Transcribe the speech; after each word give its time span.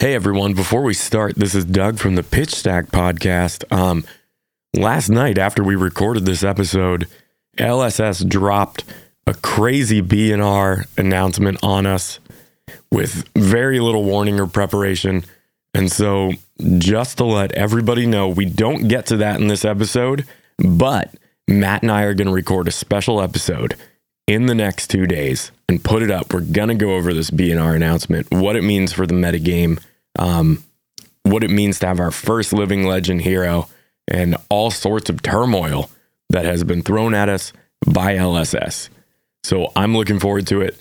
Hey 0.00 0.14
everyone, 0.14 0.54
before 0.54 0.80
we 0.80 0.94
start, 0.94 1.34
this 1.36 1.54
is 1.54 1.66
Doug 1.66 1.98
from 1.98 2.14
the 2.14 2.22
Pitch 2.22 2.54
Stack 2.54 2.86
podcast. 2.86 3.70
Um, 3.70 4.02
last 4.74 5.10
night 5.10 5.36
after 5.36 5.62
we 5.62 5.76
recorded 5.76 6.24
this 6.24 6.42
episode, 6.42 7.06
LSS 7.58 8.26
dropped 8.26 8.82
a 9.26 9.34
crazy 9.34 10.00
B&R 10.00 10.86
announcement 10.96 11.58
on 11.62 11.84
us 11.84 12.18
with 12.90 13.28
very 13.36 13.78
little 13.78 14.02
warning 14.02 14.40
or 14.40 14.46
preparation. 14.46 15.22
And 15.74 15.92
so 15.92 16.32
just 16.78 17.18
to 17.18 17.26
let 17.26 17.52
everybody 17.52 18.06
know, 18.06 18.26
we 18.26 18.46
don't 18.46 18.88
get 18.88 19.04
to 19.08 19.18
that 19.18 19.38
in 19.38 19.48
this 19.48 19.66
episode, 19.66 20.24
but 20.56 21.14
Matt 21.46 21.82
and 21.82 21.92
I 21.92 22.04
are 22.04 22.14
going 22.14 22.28
to 22.28 22.32
record 22.32 22.68
a 22.68 22.72
special 22.72 23.20
episode 23.20 23.76
in 24.26 24.46
the 24.46 24.54
next 24.54 24.86
2 24.86 25.06
days 25.06 25.52
and 25.68 25.84
put 25.84 26.02
it 26.02 26.10
up. 26.10 26.32
We're 26.32 26.40
going 26.40 26.68
to 26.68 26.74
go 26.74 26.94
over 26.94 27.12
this 27.12 27.30
B&R 27.30 27.74
announcement, 27.74 28.30
what 28.30 28.56
it 28.56 28.64
means 28.64 28.94
for 28.94 29.06
the 29.06 29.12
metagame 29.12 29.78
um, 30.18 30.62
what 31.22 31.44
it 31.44 31.50
means 31.50 31.78
to 31.80 31.86
have 31.86 32.00
our 32.00 32.10
first 32.10 32.52
living 32.52 32.86
legend 32.86 33.22
hero, 33.22 33.68
and 34.08 34.36
all 34.48 34.70
sorts 34.70 35.08
of 35.08 35.22
turmoil 35.22 35.90
that 36.30 36.44
has 36.44 36.64
been 36.64 36.82
thrown 36.82 37.14
at 37.14 37.28
us 37.28 37.52
by 37.86 38.16
LSS. 38.16 38.88
So 39.44 39.72
I'm 39.76 39.96
looking 39.96 40.18
forward 40.18 40.46
to 40.48 40.60
it. 40.60 40.80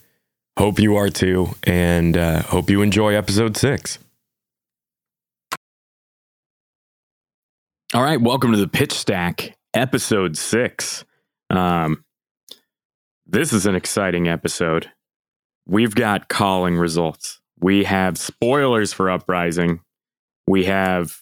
Hope 0.57 0.79
you 0.79 0.97
are 0.97 1.09
too, 1.09 1.55
and 1.63 2.17
uh, 2.17 2.41
hope 2.41 2.69
you 2.69 2.81
enjoy 2.81 3.13
episode 3.13 3.55
six. 3.55 3.99
All 7.93 8.03
right, 8.03 8.21
welcome 8.21 8.51
to 8.51 8.57
the 8.57 8.67
Pitch 8.67 8.91
Stack, 8.91 9.57
episode 9.73 10.37
six. 10.37 11.05
Um, 11.49 12.03
this 13.25 13.53
is 13.53 13.65
an 13.65 13.75
exciting 13.75 14.27
episode. 14.27 14.91
We've 15.65 15.95
got 15.95 16.29
calling 16.29 16.77
results 16.77 17.38
we 17.61 17.83
have 17.83 18.17
spoilers 18.17 18.93
for 18.93 19.09
Uprising. 19.09 19.81
We 20.47 20.65
have 20.65 21.19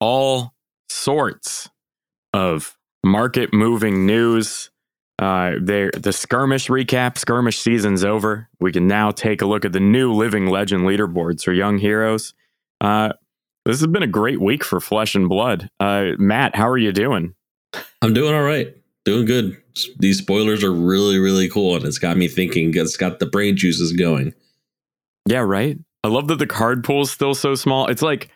all 0.00 0.54
sorts 0.88 1.70
of 2.32 2.76
market 3.04 3.52
moving 3.52 4.06
news. 4.06 4.70
Uh, 5.18 5.52
there, 5.60 5.90
the 5.92 6.12
skirmish 6.12 6.68
recap, 6.68 7.18
skirmish 7.18 7.58
season's 7.58 8.04
over. 8.04 8.48
We 8.60 8.72
can 8.72 8.88
now 8.88 9.12
take 9.12 9.42
a 9.42 9.46
look 9.46 9.64
at 9.64 9.72
the 9.72 9.80
new 9.80 10.12
Living 10.12 10.46
Legend 10.46 10.82
leaderboards 10.82 11.44
for 11.44 11.52
young 11.52 11.78
heroes. 11.78 12.34
Uh, 12.80 13.12
this 13.64 13.80
has 13.80 13.86
been 13.86 14.02
a 14.02 14.08
great 14.08 14.40
week 14.40 14.64
for 14.64 14.80
Flesh 14.80 15.14
and 15.14 15.28
Blood. 15.28 15.70
Uh, 15.80 16.10
Matt, 16.18 16.56
how 16.56 16.68
are 16.68 16.78
you 16.78 16.92
doing? 16.92 17.34
I'm 18.02 18.12
doing 18.12 18.34
all 18.34 18.42
right. 18.42 18.76
Doing 19.04 19.24
good. 19.24 19.56
These 19.98 20.18
spoilers 20.18 20.64
are 20.64 20.72
really, 20.72 21.18
really 21.18 21.48
cool, 21.48 21.76
and 21.76 21.84
it's 21.84 21.98
got 21.98 22.16
me 22.16 22.28
thinking. 22.28 22.72
It's 22.76 22.96
got 22.96 23.18
the 23.20 23.26
brain 23.26 23.56
juices 23.56 23.92
going. 23.92 24.34
Yeah, 25.26 25.40
right. 25.40 25.78
I 26.02 26.08
love 26.08 26.28
that 26.28 26.38
the 26.38 26.46
card 26.46 26.84
pool 26.84 27.02
is 27.02 27.10
still 27.10 27.34
so 27.34 27.54
small. 27.54 27.86
It's 27.86 28.02
like 28.02 28.30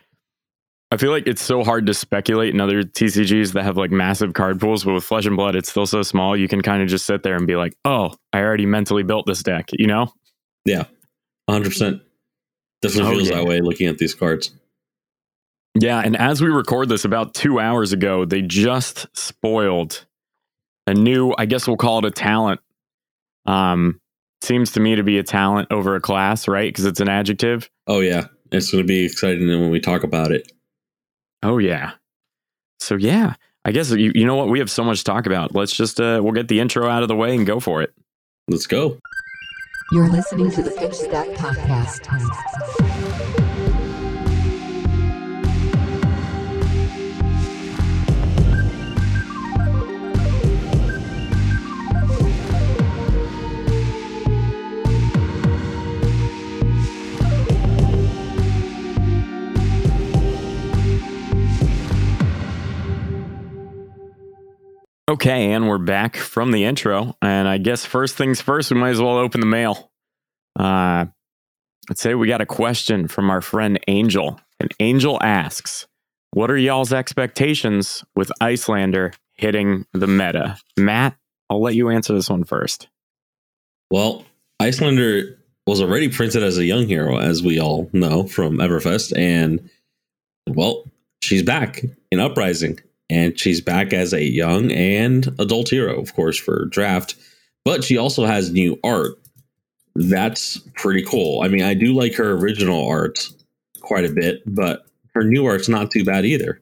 I 0.91 0.97
feel 0.97 1.11
like 1.11 1.27
it's 1.27 1.43
so 1.43 1.63
hard 1.63 1.87
to 1.87 1.95
speculate 1.95 2.55
in 2.55 2.61
other 2.61 2.83
TCGs 2.83 3.53
that 3.53 3.63
have 3.63 3.77
like 3.77 3.91
massive 3.91 4.33
card 4.33 4.59
pools, 4.59 4.85
but 4.85 4.95
with 4.95 5.05
Flesh 5.05 5.27
and 5.27 5.37
Blood, 5.37 5.55
it's 5.55 5.69
still 5.69 5.87
so 5.87 6.03
small. 6.03 6.35
You 6.35 6.49
can 6.49 6.63
kind 6.63 6.83
of 6.83 6.89
just 6.89 7.05
sit 7.05 7.23
there 7.23 7.37
and 7.37 7.47
be 7.47 7.57
like, 7.57 7.77
"Oh, 7.85 8.15
I 8.33 8.41
already 8.41 8.65
mentally 8.65 9.03
built 9.03 9.27
this 9.27 9.43
deck," 9.43 9.69
you 9.73 9.87
know? 9.87 10.11
Yeah, 10.65 10.85
hundred 11.49 11.71
percent. 11.71 12.03
Definitely 12.81 13.11
oh, 13.11 13.17
feels 13.17 13.29
yeah. 13.29 13.37
that 13.37 13.45
way 13.45 13.61
looking 13.61 13.87
at 13.87 13.99
these 13.99 14.15
cards. 14.15 14.51
Yeah, 15.79 16.01
and 16.01 16.17
as 16.17 16.41
we 16.41 16.49
record 16.49 16.89
this, 16.89 17.05
about 17.05 17.35
two 17.35 17.61
hours 17.61 17.93
ago, 17.93 18.25
they 18.25 18.41
just 18.41 19.07
spoiled 19.17 20.07
a 20.87 20.95
new, 20.95 21.35
I 21.37 21.45
guess 21.45 21.69
we'll 21.69 21.77
call 21.77 21.99
it 21.99 22.05
a 22.07 22.11
talent, 22.11 22.61
um, 23.47 24.01
seems 24.43 24.73
to 24.73 24.81
me 24.81 24.97
to 24.97 25.03
be 25.03 25.19
a 25.19 25.23
talent 25.23 25.69
over 25.71 25.95
a 25.97 26.01
class, 26.01 26.49
right? 26.49 26.73
Because 26.73 26.85
it's 26.85 27.01
an 27.01 27.09
adjective. 27.09 27.69
Oh 27.87 28.01
yeah, 28.01 28.27
it's 28.53 28.71
going 28.71 28.83
to 28.83 28.89
be 28.89 29.05
exciting 29.05 29.49
when 29.49 29.71
we 29.71 29.81
talk 29.81 30.05
about 30.05 30.33
it. 30.33 30.51
Oh 31.43 31.59
yeah. 31.59 31.93
So 32.81 32.97
yeah, 32.97 33.35
I 33.65 33.73
guess 33.73 33.91
you, 33.91 34.13
you 34.15 34.25
know 34.25 34.37
what 34.37 34.49
we 34.49 34.59
have 34.61 34.71
so 34.71 34.85
much 34.85 34.99
to 34.99 35.05
talk 35.05 35.27
about. 35.27 35.55
Let's 35.55 35.75
just 35.75 36.01
uh, 36.01 36.21
we'll 36.23 36.33
get 36.33 36.49
the 36.49 36.61
intro 36.61 36.89
out 36.89 37.03
of 37.03 37.09
the 37.09 37.17
way 37.17 37.35
and 37.35 37.47
go 37.47 37.61
for 37.61 37.83
it. 37.83 37.93
Let's 38.49 38.67
go. 38.67 38.99
You're 39.93 40.09
listening 40.09 40.51
to 40.53 40.63
the 40.63 40.71
Pitch 40.71 40.95
Stack 40.95 41.29
podcast. 41.29 42.88
Okay, 65.09 65.53
and 65.53 65.67
we're 65.67 65.79
back 65.79 66.19
from 66.19 66.53
the 66.53 66.65
intro. 66.65 67.17
And 67.23 67.49
I 67.49 67.57
guess 67.57 67.87
first 67.87 68.15
things 68.17 68.43
first, 68.43 68.71
we 68.71 68.79
might 68.79 68.91
as 68.91 69.01
well 69.01 69.17
open 69.17 69.41
the 69.41 69.47
mail. 69.47 69.91
Uh, 70.55 71.07
let's 71.89 72.03
say 72.03 72.15
we 72.15 72.29
got 72.29 72.43
a 72.43 72.47
question 72.47 73.09
from 73.09 73.31
our 73.31 73.41
friend 73.41 73.81
Angel. 73.89 74.39
And 74.61 74.71
Angel 74.81 75.19
asks, 75.23 75.87
What 76.33 76.51
are 76.51 76.59
y'all's 76.59 76.93
expectations 76.93 78.05
with 78.15 78.31
Iyslander 78.43 79.15
hitting 79.33 79.87
the 79.95 80.07
meta? 80.07 80.59
Matt, 80.77 81.17
I'll 81.49 81.63
let 81.63 81.75
you 81.75 81.89
answer 81.89 82.13
this 82.13 82.29
one 82.29 82.45
first. 82.45 82.89
Well, 83.91 84.27
Iyslander 84.61 85.39
was 85.67 85.81
already 85.81 86.11
printed 86.11 86.43
as 86.43 86.59
a 86.59 86.67
young 86.67 86.87
hero, 86.87 87.17
as 87.17 87.43
we 87.43 87.59
all 87.59 87.89
know 87.95 88.27
from 88.27 88.59
Everfest. 88.59 89.17
And, 89.17 89.71
well, 90.47 90.85
she's 91.23 91.43
back 91.43 91.83
in 92.13 92.21
Uprising 92.21 92.79
and 93.11 93.39
she's 93.39 93.61
back 93.61 93.93
as 93.93 94.13
a 94.13 94.23
young 94.23 94.71
and 94.73 95.29
adult 95.39 95.69
hero, 95.69 96.01
of 96.01 96.15
course, 96.15 96.39
for 96.39 96.67
draft. 96.67 97.15
But 97.65 97.85
she 97.85 97.97
also 97.97 98.25
has 98.25 98.53
new 98.53 98.79
art. 98.85 99.13
That's 99.95 100.59
pretty 100.77 101.03
cool. 101.03 101.43
I 101.43 101.49
mean, 101.49 101.63
I 101.63 101.75
do 101.75 101.93
like 101.93 102.15
her 102.15 102.33
original 102.33 102.87
art 102.89 103.29
quite 103.81 104.05
a 104.05 104.13
bit, 104.13 104.43
but 104.47 104.85
her 105.15 105.25
new 105.25 105.47
art's 105.47 105.69
not 105.69 105.91
too 105.91 106.05
bad 106.05 106.25
either. 106.25 106.61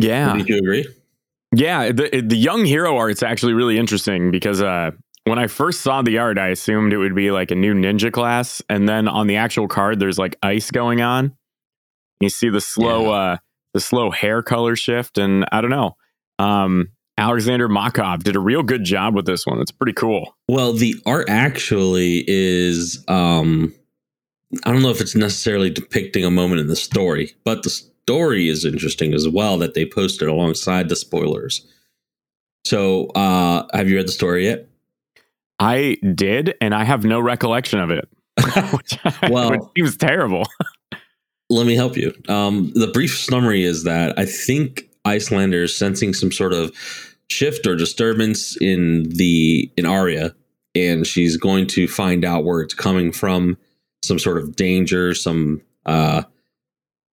Yeah, 0.00 0.36
do 0.36 0.44
you 0.52 0.58
agree? 0.58 0.86
Yeah, 1.54 1.90
the 1.90 2.22
the 2.22 2.36
young 2.36 2.64
hero 2.64 2.96
art's 2.96 3.22
actually 3.22 3.54
really 3.54 3.78
interesting 3.78 4.30
because 4.30 4.60
uh, 4.60 4.90
when 5.24 5.38
I 5.38 5.46
first 5.46 5.80
saw 5.80 6.02
the 6.02 6.18
art, 6.18 6.38
I 6.38 6.48
assumed 6.48 6.92
it 6.92 6.98
would 6.98 7.14
be 7.14 7.30
like 7.30 7.50
a 7.50 7.54
new 7.54 7.74
ninja 7.74 8.12
class, 8.12 8.60
and 8.68 8.88
then 8.88 9.08
on 9.08 9.26
the 9.26 9.36
actual 9.36 9.68
card, 9.68 9.98
there's 9.98 10.18
like 10.18 10.36
ice 10.42 10.70
going 10.70 11.00
on. 11.00 11.34
You 12.20 12.28
see 12.28 12.50
the 12.50 12.60
slow. 12.60 13.04
Yeah. 13.04 13.10
Uh, 13.10 13.36
the 13.76 13.80
slow 13.80 14.10
hair 14.10 14.42
color 14.42 14.74
shift, 14.74 15.18
and 15.18 15.44
I 15.52 15.60
don't 15.60 15.68
know. 15.68 15.98
Um, 16.38 16.88
Alexander 17.18 17.68
Makov 17.68 18.22
did 18.22 18.34
a 18.34 18.40
real 18.40 18.62
good 18.62 18.84
job 18.84 19.14
with 19.14 19.26
this 19.26 19.46
one. 19.46 19.60
It's 19.60 19.70
pretty 19.70 19.92
cool. 19.92 20.34
Well, 20.48 20.72
the 20.72 20.94
art 21.04 21.28
actually 21.28 22.24
is 22.26 23.04
um 23.06 23.74
I 24.64 24.72
don't 24.72 24.82
know 24.82 24.88
if 24.90 25.02
it's 25.02 25.14
necessarily 25.14 25.68
depicting 25.68 26.24
a 26.24 26.30
moment 26.30 26.62
in 26.62 26.68
the 26.68 26.76
story, 26.76 27.34
but 27.44 27.64
the 27.64 27.70
story 27.70 28.48
is 28.48 28.64
interesting 28.64 29.12
as 29.12 29.28
well 29.28 29.58
that 29.58 29.74
they 29.74 29.84
posted 29.84 30.26
alongside 30.28 30.88
the 30.88 30.96
spoilers. 30.96 31.66
So, 32.64 33.08
uh 33.08 33.66
have 33.74 33.90
you 33.90 33.96
read 33.96 34.08
the 34.08 34.12
story 34.12 34.46
yet? 34.46 34.70
I 35.58 35.98
did, 36.14 36.54
and 36.62 36.74
I 36.74 36.84
have 36.84 37.04
no 37.04 37.20
recollection 37.20 37.78
of 37.80 37.90
it. 37.90 38.08
which, 38.72 38.98
well, 39.30 39.50
which 39.50 39.60
seems 39.76 39.98
terrible. 39.98 40.46
Let 41.48 41.66
me 41.66 41.76
help 41.76 41.96
you. 41.96 42.12
Um, 42.28 42.72
the 42.74 42.88
brief 42.88 43.16
summary 43.16 43.64
is 43.64 43.84
that 43.84 44.18
I 44.18 44.24
think 44.24 44.88
Iyslander 45.04 45.62
is 45.62 45.76
sensing 45.76 46.12
some 46.12 46.32
sort 46.32 46.52
of 46.52 46.72
shift 47.28 47.66
or 47.66 47.76
disturbance 47.76 48.56
in 48.60 49.04
the 49.10 49.70
in 49.76 49.86
Aria, 49.86 50.34
and 50.74 51.06
she's 51.06 51.36
going 51.36 51.68
to 51.68 51.86
find 51.86 52.24
out 52.24 52.44
where 52.44 52.60
it's 52.60 52.74
coming 52.74 53.12
from. 53.12 53.56
Some 54.02 54.18
sort 54.18 54.38
of 54.38 54.56
danger, 54.56 55.14
some 55.14 55.62
uh, 55.84 56.22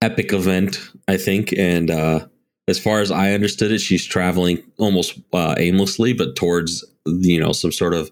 epic 0.01 0.33
event, 0.33 0.79
I 1.07 1.17
think. 1.17 1.53
And 1.53 1.91
uh, 1.91 2.27
as 2.67 2.79
far 2.79 3.01
as 3.01 3.11
I 3.11 3.33
understood 3.33 3.71
it, 3.71 3.79
she's 3.79 4.05
traveling 4.05 4.63
almost 4.77 5.19
uh, 5.31 5.55
aimlessly, 5.57 6.13
but 6.13 6.35
towards 6.35 6.83
you 7.05 7.39
know 7.39 7.51
some 7.51 7.71
sort 7.71 7.93
of 7.93 8.11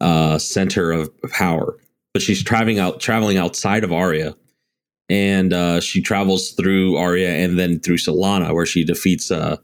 uh, 0.00 0.38
center 0.38 0.90
of 0.90 1.10
power. 1.30 1.76
But 2.12 2.22
she's 2.22 2.42
traveling 2.42 2.80
out, 2.80 2.98
traveling 3.00 3.38
outside 3.38 3.84
of 3.84 3.92
Aria 3.92 4.34
and 5.08 5.52
uh, 5.52 5.80
she 5.80 6.00
travels 6.00 6.52
through 6.52 6.96
Aria 6.96 7.30
and 7.30 7.58
then 7.58 7.80
through 7.80 7.98
Solana, 7.98 8.54
where 8.54 8.66
she 8.66 8.84
defeats 8.84 9.30
uh, 9.30 9.56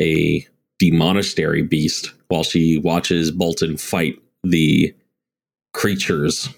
a 0.00 0.46
demonastery 0.78 1.62
beast 1.62 2.12
while 2.28 2.42
she 2.42 2.78
watches 2.78 3.30
Boltyn 3.30 3.78
fight 3.78 4.20
the 4.42 4.94
creatures, 5.72 6.48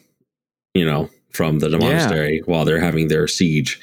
you 0.74 0.84
know, 0.84 1.10
from 1.32 1.58
the 1.58 1.68
demonastery 1.68 2.36
yeah. 2.36 2.42
while 2.46 2.64
they're 2.64 2.80
having 2.80 3.08
their 3.08 3.26
siege. 3.26 3.80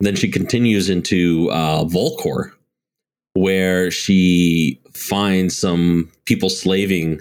Then 0.00 0.14
she 0.14 0.28
continues 0.30 0.88
into 0.88 1.48
uh, 1.50 1.84
Volcor, 1.84 2.52
where 3.32 3.90
she 3.90 4.80
finds 4.92 5.56
some 5.56 6.10
people 6.24 6.50
slaving 6.50 7.20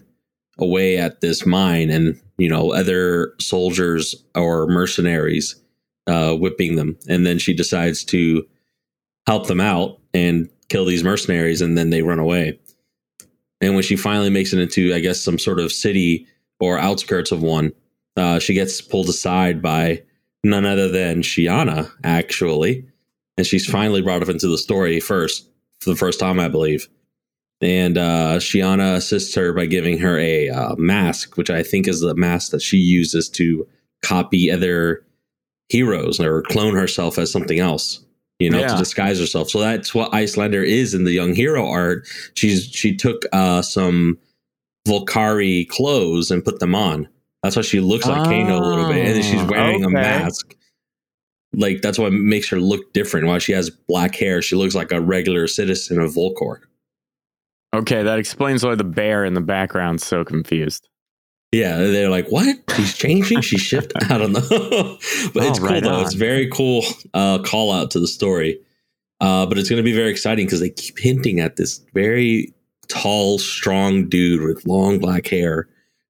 away 0.60 0.98
at 0.98 1.22
this 1.22 1.46
mine, 1.46 1.90
and 1.90 2.20
you 2.38 2.50
know, 2.50 2.74
other 2.74 3.34
soldiers 3.40 4.16
or 4.36 4.68
mercenaries 4.68 5.56
uh, 6.08 6.34
whipping 6.36 6.76
them, 6.76 6.98
and 7.08 7.26
then 7.26 7.38
she 7.38 7.54
decides 7.54 8.04
to 8.06 8.46
help 9.26 9.48
them 9.48 9.62
out 9.62 10.00
and 10.14 10.50
kill 10.70 10.86
these 10.86 11.04
mercenaries, 11.04 11.62
and 11.62 11.78
then 11.78 11.90
they 11.90 12.02
run 12.02 12.20
away. 12.20 12.60
And 13.62 13.74
when 13.74 13.84
she 13.84 13.96
finally 13.96 14.30
makes 14.30 14.54
it 14.54 14.60
into, 14.60 14.94
I 14.94 15.00
guess, 15.00 15.22
some 15.22 15.40
sort 15.40 15.60
of 15.60 15.72
city 15.72 16.28
or 16.60 16.78
outskirts 16.78 17.32
of 17.32 17.42
one, 17.42 17.74
uh, 18.16 18.40
she 18.40 18.54
gets 18.54 18.82
pulled 18.82 19.10
aside 19.10 19.62
by 19.62 20.04
none 20.44 20.66
other 20.66 20.88
than 20.88 21.22
Shiyana, 21.22 21.92
actually. 22.04 22.86
And 23.38 23.46
she's 23.46 23.66
finally 23.66 24.02
brought 24.02 24.24
up 24.24 24.30
into 24.30 24.48
the 24.48 24.58
story 24.58 25.00
first, 25.00 25.50
for 25.80 25.90
the 25.90 25.96
first 25.96 26.20
time, 26.20 26.40
I 26.40 26.48
believe. 26.48 26.88
And 27.62 27.98
uh, 27.98 28.38
Shiyana 28.38 28.96
assists 28.96 29.34
her 29.36 29.54
by 29.54 29.66
giving 29.66 29.98
her 30.00 30.18
a 30.18 30.50
uh, 30.50 30.76
mask, 30.78 31.38
which 31.38 31.50
I 31.50 31.64
think 31.64 31.88
is 31.88 32.02
the 32.02 32.16
mask 32.16 32.52
that 32.52 32.62
she 32.62 32.78
uses 32.78 33.30
to 33.30 33.68
copy 34.04 34.52
other 34.52 35.04
heroes 35.70 36.20
or 36.20 36.42
clone 36.44 36.76
herself 36.76 37.18
as 37.18 37.32
something 37.32 37.60
else 37.60 38.04
you 38.40 38.52
know, 38.52 38.60
Yeah. 38.60 38.68
to 38.68 38.78
disguise 38.78 39.20
herself. 39.20 39.50
So 39.50 39.60
that's 39.60 39.96
what 39.96 40.12
Iyslander 40.14 40.64
is 40.64 40.94
in 40.94 41.06
the 41.06 41.12
young 41.12 41.34
hero 41.34 41.68
art. 41.68 42.08
She's 42.36 42.66
she 42.66 42.96
took 42.96 43.24
uh, 43.34 43.64
some 43.64 44.20
Volcari 44.88 45.68
clothes 45.68 46.30
and 46.30 46.46
put 46.46 46.60
them 46.60 46.76
on. 46.76 47.08
That's 47.42 47.56
why 47.56 47.64
she 47.64 47.80
looks 47.80 48.06
like 48.06 48.24
Kano 48.26 48.60
a 48.60 48.62
little 48.62 48.88
bit, 48.88 49.06
and 49.06 49.16
then 49.16 49.24
she's 49.24 49.42
Oh, 49.42 49.46
wearing 49.48 49.84
a 49.84 49.90
mask. 49.90 50.56
Like 51.54 51.82
that's 51.82 51.98
what 51.98 52.14
makes 52.14 52.48
her 52.50 52.60
look 52.60 52.94
different. 52.94 53.26
While 53.26 53.40
she 53.40 53.54
has 53.54 53.70
black 53.72 54.14
hair, 54.16 54.42
she 54.44 54.56
looks 54.56 54.76
like 54.76 54.92
a 54.92 55.02
regular 55.02 55.48
citizen 55.48 56.00
of 56.00 56.14
Volcor. 56.14 56.60
Okay, 57.74 58.04
that 58.04 58.20
explains 58.20 58.64
why 58.64 58.76
the 58.76 58.84
bear 58.84 59.26
in 59.26 59.34
the 59.34 59.42
background's 59.42 60.06
so 60.06 60.24
confused. 60.24 60.88
Yeah, 61.52 61.78
they're 61.78 62.10
like, 62.10 62.28
"What? 62.30 62.58
She's 62.76 62.94
changing? 62.98 63.42
She's 63.42 63.62
shifting? 63.62 64.02
I 64.10 64.18
don't 64.18 64.34
know." 64.34 64.42
but 65.34 65.44
Oh, 65.44 65.50
it's 65.50 65.60
cool 65.60 65.70
right 65.70 65.82
though. 65.84 65.96
on. 65.96 66.04
It's 66.04 66.14
very 66.14 66.48
cool 66.50 66.84
uh, 67.14 67.40
call 67.40 67.72
out 67.72 67.92
to 67.92 68.00
the 68.00 68.08
story. 68.08 68.60
Uh, 69.20 69.46
but 69.48 69.58
it's 69.58 69.70
going 69.70 69.78
to 69.78 69.84
be 69.84 69.96
very 69.96 70.12
exciting 70.12 70.46
because 70.46 70.60
they 70.60 70.70
keep 70.70 71.00
hinting 71.00 71.40
at 71.40 71.56
this 71.56 71.80
very 71.94 72.54
tall, 72.88 73.40
strong 73.40 74.08
dude 74.08 74.42
with 74.44 74.66
long 74.68 75.00
black 75.00 75.26
hair, 75.28 75.68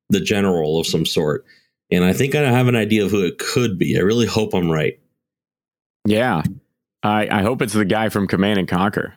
the 0.09 0.19
general 0.19 0.79
of 0.79 0.85
some 0.85 1.05
sort. 1.05 1.45
And 1.89 2.03
I 2.03 2.11
think 2.11 2.35
I 2.35 2.41
have 2.41 2.67
an 2.67 2.75
idea 2.75 3.05
of 3.05 3.11
who 3.11 3.23
it 3.23 3.37
could 3.37 3.77
be. 3.77 3.97
I 3.97 4.01
really 4.01 4.25
hope 4.27 4.53
I'm 4.53 4.69
right. 4.69 4.99
Yeah. 6.05 6.43
I, 7.03 7.29
I 7.31 7.41
hope 7.43 7.61
it's 7.61 7.71
the 7.73 7.85
guy 7.85 8.09
from 8.09 8.27
Command 8.27 8.59
and 8.59 8.67
Conquer. 8.67 9.13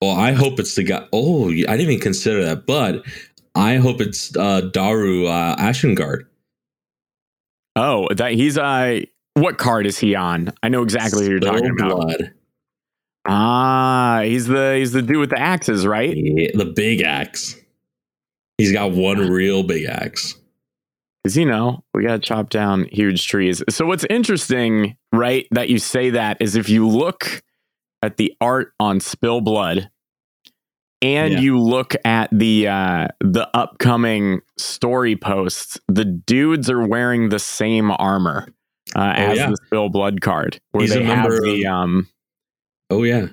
Well, 0.00 0.16
I 0.16 0.30
hope 0.32 0.60
it's 0.60 0.76
the 0.76 0.84
guy. 0.84 1.08
Oh, 1.12 1.48
I 1.50 1.54
didn't 1.54 1.80
even 1.80 2.00
consider 2.00 2.44
that, 2.44 2.64
but 2.66 3.04
I 3.56 3.76
hope 3.76 4.00
it's 4.00 4.36
uh, 4.36 4.60
Daru 4.60 5.26
uh, 5.26 5.56
Ashengard. 5.56 6.26
Oh, 7.74 8.08
that 8.14 8.32
he's 8.32 8.56
uh 8.56 9.00
what 9.34 9.58
card 9.58 9.86
is 9.86 9.98
he 9.98 10.14
on? 10.14 10.52
I 10.62 10.68
know 10.68 10.82
exactly 10.82 11.24
who 11.24 11.32
you're 11.32 11.40
talking 11.40 11.70
about. 11.70 12.00
Blood. 12.00 12.32
Ah, 13.26 14.20
he's 14.24 14.46
the 14.46 14.76
he's 14.78 14.92
the 14.92 15.02
dude 15.02 15.18
with 15.18 15.30
the 15.30 15.38
axes, 15.38 15.86
right? 15.86 16.16
Yeah, 16.16 16.50
the 16.54 16.64
big 16.64 17.02
axe. 17.02 17.56
He's 18.56 18.72
got 18.72 18.92
one 18.92 19.18
real 19.18 19.62
big 19.62 19.84
axe. 19.84 20.34
Because 21.22 21.36
you 21.36 21.44
know, 21.44 21.82
we 21.92 22.02
gotta 22.02 22.18
chop 22.18 22.50
down 22.50 22.84
huge 22.90 23.26
trees. 23.26 23.62
So 23.68 23.84
what's 23.84 24.04
interesting, 24.08 24.96
right, 25.12 25.46
that 25.50 25.68
you 25.68 25.78
say 25.78 26.10
that 26.10 26.38
is 26.40 26.56
if 26.56 26.68
you 26.68 26.88
look 26.88 27.42
at 28.02 28.16
the 28.16 28.32
art 28.40 28.72
on 28.80 29.00
Spill 29.00 29.40
Blood 29.40 29.90
and 31.06 31.32
Yeah. 31.34 31.40
you 31.40 31.58
look 31.58 31.94
at 32.04 32.28
the 32.32 32.68
uh 32.68 33.08
the 33.20 33.48
upcoming 33.54 34.40
story 34.58 35.16
posts, 35.16 35.78
the 35.88 36.04
dudes 36.04 36.68
are 36.70 36.86
wearing 36.86 37.28
the 37.28 37.38
same 37.38 37.90
armor 37.90 38.48
uh, 38.94 39.12
as 39.16 39.30
Oh, 39.38 39.42
yeah. 39.42 39.50
the 39.50 39.56
Spill 39.66 39.88
Blood 39.88 40.20
card. 40.20 40.60
Where 40.72 40.82
He's 40.82 40.94
a 40.94 40.98
they 40.98 41.04
have 41.04 41.18
member 41.28 41.40
the 41.40 41.66
of- 41.66 41.72
um 41.72 42.08
Oh 42.90 43.02
yeah, 43.02 43.26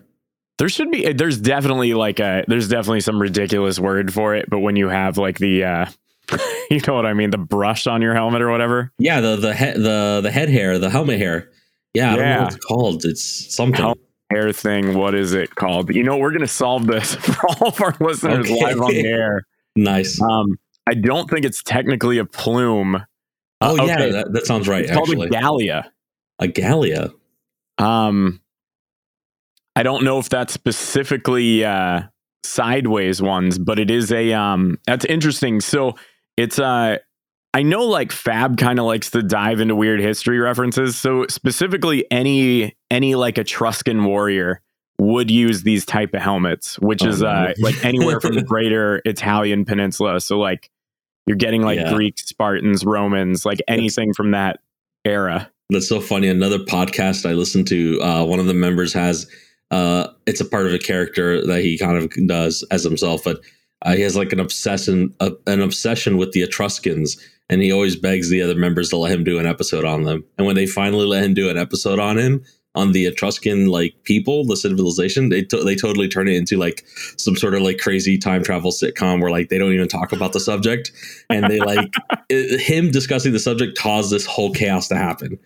there 0.57 0.69
should 0.69 0.89
be 0.91 1.13
there's 1.13 1.39
definitely 1.39 1.93
like 1.93 2.19
a 2.19 2.43
there's 2.47 2.67
definitely 2.67 3.01
some 3.01 3.21
ridiculous 3.21 3.79
word 3.79 4.13
for 4.13 4.35
it, 4.35 4.49
but 4.49 4.59
when 4.59 4.75
you 4.75 4.89
have 4.89 5.17
like 5.17 5.37
the 5.37 5.63
uh 5.63 5.85
you 6.71 6.79
know 6.87 6.93
what 6.95 7.05
I 7.05 7.13
mean, 7.13 7.29
the 7.31 7.37
brush 7.37 7.85
on 7.85 8.01
your 8.01 8.13
helmet 8.15 8.41
or 8.41 8.49
whatever. 8.49 8.91
yeah. 8.97 9.19
The 9.21 9.35
the 9.35 9.53
head 9.53 9.75
the 9.75 10.21
the 10.23 10.31
head 10.31 10.49
hair, 10.49 10.79
the 10.79 10.89
helmet 10.89 11.19
hair. 11.19 11.49
Yeah, 11.93 12.13
I 12.13 12.15
don't 12.15 12.25
know 12.25 12.41
what 12.45 12.53
it's 12.55 12.65
called. 12.65 13.05
It's 13.05 13.53
something. 13.55 13.79
Hel- 13.79 13.97
Hair 14.31 14.51
thing, 14.53 14.97
what 14.97 15.13
is 15.15 15.33
it 15.33 15.53
called? 15.55 15.93
You 15.93 16.03
know, 16.03 16.17
we're 16.17 16.31
gonna 16.31 16.47
solve 16.47 16.87
this 16.87 17.15
for 17.19 17.47
all 17.47 17.67
of 17.67 17.81
our 17.81 17.95
listeners 17.99 18.49
Okay. 18.49 18.63
live 18.63 18.81
on 18.81 18.93
air. 18.95 19.45
nice. 19.75 20.21
Um, 20.21 20.57
I 20.87 20.95
don't 20.95 21.29
think 21.29 21.45
it's 21.45 21.61
technically 21.63 22.17
a 22.17 22.25
plume. 22.25 22.95
Uh, 22.95 23.01
oh 23.61 23.85
yeah, 23.85 23.95
okay. 23.95 24.11
that, 24.11 24.33
that 24.33 24.45
sounds 24.45 24.67
right. 24.67 24.83
it's 24.83 24.91
called 24.91 25.09
a 25.09 25.29
gallia. 25.29 25.91
a 26.39 26.47
gallia. 26.47 27.11
Um, 27.77 28.41
I 29.75 29.83
don't 29.83 30.03
know 30.03 30.19
if 30.19 30.29
that's 30.29 30.53
specifically 30.53 31.63
uh, 31.63 32.01
sideways 32.43 33.21
ones, 33.21 33.57
but 33.57 33.79
it 33.79 33.89
is 33.89 34.11
a 34.11 34.33
um. 34.33 34.77
That's 34.85 35.05
interesting. 35.05 35.61
So 35.61 35.93
it's 36.37 36.59
uh, 36.59 36.97
I 37.53 37.61
know 37.61 37.83
like 37.85 38.11
Fab 38.11 38.57
kind 38.57 38.79
of 38.79 38.85
likes 38.85 39.11
to 39.11 39.21
dive 39.21 39.59
into 39.59 39.75
weird 39.75 39.99
history 39.99 40.39
references. 40.39 40.95
So 40.95 41.25
specifically, 41.29 42.05
any 42.11 42.75
any 42.89 43.15
like 43.15 43.37
Etruscan 43.37 44.03
warrior 44.05 44.61
would 44.99 45.29
use 45.29 45.63
these 45.63 45.85
type 45.85 46.13
of 46.13 46.21
helmets, 46.21 46.79
which 46.79 47.03
Oh, 47.03 47.09
is 47.09 47.21
uh 47.23 47.53
like 47.59 47.83
anywhere 47.85 48.19
from 48.19 48.35
the 48.35 48.41
greater 48.43 49.01
Italian 49.05 49.65
peninsula. 49.65 50.19
So 50.21 50.39
like 50.39 50.69
you're 51.27 51.37
getting 51.37 51.61
like 51.61 51.79
Yeah. 51.79 51.93
Greeks, 51.93 52.25
Spartans, 52.25 52.83
Romans, 52.85 53.45
like 53.45 53.59
anything 53.67 54.13
from 54.13 54.31
that 54.31 54.59
era. 55.05 55.49
That's 55.69 55.87
so 55.87 55.99
funny. 56.01 56.27
Another 56.27 56.59
podcast 56.59 57.27
I 57.29 57.33
listened 57.33 57.67
to, 57.67 57.99
uh, 58.01 58.25
one 58.25 58.39
of 58.39 58.45
the 58.45 58.53
members 58.53 58.93
has, 58.93 59.25
uh, 59.71 60.07
it's 60.27 60.41
a 60.41 60.45
part 60.45 60.67
of 60.67 60.73
a 60.73 60.77
character 60.79 61.45
that 61.47 61.61
he 61.61 61.77
kind 61.77 61.97
of 61.97 62.09
does 62.27 62.63
as 62.69 62.83
himself, 62.83 63.23
but 63.23 63.39
uh, 63.83 63.93
he 63.93 64.01
has 64.01 64.15
like 64.15 64.33
an 64.33 64.39
obsession, 64.39 65.13
uh, 65.19 65.31
an 65.47 65.61
obsession 65.61 66.17
with 66.17 66.31
the 66.31 66.41
Etruscans, 66.41 67.17
and 67.49 67.61
he 67.61 67.71
always 67.71 67.95
begs 67.95 68.29
the 68.29 68.41
other 68.41 68.55
members 68.55 68.89
to 68.89 68.97
let 68.97 69.11
him 69.11 69.23
do 69.23 69.39
an 69.39 69.45
episode 69.45 69.85
on 69.85 70.03
them. 70.03 70.23
And 70.37 70.47
when 70.47 70.55
they 70.55 70.65
finally 70.65 71.05
let 71.05 71.23
him 71.23 71.33
do 71.33 71.49
an 71.49 71.57
episode 71.57 71.99
on 71.99 72.17
him, 72.17 72.43
on 72.75 72.91
the 72.91 73.05
Etruscan 73.05 73.67
like 73.67 73.93
people, 74.03 74.45
the 74.45 74.57
civilization, 74.57 75.29
they 75.29 75.43
to- 75.43 75.63
they 75.63 75.75
totally 75.75 76.07
turn 76.07 76.27
it 76.27 76.35
into 76.35 76.57
like 76.57 76.83
some 77.17 77.35
sort 77.35 77.53
of 77.53 77.61
like 77.61 77.77
crazy 77.77 78.17
time 78.17 78.43
travel 78.43 78.71
sitcom 78.71 79.21
where 79.21 79.29
like 79.29 79.49
they 79.49 79.57
don't 79.57 79.73
even 79.73 79.87
talk 79.87 80.11
about 80.11 80.33
the 80.33 80.39
subject, 80.39 80.91
and 81.29 81.49
they 81.51 81.59
like 81.59 81.93
it, 82.29 82.59
him 82.59 82.89
discussing 82.89 83.31
the 83.31 83.39
subject 83.39 83.77
caused 83.77 84.11
this 84.11 84.25
whole 84.25 84.51
chaos 84.51 84.87
to 84.87 84.95
happen. 84.95 85.37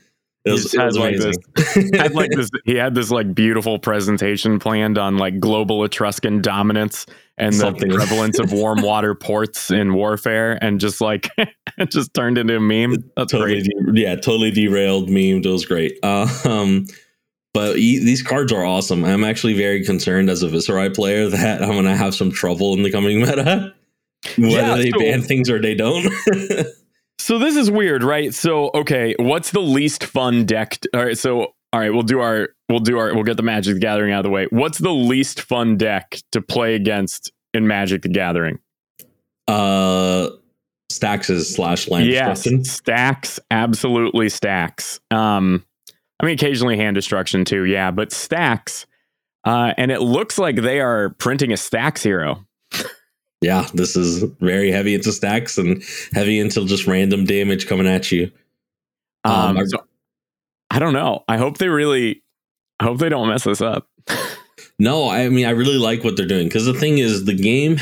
It 0.46 0.52
was, 0.52 0.74
it 0.74 0.80
had, 0.80 0.86
was 0.86 0.98
like, 0.98 1.16
amazing. 1.16 1.94
had 1.96 2.16
like 2.16 2.32
this 2.36 2.50
he 2.64 2.76
had 2.76 2.96
this 2.96 3.12
like 3.12 3.36
beautiful 3.36 3.80
presentation 3.80 4.60
planned 4.60 4.98
on 4.98 5.18
like 5.18 5.42
global 5.42 5.84
etruscan 5.84 6.42
dominance 6.42 7.06
and 7.38 7.54
the 7.54 7.72
prevalence 7.94 8.40
of 8.40 8.52
warm 8.52 8.82
water 8.84 9.14
ports 9.16 9.70
in 9.72 9.94
warfare 9.94 10.58
and 10.64 10.80
just 10.80 11.02
like 11.02 11.30
it 11.38 11.92
just 11.92 12.14
turned 12.14 12.38
into 12.38 12.56
a 12.56 12.60
meme 12.60 12.96
that's 13.16 13.32
totally, 13.32 13.62
great 13.62 13.94
de- 13.96 14.02
yeah, 14.02 14.16
totally 14.16 14.52
derailed. 14.52 15.10
meme. 15.10 15.42
It 15.44 15.46
was 15.46 15.66
great. 15.66 15.98
Uh, 16.04 16.28
um, 16.46 16.86
but 17.54 17.78
e- 17.78 18.00
these 18.04 18.22
cards 18.22 18.52
are 18.52 18.66
awesome. 18.66 19.04
I'm 19.06 19.24
actually 19.24 19.54
very 19.54 19.84
concerned 19.86 20.30
as 20.30 20.44
a 20.44 20.48
Viserai 20.48 20.94
player 20.96 21.28
that 21.30 21.62
I'm 21.64 21.70
gonna 21.74 21.96
have 21.96 22.16
some 22.16 22.32
trouble 22.32 22.74
in 22.74 22.84
the 22.84 22.92
coming 22.92 23.20
meta. 23.20 23.74
Whether 24.38 24.50
Yeah, 24.52 24.76
they 24.76 24.90
so- 24.92 25.00
ban 25.00 25.22
things 25.22 25.50
or 25.50 25.62
they 25.62 25.76
don't. 25.76 26.12
so 27.20 27.40
this 27.40 27.56
is 27.56 27.70
weird 27.72 28.04
right 28.04 28.34
so 28.34 28.70
okay 28.76 29.16
what's 29.20 29.50
the 29.52 29.60
least 29.60 30.04
fun 30.04 30.46
deck 30.46 30.78
all 30.94 31.04
right 31.04 31.18
so 31.18 31.54
all 31.78 31.84
right 31.84 31.94
we'll 31.94 32.02
do 32.02 32.22
our 32.22 32.50
we'll 32.70 32.80
do 32.80 32.98
our 32.98 33.14
we'll 33.14 33.24
get 33.24 33.38
the 33.38 33.44
magic 33.44 33.76
the 33.76 33.80
gathering 33.80 34.12
out 34.12 34.22
of 34.22 34.24
the 34.24 34.32
way 34.32 34.48
what's 34.50 34.80
the 34.80 34.92
least 34.92 35.42
fun 35.42 35.78
deck 35.78 36.18
to 36.32 36.42
play 36.42 36.74
against 36.74 37.32
in 37.54 37.68
magic 37.68 38.02
the 38.02 38.10
gathering 38.10 38.58
uh, 39.48 40.28
Staxes 40.92 41.54
slash 41.54 41.88
land 41.88 42.08
yes 42.08 42.40
destruction. 42.40 42.64
stacks 42.66 43.40
absolutely 43.52 44.28
stacks 44.28 45.00
um 45.12 45.64
i 46.20 46.26
mean 46.26 46.34
occasionally 46.34 46.78
hand 46.78 46.96
destruction 46.96 47.46
too 47.46 47.66
yeah 47.66 47.92
but 47.92 48.12
stacks 48.12 48.88
uh 49.44 49.72
and 49.78 49.92
it 49.92 50.02
looks 50.02 50.40
like 50.40 50.56
they 50.56 50.80
are 50.80 51.10
printing 51.20 51.54
a 51.54 51.58
stacks 51.58 52.02
hero 52.02 52.44
Yeah, 53.40 53.68
this 53.76 53.96
is 53.96 54.24
very 54.40 54.72
heavy 54.72 54.96
into 54.96 55.12
stacks 55.12 55.60
and 55.60 55.84
heavy 56.12 56.40
into 56.40 56.66
just 56.66 56.88
random 56.88 57.24
damage 57.24 57.68
coming 57.68 57.86
at 57.86 58.12
you. 58.12 58.32
um, 59.26 59.56
Um, 59.58 59.68
so 59.68 59.87
i 60.72 60.80
don't 60.80 60.94
know 60.94 61.24
i 61.28 61.38
hope 61.38 61.58
they 61.58 61.68
really 61.70 62.22
i 62.80 62.84
hope 62.84 62.98
they 63.00 63.10
don't 63.10 63.28
mess 63.28 63.44
this 63.44 63.62
up 63.62 63.88
No, 64.80 65.10
I 65.10 65.28
mean 65.30 65.46
I 65.48 65.50
really 65.52 65.78
like 65.80 66.04
what 66.04 66.18
they're 66.18 66.28
doing 66.28 66.48
because 66.48 66.66
the 66.66 66.74
thing 66.74 67.00
is 67.00 67.26
the 67.26 67.34
game 67.34 67.78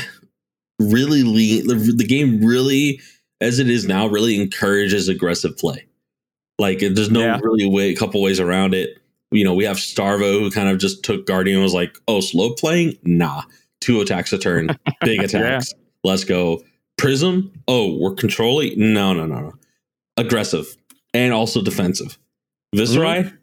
really 0.78 1.22
le- 1.22 1.74
the, 1.74 1.92
the 1.94 2.06
game 2.06 2.42
really 2.42 3.00
as 3.42 3.58
it 3.58 3.68
is 3.68 3.86
now 3.86 4.06
really 4.06 4.40
encourages 4.40 5.06
aggressive 5.08 5.58
play. 5.58 5.84
Like 6.58 6.78
there's 6.78 7.10
no 7.10 7.20
Yeah. 7.20 7.38
really 7.42 7.66
way 7.68 7.90
a 7.90 7.96
couple 7.96 8.22
ways 8.22 8.40
around 8.40 8.72
it. 8.74 8.96
You 9.30 9.44
know, 9.44 9.52
we 9.52 9.64
have 9.64 9.76
Starvo 9.76 10.40
who 10.40 10.50
kind 10.50 10.70
of 10.70 10.78
just 10.78 11.02
took 11.04 11.26
Guardian 11.26 11.56
and 11.58 11.62
was 11.64 11.74
like, 11.74 11.98
"Oh, 12.08 12.20
slow 12.20 12.54
playing? 12.54 12.96
Nah. 13.02 13.42
Two 13.82 14.00
attacks 14.00 14.32
a 14.32 14.38
turn, 14.38 14.68
big 15.02 15.20
attacks. 15.26 15.74
Let's 16.02 16.24
go. 16.24 16.62
Prism? 16.96 17.52
Oh, 17.68 17.98
we're 17.98 18.14
controlling? 18.14 18.72
No, 18.94 19.12
no, 19.12 19.26
no, 19.26 19.40
no. 19.40 19.52
Aggressive 20.16 20.74
and 21.12 21.34
also 21.34 21.60
defensive. 21.60 22.16
Viserai? 22.74 23.36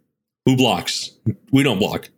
who 0.45 0.57
blocks? 0.57 1.11
We 1.51 1.63
don't 1.63 1.79
block. 1.79 2.09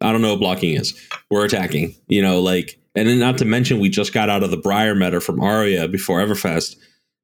I 0.00 0.12
don't 0.12 0.22
know 0.22 0.30
what 0.30 0.40
blocking 0.40 0.74
is. 0.74 0.94
We're 1.30 1.44
attacking. 1.44 1.94
You 2.08 2.22
know, 2.22 2.40
like, 2.40 2.78
and 2.94 3.08
then 3.08 3.18
not 3.18 3.38
to 3.38 3.44
mention, 3.44 3.80
we 3.80 3.88
just 3.88 4.12
got 4.12 4.28
out 4.28 4.42
of 4.42 4.50
the 4.50 4.56
Briar 4.56 4.94
meta 4.94 5.20
from 5.20 5.40
Aria 5.40 5.88
before 5.88 6.20
Everfest, 6.20 6.76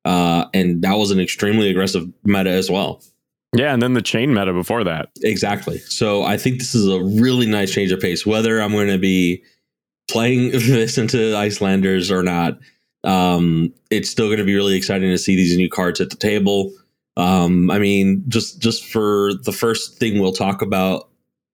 uh, 0.04 0.46
and 0.54 0.82
that 0.82 0.94
was 0.94 1.10
an 1.10 1.20
extremely 1.20 1.70
aggressive 1.70 2.08
meta 2.24 2.50
as 2.50 2.70
well. 2.70 3.02
Yeah, 3.56 3.72
and 3.72 3.82
then 3.82 3.94
the 3.94 4.02
chain 4.02 4.34
meta 4.34 4.52
before 4.52 4.84
that. 4.84 5.10
Exactly. 5.22 5.78
So 5.78 6.22
I 6.22 6.36
think 6.36 6.58
this 6.58 6.74
is 6.74 6.86
a 6.86 7.02
really 7.02 7.46
nice 7.46 7.72
change 7.72 7.92
of 7.92 8.00
pace. 8.00 8.26
Whether 8.26 8.60
I'm 8.60 8.72
going 8.72 8.88
to 8.88 8.98
be 8.98 9.42
playing 10.08 10.50
this 10.52 10.98
into 10.98 11.36
Iyslanders 11.36 12.10
or 12.10 12.22
not, 12.22 12.58
um, 13.04 13.72
it's 13.90 14.10
still 14.10 14.26
going 14.26 14.38
to 14.38 14.44
be 14.44 14.54
really 14.54 14.76
exciting 14.76 15.10
to 15.10 15.18
see 15.18 15.36
these 15.36 15.56
new 15.56 15.68
cards 15.68 16.00
at 16.00 16.10
the 16.10 16.16
table. 16.16 16.72
Um, 17.18 17.70
I 17.70 17.78
mean, 17.78 18.24
just 18.28 18.60
just 18.60 18.84
for 18.84 19.32
the 19.44 19.52
first 19.52 19.98
thing 19.98 20.20
we'll 20.20 20.32
talk 20.32 20.62
about, 20.62 21.08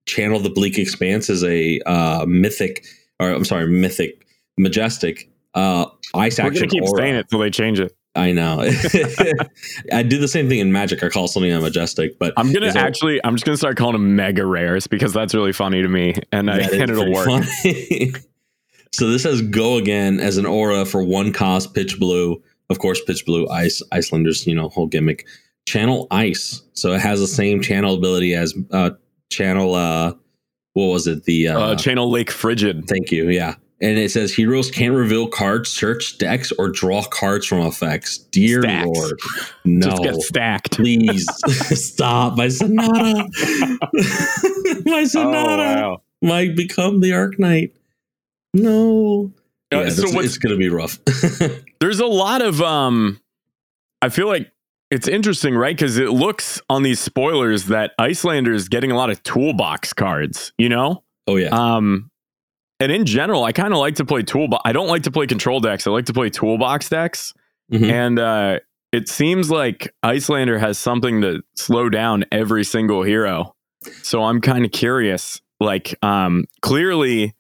Channel 0.07 0.39
the 0.39 0.51
Bleak 0.51 0.79
Expanse 0.79 1.31
is 1.31 1.43
a 1.43 1.81
uh, 1.81 2.27
mythic, 2.29 2.85
or 3.19 3.31
I'm 3.31 3.45
sorry, 3.45 3.67
mythic, 3.67 4.27
majestic 4.59 5.31
uh, 5.55 5.87
ice 6.15 6.39
We're 6.39 6.47
action. 6.47 6.69
keep 6.69 6.83
aura. 6.83 7.03
saying 7.03 7.15
it 7.17 7.29
till 7.31 7.39
they 7.39 7.51
change 7.51 7.81
it. 7.81 7.97
I 8.17 8.31
know. 8.31 8.61
I 9.93 10.05
do 10.05 10.19
the 10.19 10.29
same 10.29 10.49
thing 10.49 10.61
in 10.61 10.71
Magic. 10.71 11.03
I 11.03 11.09
call 11.09 11.27
something 11.27 11.51
a 11.51 11.61
majestic, 11.61 12.17
but 12.19 12.33
I'm 12.37 12.53
gonna 12.53 12.73
actually, 12.77 13.21
I'm 13.25 13.35
just 13.35 13.45
gonna 13.45 13.57
start 13.57 13.77
calling 13.77 13.95
them 13.95 14.15
mega 14.15 14.47
rares 14.47 14.87
because 14.87 15.13
that's 15.13 15.35
really 15.35 15.53
funny 15.53 15.83
to 15.83 15.89
me, 15.89 16.15
and, 16.31 16.49
I, 16.49 16.59
and 16.61 16.91
it'll 16.91 17.13
work. 17.13 17.45
so 18.93 19.11
this 19.11 19.25
has 19.25 19.43
go 19.43 19.79
again 19.79 20.21
as 20.21 20.37
an 20.37 20.47
aura 20.47 20.85
for 20.85 21.03
one 21.03 21.33
cost 21.33 21.75
pitch 21.75 21.99
blue. 21.99 22.41
Of 22.71 22.79
course, 22.79 23.01
pitch 23.03 23.27
blue 23.27 23.49
ice 23.49 23.83
Iyslanders, 23.91 24.47
you 24.47 24.55
know, 24.55 24.69
whole 24.69 24.87
gimmick. 24.87 25.27
Channel 25.67 26.07
ice. 26.11 26.63
So 26.75 26.93
it 26.93 27.01
has 27.01 27.21
the 27.21 27.27
same 27.27 27.63
channel 27.63 27.95
ability 27.95 28.35
as 28.35 28.55
uh 28.71 28.91
channel 29.31 29.75
uh 29.75 30.15
what 30.75 30.87
was 30.87 31.07
it? 31.07 31.25
The 31.25 31.49
uh, 31.49 31.59
Uh, 31.61 31.77
Channel 31.77 32.11
Lake 32.11 32.31
Frigid. 32.31 32.87
thank 32.89 33.13
you, 33.13 33.31
yeah. 33.31 33.55
And 33.81 33.99
it 33.99 34.11
says 34.11 34.33
heroes 34.35 34.71
can't 34.71 34.95
reveal 34.95 35.29
cards, 35.29 35.69
search 35.71 36.19
decks, 36.19 36.51
or 36.53 36.69
draw 36.69 37.03
cards 37.05 37.47
from 37.47 37.61
effects. 37.61 38.19
Dear 38.19 38.63
Stacks. 38.63 38.87
lord. 38.87 39.19
No. 39.65 39.89
Just 39.89 40.03
get 40.03 40.15
stacked. 40.23 40.71
Please 40.73 41.27
stop. 41.87 42.37
My 42.37 42.49
Sonata. 42.49 43.29
My 44.85 45.01
Oh, 45.01 45.05
Sonata 45.05 45.63
wow. 45.63 46.03
might 46.23 46.55
become 46.57 47.01
the 47.01 47.13
Arc 47.13 47.39
Knight. 47.39 47.73
No. 48.53 49.33
Uh, 49.73 49.81
Yeah, 49.81 49.89
so 49.91 50.11
what's 50.13 50.27
it's 50.29 50.39
gonna 50.39 50.57
be 50.57 50.69
rough. 50.69 50.99
there's 51.81 52.01
a 52.01 52.07
lot 52.07 52.43
of 52.43 52.61
um 52.63 53.21
i 54.03 54.09
feel 54.09 54.27
like 54.29 54.51
it's 54.91 55.09
interesting 55.09 55.55
right 55.55 55.77
because 55.77 55.97
it 55.99 56.11
looks 56.11 56.61
on 56.69 56.83
these 56.83 57.01
spoilers 57.01 57.67
that 57.67 57.93
Iyslander's 58.01 58.69
getting 58.69 58.91
a 58.93 58.97
lot 58.97 59.11
of 59.11 59.23
toolbox 59.23 59.93
cards 59.93 60.53
you 60.59 60.69
know 60.69 61.03
oh 61.27 61.37
yeah. 61.37 61.49
um 61.51 62.11
and 62.81 62.93
in 62.93 63.07
general 63.07 63.45
i 63.45 63.53
kind 63.53 63.73
of 63.73 63.79
like 63.79 63.95
to 63.97 64.05
play 64.05 64.23
toolbox 64.23 64.63
i 64.65 64.73
don't 64.73 64.89
like 64.89 65.03
to 65.05 65.11
play 65.11 65.27
control 65.27 65.61
decks 65.61 65.87
i 65.87 65.91
like 65.91 66.07
to 66.07 66.13
play 66.13 66.31
toolbox 66.31 66.89
decks 66.89 67.33
Mhm. 67.73 67.91
and 67.91 68.19
uh 68.19 68.59
it 68.93 69.09
seems 69.09 69.51
like 69.51 69.93
Iyslander 70.05 70.61
has 70.61 70.79
something 70.79 71.23
to 71.23 71.43
slow 71.57 71.89
down 71.89 72.25
every 72.31 72.63
single 72.63 73.03
hero 73.03 73.55
so 74.03 74.23
i'm 74.23 74.41
kind 74.41 74.65
of 74.67 74.71
curious 74.73 75.41
like 75.61 75.97
um 76.03 76.45
clearly 76.61 77.35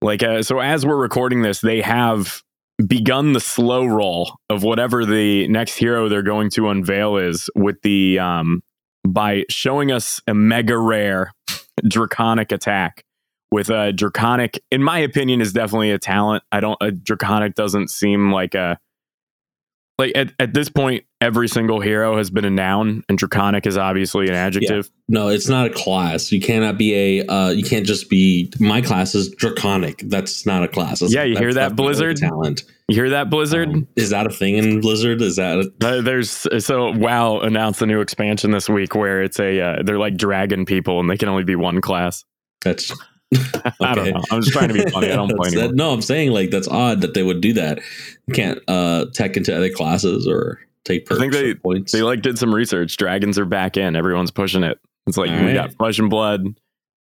like 0.00 0.22
uh, 0.22 0.42
so 0.42 0.58
as 0.60 0.86
we're 0.86 0.96
recording 0.96 1.42
this 1.42 1.60
they 1.60 1.82
have 1.82 2.42
begun 2.84 3.32
the 3.32 3.40
slow 3.40 3.86
roll 3.86 4.38
of 4.50 4.62
whatever 4.62 5.06
the 5.06 5.48
next 5.48 5.76
hero 5.76 6.08
they're 6.08 6.22
going 6.22 6.50
to 6.50 6.68
unveil 6.68 7.16
is 7.16 7.48
with 7.54 7.80
the 7.82 8.18
um 8.18 8.62
by 9.06 9.44
showing 9.48 9.92
us 9.92 10.20
a 10.26 10.34
mega 10.34 10.76
rare 10.76 11.32
draconic 11.88 12.52
attack 12.52 13.04
with 13.50 13.70
a 13.70 13.92
draconic 13.92 14.62
in 14.70 14.82
my 14.82 14.98
opinion 14.98 15.40
is 15.40 15.52
definitely 15.52 15.90
a 15.90 15.98
talent. 15.98 16.42
I 16.52 16.60
don't 16.60 16.76
a 16.80 16.90
draconic 16.90 17.54
doesn't 17.54 17.88
seem 17.88 18.32
like 18.32 18.54
a 18.54 18.78
like 19.98 20.12
at, 20.14 20.32
at 20.38 20.54
this 20.54 20.68
point 20.68 21.04
every 21.20 21.48
single 21.48 21.80
hero 21.80 22.16
has 22.16 22.30
been 22.30 22.44
a 22.44 22.50
noun 22.50 23.02
and 23.08 23.16
draconic 23.16 23.66
is 23.66 23.76
obviously 23.78 24.28
an 24.28 24.34
adjective 24.34 24.90
no, 25.08 25.28
it's 25.28 25.48
not 25.48 25.66
a 25.66 25.70
class. 25.70 26.32
You 26.32 26.40
cannot 26.40 26.76
be 26.78 27.20
a. 27.20 27.26
Uh, 27.26 27.50
you 27.50 27.62
can't 27.62 27.86
just 27.86 28.10
be. 28.10 28.52
My 28.58 28.80
class 28.80 29.14
is 29.14 29.30
draconic. 29.30 29.98
That's 30.06 30.44
not 30.44 30.64
a 30.64 30.68
class. 30.68 30.98
That's- 30.98 31.14
Yeah, 31.14 31.22
you 31.22 31.36
hear 31.36 31.54
that, 31.54 31.76
Blizzard? 31.76 32.16
talent. 32.16 32.64
you 32.88 32.96
hear 32.96 33.10
that 33.10 33.30
blizzard 33.30 33.68
Um, 33.68 33.86
is 33.94 34.10
that 34.10 34.26
a 34.26 34.30
thing 34.30 34.56
in 34.56 34.80
Blizzard? 34.80 35.22
Is 35.22 35.36
that 35.36 35.58
a, 35.80 35.86
Uh, 35.86 36.00
there's 36.02 36.48
so 36.64 36.90
WoW 36.90 37.38
announced 37.38 37.80
a 37.82 37.86
new 37.86 38.00
expansion 38.00 38.50
this 38.50 38.68
week 38.68 38.96
where 38.96 39.22
it's 39.22 39.38
a 39.38 39.60
uh, 39.60 39.82
they're 39.84 39.96
like 39.98 40.16
dragon 40.16 40.64
people 40.66 40.98
and 40.98 41.08
they 41.08 41.16
can 41.16 41.28
only 41.28 41.44
be 41.44 41.54
one 41.54 41.80
class. 41.80 42.24
that's? 42.62 42.92
I 43.34 43.94
don't 43.94 43.98
Okay. 43.98 44.10
know. 44.12 44.22
I'm 44.30 44.40
just 44.40 44.52
trying 44.52 44.68
to 44.68 44.74
be 44.74 44.88
funny. 44.90 45.10
I 45.10 45.16
don't 45.16 45.36
play 45.36 45.50
That- 45.50 45.74
no, 45.74 45.92
I'm 45.92 46.02
saying 46.02 46.30
like 46.32 46.50
that's 46.50 46.68
odd 46.68 47.00
that 47.00 47.14
they 47.14 47.22
would 47.22 47.40
do 47.40 47.52
that. 47.54 47.80
You 48.26 48.34
can't 48.34 48.60
uh 48.68 49.06
tech 49.14 49.36
into 49.36 49.54
other 49.56 49.70
classes 49.70 50.26
or 50.28 50.60
take 50.84 51.10
I 51.10 51.16
think 51.16 51.32
they- 51.32 51.54
points. 51.54 51.92
They 51.92 52.02
like 52.02 52.22
did 52.22 52.38
some 52.38 52.54
research. 52.54 52.96
Dragons 52.96 53.38
are 53.38 53.44
back 53.44 53.76
in. 53.76 53.96
Everyone's 53.96 54.30
pushing 54.30 54.62
it. 54.62 54.78
It's 55.06 55.16
like 55.16 55.30
All 55.30 55.36
we 55.38 55.46
right. 55.46 55.54
got 55.54 55.72
flesh 55.74 55.98
and 55.98 56.10
blood. 56.10 56.44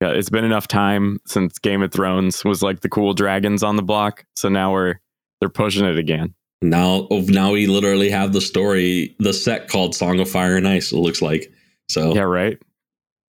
Yeah, 0.03 0.11
it's 0.12 0.31
been 0.31 0.45
enough 0.45 0.67
time 0.67 1.21
since 1.27 1.59
Game 1.59 1.83
of 1.83 1.93
Thrones 1.93 2.43
was 2.45 2.62
like 2.62 2.81
the 2.81 2.89
cool 2.89 3.12
dragons 3.12 3.62
on 3.62 3.77
the 3.77 3.83
block. 3.83 4.25
So 4.37 4.49
now 4.49 4.73
we're 4.73 4.95
they're 5.41 5.50
pushing 5.50 5.85
it 5.87 5.99
again. 5.99 6.35
now 6.62 7.07
oh, 7.11 7.21
now 7.29 7.53
we 7.53 7.67
literally 7.67 8.09
have 8.11 8.33
the 8.35 8.41
story, 8.43 9.15
the 9.19 9.33
set 9.35 9.69
called 9.69 9.95
Song 9.95 10.21
of 10.21 10.31
Fire 10.31 10.57
and 10.57 10.67
Ice. 10.69 10.93
It 10.93 10.97
looks 10.97 11.21
like 11.23 11.53
so. 11.89 12.15
Yeah, 12.15 12.23
right. 12.23 12.59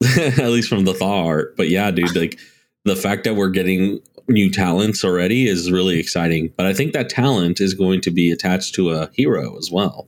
at 0.18 0.50
least 0.50 0.70
from 0.70 0.86
the 0.86 0.94
thaw 0.94 1.26
art. 1.26 1.56
But 1.58 1.70
yeah, 1.70 1.92
dude, 1.92 2.16
like 2.16 2.40
the 2.86 2.96
fact 2.96 3.24
that 3.26 3.36
we're 3.36 3.50
getting 3.50 4.00
new 4.28 4.50
talents 4.50 5.04
already 5.04 5.48
is 5.48 5.72
really 5.72 6.00
exciting. 6.00 6.54
But 6.58 6.66
I 6.66 6.74
think 6.74 6.94
that 6.94 7.10
talent 7.10 7.60
is 7.62 7.74
going 7.74 8.02
to 8.02 8.12
be 8.12 8.32
attached 8.32 8.76
to 8.76 8.92
a 8.92 9.10
hero 9.14 9.58
as 9.58 9.70
well. 9.72 10.08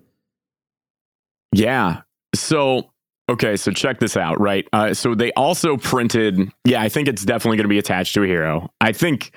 Yeah. 1.54 2.02
So, 2.36 2.92
okay, 3.30 3.56
so 3.58 3.72
check 3.72 4.00
this 4.00 4.18
out, 4.18 4.40
right? 4.40 4.68
Uh, 4.74 4.94
so 4.94 5.14
they 5.14 5.32
also 5.34 5.78
printed, 5.78 6.40
yeah, 6.66 6.82
I 6.82 6.90
think 6.90 7.08
it's 7.08 7.24
definitely 7.26 7.58
going 7.58 7.66
to 7.66 7.70
be 7.70 7.78
attached 7.80 8.14
to 8.16 8.24
a 8.24 8.28
hero. 8.28 8.72
I 8.82 8.92
think, 8.92 9.32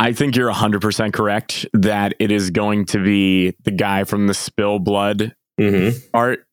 I 0.00 0.12
think 0.12 0.36
you're 0.36 0.52
100% 0.52 1.12
correct 1.12 1.66
that 1.72 2.14
it 2.18 2.30
is 2.32 2.50
going 2.50 2.86
to 2.86 3.02
be 3.02 3.54
the 3.64 3.70
guy 3.70 4.04
from 4.04 4.26
the 4.26 4.34
Spill 4.34 4.78
Blood 4.78 5.34
Mm-hmm. 5.58 5.98
art. 6.12 6.45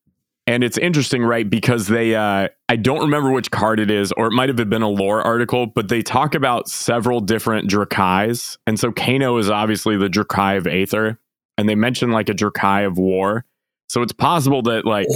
And 0.46 0.62
it's 0.62 0.76
interesting, 0.76 1.22
right? 1.22 1.48
Because 1.48 1.86
they, 1.86 2.14
uh, 2.14 2.48
I 2.68 2.76
don't 2.76 3.00
remember 3.00 3.30
which 3.30 3.50
card 3.50 3.80
it 3.80 3.90
is, 3.90 4.12
or 4.12 4.26
it 4.26 4.32
might 4.32 4.50
have 4.50 4.56
been 4.68 4.82
a 4.82 4.88
lore 4.88 5.22
article, 5.22 5.66
but 5.66 5.88
they 5.88 6.02
talk 6.02 6.34
about 6.34 6.68
several 6.68 7.20
different 7.20 7.70
Dracais. 7.70 8.58
And 8.66 8.78
so 8.78 8.92
Kano 8.92 9.38
is 9.38 9.48
obviously 9.48 9.96
the 9.96 10.10
Dracai 10.10 10.58
of 10.58 10.66
Aether, 10.66 11.18
and 11.56 11.68
they 11.68 11.74
mention 11.74 12.10
like 12.10 12.28
a 12.28 12.34
Dracai 12.34 12.82
of 12.82 12.98
War. 12.98 13.46
So 13.88 14.02
it's 14.02 14.12
possible 14.12 14.62
that 14.62 14.84
like 14.84 15.06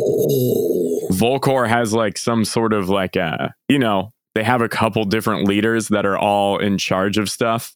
Volcor 1.13 1.69
has 1.69 1.93
like 1.93 2.17
some 2.17 2.45
sort 2.45 2.73
of 2.73 2.89
like 2.89 3.17
a, 3.17 3.55
you 3.69 3.79
know, 3.79 4.11
they 4.35 4.45
have 4.45 4.63
a 4.63 4.69
couple 4.69 5.05
different 5.05 5.49
leaders 5.49 5.89
that 5.89 6.07
are 6.07 6.17
all 6.17 6.59
in 6.59 6.79
charge 6.79 7.19
of 7.19 7.29
stuff. 7.29 7.75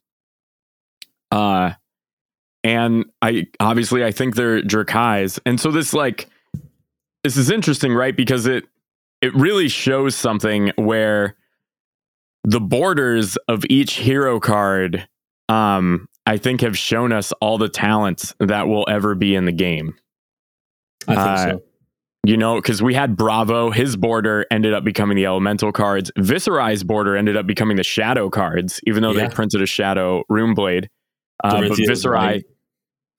Uh 1.30 1.72
and 2.62 3.06
I 3.20 3.46
obviously 3.58 4.04
I 4.04 4.12
think 4.12 4.36
they're 4.36 4.62
Dracais. 4.62 5.40
And 5.44 5.58
so 5.58 5.70
this 5.70 5.92
like 5.92 6.28
this 7.24 7.36
is 7.36 7.50
interesting, 7.50 7.92
right? 7.94 8.16
Because 8.16 8.46
it 8.46 8.64
it 9.20 9.34
really 9.34 9.68
shows 9.68 10.14
something 10.16 10.72
where 10.76 11.36
the 12.44 12.60
borders 12.60 13.36
of 13.48 13.64
each 13.70 13.94
hero 13.94 14.40
card 14.40 15.06
um 15.48 16.06
I 16.26 16.36
think 16.38 16.60
have 16.60 16.76
shown 16.78 17.12
us 17.12 17.32
all 17.40 17.58
the 17.58 17.68
talents 17.68 18.34
that 18.40 18.68
will 18.68 18.84
ever 18.88 19.14
be 19.14 19.34
in 19.34 19.44
the 19.44 19.52
game 19.52 19.94
I 21.08 21.14
think 21.14 21.18
Uh, 21.28 21.36
so. 21.52 21.62
you 22.24 22.36
know, 22.36 22.56
because 22.56 22.80
we 22.82 22.94
had 22.94 23.16
Bravo, 23.16 23.70
his 23.70 23.96
border 23.96 24.46
ended 24.52 24.72
up 24.72 24.84
becoming 24.84 25.16
the 25.16 25.26
elemental 25.26 25.72
cards. 25.72 26.12
Viserai's 26.16 26.84
border 26.84 27.16
ended 27.16 27.36
up 27.36 27.44
becoming 27.46 27.76
the 27.76 27.82
shadow 27.82 28.30
cards, 28.30 28.80
even 28.86 29.02
though 29.02 29.10
Yeah. 29.12 29.28
they 29.28 29.34
printed 29.34 29.60
a 29.62 29.66
shadow 29.66 30.22
rune 30.28 30.54
blade. 30.54 30.88
Uh, 31.42 31.60
but 31.68 31.72
Viserai 31.78 32.14
light. 32.14 32.44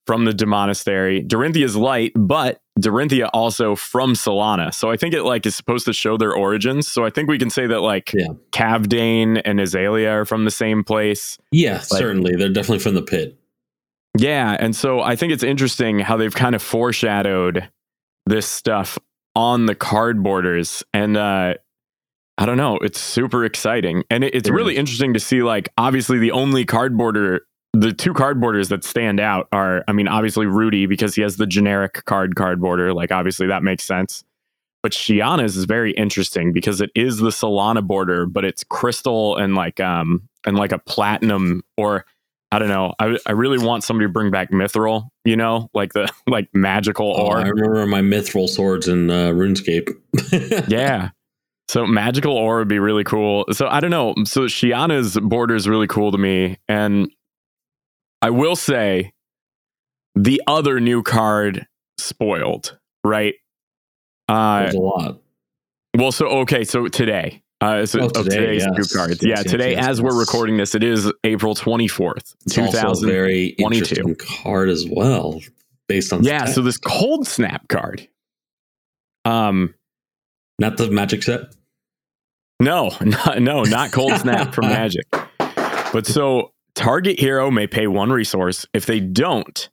from 0.07 0.23
the 0.23 0.33
Demonastery, 0.33 1.21
Dorinthia's 1.23 1.75
light, 1.75 2.13
but 2.15 2.61
Dorinthia 2.79 3.29
also 3.33 3.75
from 3.75 4.13
Solana. 4.13 4.73
So 4.73 4.89
I 4.89 4.97
think 4.97 5.13
it 5.13 5.23
like 5.23 5.45
is 5.45 5.55
supposed 5.55 5.85
to 5.85 5.93
show 5.93 6.17
their 6.17 6.33
origins. 6.33 6.87
So 6.87 7.05
I 7.05 7.09
think 7.11 7.29
we 7.29 7.37
can 7.37 7.49
say 7.49 7.67
that 7.67 7.81
like 7.81 8.11
Yeah. 8.13 8.29
Kavdaen 8.51 9.41
and 9.45 9.59
Azalea 9.59 10.11
are 10.11 10.25
from 10.25 10.45
the 10.45 10.51
same 10.51 10.83
place. 10.83 11.37
Yeah, 11.51 11.79
certainly. 11.79 12.35
They're 12.35 12.49
definitely 12.49 12.79
from 12.79 12.95
the 12.95 13.03
pit. 13.03 13.37
Yeah, 14.17 14.55
and 14.59 14.75
so 14.75 15.01
I 15.01 15.15
think 15.15 15.33
it's 15.33 15.43
interesting 15.43 15.99
how 15.99 16.17
they've 16.17 16.33
kind 16.33 16.53
of 16.55 16.61
foreshadowed 16.61 17.69
this 18.25 18.45
stuff 18.47 18.97
on 19.35 19.65
the 19.65 19.73
card 19.73 20.21
borders, 20.21 20.83
and 20.93 21.17
uh, 21.17 21.55
I 22.37 22.45
don't 22.45 22.57
know, 22.57 22.77
it's 22.77 22.99
super 22.99 23.43
exciting, 23.43 24.03
and 24.11 24.23
it, 24.23 24.35
it's 24.35 24.49
It 24.49 24.53
really 24.53 24.73
is. 24.73 24.79
interesting 24.79 25.13
to 25.15 25.19
see. 25.19 25.41
Like, 25.41 25.69
obviously, 25.79 26.19
the 26.19 26.31
only 26.31 26.63
card 26.63 26.95
border, 26.95 27.41
the 27.73 27.91
two 27.91 28.13
card 28.13 28.39
borders 28.39 28.69
that 28.69 28.83
stand 28.83 29.19
out 29.19 29.47
are, 29.51 29.83
I 29.87 29.91
mean, 29.93 30.07
obviously 30.07 30.45
Rudy 30.45 30.85
because 30.85 31.15
he 31.15 31.21
has 31.23 31.37
the 31.37 31.47
generic 31.47 32.05
card 32.05 32.35
card 32.35 32.61
border. 32.61 32.93
Like, 32.93 33.11
obviously, 33.11 33.47
that 33.47 33.63
makes 33.63 33.83
sense. 33.83 34.23
but 34.83 34.91
Shiyana's 34.91 35.55
is 35.57 35.65
very 35.65 35.91
interesting 35.93 36.51
because 36.53 36.81
it 36.81 36.91
is 36.93 37.17
the 37.17 37.29
Solana 37.29 37.81
border, 37.85 38.25
but 38.25 38.45
it's 38.45 38.63
crystal 38.65 39.37
and 39.37 39.55
like 39.55 39.79
um 39.79 40.27
and 40.45 40.57
like 40.57 40.71
a 40.73 40.77
platinum 40.79 41.63
or 41.77 42.05
I 42.51 42.59
don't 42.59 42.67
know. 42.67 42.93
I, 42.99 43.17
I 43.25 43.31
really 43.31 43.57
want 43.57 43.83
somebody 43.83 44.07
to 44.07 44.13
bring 44.13 44.29
back 44.29 44.51
mithril, 44.51 45.07
you 45.25 45.35
know, 45.35 45.69
like 45.73 45.93
the 45.93 46.07
like 46.27 46.49
magical 46.53 47.15
Oh. 47.17 47.27
I 47.29 47.47
remember 47.47 47.87
my 47.87 48.01
mithril 48.01 48.47
swords 48.47 48.87
in 48.87 49.09
uh, 49.09 49.29
RuneScape. 49.29 49.89
yeah. 50.69 51.09
So 51.69 51.87
magical 51.87 52.33
ore 52.33 52.59
would 52.59 52.67
be 52.67 52.77
really 52.77 53.03
cool. 53.05 53.45
So 53.53 53.67
I 53.67 53.79
don't 53.79 53.89
know. 53.89 54.13
So 54.25 54.41
Shiyana's 54.41 55.17
border 55.19 55.55
is 55.55 55.67
really 55.67 55.87
cool 55.87 56.11
to 56.11 56.17
me. 56.19 56.57
And 56.67 57.09
I 58.23 58.29
will 58.29 58.55
say 58.55 59.11
the 60.15 60.41
other 60.47 60.79
new 60.79 61.03
card 61.03 61.67
spoiled, 61.99 62.77
right? 63.03 63.35
Uh 64.29 64.61
There's 64.63 64.75
a 64.75 64.79
lot. 64.79 65.21
well, 65.97 66.11
so 66.13 66.27
okay, 66.27 66.63
so 66.63 66.87
today. 66.87 67.41
Uh, 67.59 67.85
so 67.85 67.99
Oh, 68.01 68.05
of 68.07 68.13
today, 68.13 68.37
today's 68.37 68.65
yes. 68.65 68.71
new 68.77 68.97
cards. 68.97 69.19
Yes, 69.23 69.43
yeah, 69.45 69.51
today 69.51 69.71
yes, 69.71 69.87
as 69.87 70.01
we're 70.01 70.17
recording 70.17 70.57
this, 70.57 70.73
it 70.75 70.83
is 70.83 71.11
April 71.25 71.53
twenty 71.55 71.87
fourth, 71.89 72.33
two 72.49 72.65
thousand 72.67 73.09
very 73.09 73.47
interesting 73.59 74.15
card 74.15 74.69
as 74.69 74.85
well, 74.89 75.41
based 75.89 76.13
on 76.13 76.23
Yeah, 76.23 76.45
so 76.45 76.61
this 76.61 76.77
cold 76.77 77.27
snap 77.27 77.67
card. 77.67 78.07
Um 79.25 79.73
not 80.59 80.77
the 80.77 80.89
magic 80.91 81.23
set. 81.23 81.41
No, 82.61 82.91
not, 83.01 83.41
no, 83.41 83.63
not 83.63 83.91
cold 83.91 84.13
snap 84.21 84.53
from 84.55 84.67
Magic. 84.67 85.05
But 85.91 86.05
so 86.05 86.52
target 86.75 87.19
hero 87.19 87.49
may 87.51 87.67
pay 87.67 87.87
one 87.87 88.11
resource. 88.11 88.65
If 88.73 88.85
they 88.85 88.99
don't, 88.99 89.69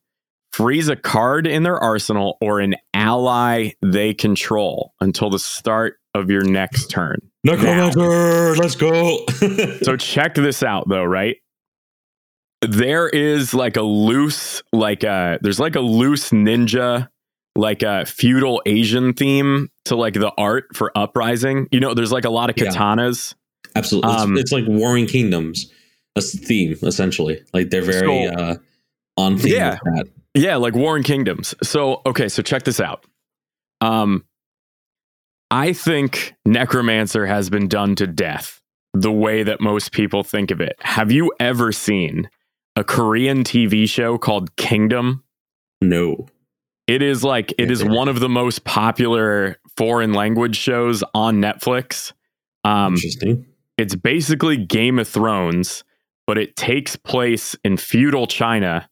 freeze 0.53 0.89
a 0.89 0.97
card 0.97 1.47
in 1.47 1.63
their 1.63 1.79
arsenal 1.79 2.37
or 2.41 2.61
an 2.61 2.75
ally 2.95 3.71
they 3.83 4.15
control 4.15 4.95
until 5.01 5.31
the 5.31 5.39
start 5.39 5.97
of 6.15 6.29
your 6.31 6.43
next 6.45 6.89
turn. 6.91 7.19
Necromancer, 7.45 8.57
let's 8.57 8.75
go. 8.75 9.25
So 9.83 9.97
check 9.97 10.35
this 10.35 10.63
out 10.63 10.89
though, 10.89 11.05
right? 11.05 11.37
There 12.63 13.09
is 13.09 13.55
like 13.55 13.77
a 13.77 13.83
loose, 13.83 14.63
like 14.73 15.03
a 15.03 15.39
there's 15.41 15.59
like 15.61 15.77
a 15.77 15.81
loose 15.81 16.29
ninja, 16.31 17.09
like 17.57 17.83
a 17.83 18.05
feudal 18.05 18.61
Asian 18.67 19.15
theme 19.15 19.71
to 19.87 19.97
like 19.97 20.13
the 20.15 20.31
art 20.37 20.67
for 20.77 20.93
Uprising. 20.97 21.69
You 21.73 21.81
know, 21.81 21.95
there's 21.95 22.13
like 22.13 22.27
a 22.27 22.31
lot 22.31 22.51
of 22.51 22.57
Yeah. 22.59 22.67
katanas. 22.71 23.35
Absolutely, 23.75 24.13
it's, 24.13 24.23
Um, 24.23 24.37
it's 24.37 24.53
like 24.53 24.65
Warring 24.67 25.07
Kingdoms, 25.07 25.73
a 26.21 26.39
theme 26.39 26.77
essentially. 26.83 27.43
Like 27.53 27.71
they're 27.71 27.83
very 27.83 28.27
So- 28.29 28.35
uh, 28.35 28.55
on 29.17 29.37
theme 29.39 29.53
Yeah. 29.55 29.79
with 29.85 29.95
that. 29.97 30.07
Yeah, 30.35 30.57
like 30.57 30.75
Warring 30.75 31.03
Kingdoms. 31.03 31.55
So, 31.63 32.03
okay, 32.07 32.29
so 32.29 32.43
check 32.43 32.63
this 32.65 32.81
out. 32.81 33.05
Um 33.81 34.25
I 35.51 35.73
think 35.73 36.35
Necromancer 36.45 37.27
has 37.27 37.51
been 37.51 37.67
done 37.67 37.97
to 37.97 38.07
death 38.07 38.61
the 38.95 39.11
way 39.11 39.43
that 39.43 39.61
most 39.61 39.93
people 39.93 40.23
think 40.23 40.51
of 40.51 40.61
it. 40.61 40.77
Have 40.81 41.11
you 41.11 41.33
ever 41.41 41.73
seen 41.73 42.29
a 42.77 42.85
Korean 42.85 43.43
TV 43.45 43.89
show 43.89 44.17
called 44.19 44.55
Kingdom? 44.57 45.25
No, 45.83 46.27
It 46.87 47.03
is 47.03 47.25
like 47.25 47.53
it 47.59 47.71
is 47.71 47.83
one 47.85 48.09
of 48.09 48.21
the 48.21 48.29
most 48.29 48.65
popular 48.65 49.57
foreign 49.77 50.13
language 50.13 50.57
shows 50.57 51.03
on 51.15 51.41
Netflix. 51.41 52.13
Um 52.65 52.95
interesting. 52.95 53.47
it's 53.79 53.95
basically 53.95 54.57
Game 54.57 54.99
of 54.99 55.09
Thrones, 55.09 55.83
but 56.31 56.39
it 56.39 56.55
takes 56.55 56.95
place 56.95 57.57
in 57.65 57.77
feudal 57.77 58.25
China. 58.25 58.89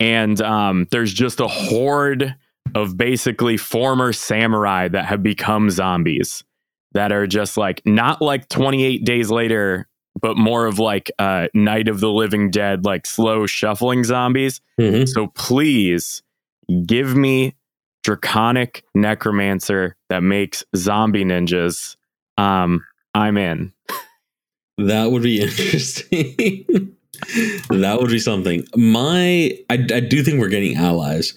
And 0.00 0.40
um, 0.40 0.88
there's 0.90 1.14
just 1.14 1.38
a 1.38 1.46
horde 1.46 2.34
of 2.74 2.96
basically 2.96 3.56
former 3.56 4.12
samurai 4.12 4.88
that 4.88 5.04
have 5.04 5.22
become 5.22 5.70
zombies 5.70 6.42
that 6.92 7.12
are 7.12 7.28
just 7.28 7.56
like 7.56 7.80
not 7.86 8.20
like 8.20 8.48
28 8.48 9.04
days 9.04 9.30
later, 9.30 9.86
but 10.20 10.36
more 10.36 10.66
of 10.66 10.80
like 10.80 11.12
uh, 11.20 11.46
Night 11.54 11.86
of 11.86 12.00
the 12.00 12.10
Living 12.10 12.50
Dead, 12.50 12.84
like 12.84 13.06
slow 13.06 13.46
shuffling 13.46 14.02
zombies. 14.02 14.60
Mhm. 14.80 15.08
So 15.08 15.28
please 15.28 16.24
give 16.86 17.14
me 17.14 17.54
Draconic 18.02 18.82
Necromancer 18.96 19.94
that 20.10 20.24
makes 20.24 20.64
zombie 20.74 21.24
ninjas. 21.24 21.94
Um, 22.36 22.84
I'm 23.14 23.36
in. 23.36 23.72
That 24.78 25.10
would 25.10 25.22
be 25.22 25.40
interesting. 25.42 26.96
that 27.70 27.98
would 28.00 28.10
be 28.10 28.18
something. 28.18 28.66
My, 28.76 29.56
I, 29.70 29.74
I 29.74 30.00
do 30.00 30.22
think 30.22 30.40
we're 30.40 30.48
getting 30.48 30.76
allies, 30.76 31.34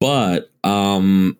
but 0.00 0.50
um, 0.64 1.36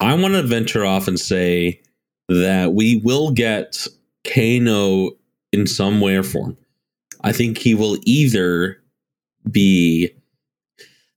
I 0.00 0.14
want 0.14 0.34
to 0.34 0.42
venture 0.42 0.84
off 0.84 1.08
and 1.08 1.18
say 1.18 1.80
that 2.28 2.72
we 2.72 2.96
will 3.04 3.30
get 3.32 3.86
Kano 4.24 5.10
in 5.52 5.66
some 5.66 6.00
way 6.00 6.16
or 6.16 6.22
form. 6.22 6.56
I 7.22 7.32
think 7.32 7.58
he 7.58 7.74
will 7.74 7.98
either 8.04 8.80
be, 9.50 10.10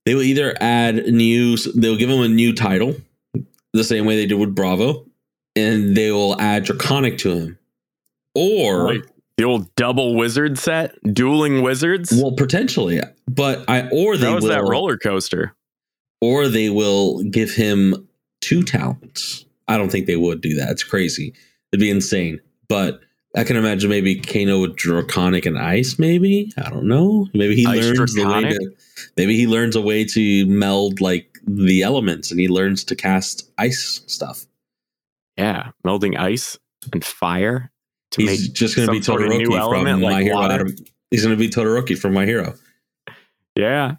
they 0.04 0.14
will 0.14 0.22
either 0.22 0.54
add 0.60 1.06
new, 1.06 1.56
they'll 1.56 1.96
give 1.96 2.10
him 2.10 2.22
a 2.22 2.28
new 2.28 2.54
title, 2.54 2.94
the 3.72 3.84
same 3.84 4.06
way 4.06 4.16
they 4.16 4.26
did 4.26 4.38
with 4.38 4.54
Bravo, 4.54 5.04
and 5.54 5.96
they 5.96 6.10
will 6.10 6.40
add 6.40 6.64
Draconic 6.64 7.18
to 7.18 7.34
him. 7.34 7.58
Or 8.34 8.94
Like 8.94 9.04
the 9.38 9.44
old 9.44 9.74
double 9.76 10.16
wizard 10.16 10.58
set, 10.58 10.96
dueling 11.14 11.62
wizards. 11.62 12.12
Well, 12.12 12.32
potentially, 12.32 13.00
but 13.28 13.64
I 13.68 13.88
or 13.90 14.16
they 14.16 14.26
that 14.26 14.34
was 14.34 14.42
will 14.42 14.50
that 14.50 14.64
roller 14.64 14.98
coaster. 14.98 15.54
or 16.20 16.48
they 16.48 16.68
will 16.68 17.22
give 17.22 17.52
him 17.52 18.08
two 18.40 18.62
talents. 18.64 19.46
I 19.68 19.76
don't 19.78 19.90
think 19.90 20.06
they 20.06 20.16
would 20.16 20.40
do 20.40 20.54
that. 20.56 20.70
It's 20.70 20.82
crazy. 20.82 21.34
It'd 21.72 21.80
be 21.80 21.90
insane. 21.90 22.40
But 22.68 23.00
I 23.36 23.44
can 23.44 23.56
imagine 23.56 23.88
maybe 23.88 24.16
Kano 24.16 24.60
with 24.60 24.74
Draconic 24.76 25.46
and 25.46 25.58
Ice. 25.58 25.98
Maybe 25.98 26.52
I 26.58 26.68
don't 26.68 26.88
know. 26.88 27.28
Maybe 27.32 27.54
he 27.54 27.66
Ice 27.66 27.84
learns 27.84 28.14
the 28.14 28.26
way 28.26 28.42
to. 28.42 28.70
Maybe 29.16 29.36
he 29.36 29.46
learns 29.46 29.76
a 29.76 29.80
way 29.80 30.04
to 30.04 30.46
meld 30.46 31.00
like 31.00 31.38
the 31.46 31.82
elements, 31.82 32.32
and 32.32 32.40
he 32.40 32.48
learns 32.48 32.82
to 32.84 32.96
cast 32.96 33.48
ice 33.56 34.02
stuff. 34.08 34.46
Yeah, 35.36 35.70
melding 35.86 36.18
ice 36.18 36.58
and 36.92 37.04
fire 37.04 37.70
to 38.12 38.22
He's 38.22 38.46
make 38.48 38.52
just 38.54 38.76
going 38.76 38.86
to 38.86 38.92
be 38.92 38.98
some 39.02 39.18
sort 39.18 39.22
of 39.22 39.28
Todoroki 39.30 39.38
new 39.38 39.46
from 39.46 39.58
element, 39.58 40.00
My 40.02 40.10
like 40.10 40.24
Hero. 40.24 40.42
Adam. 40.42 40.74
He's 41.10 41.24
going 41.24 41.36
to 41.36 41.38
be 41.38 41.48
Todoroki 41.48 41.98
from 41.98 42.14
My 42.14 42.26
Hero. 42.26 42.54
yeah. 43.56 43.96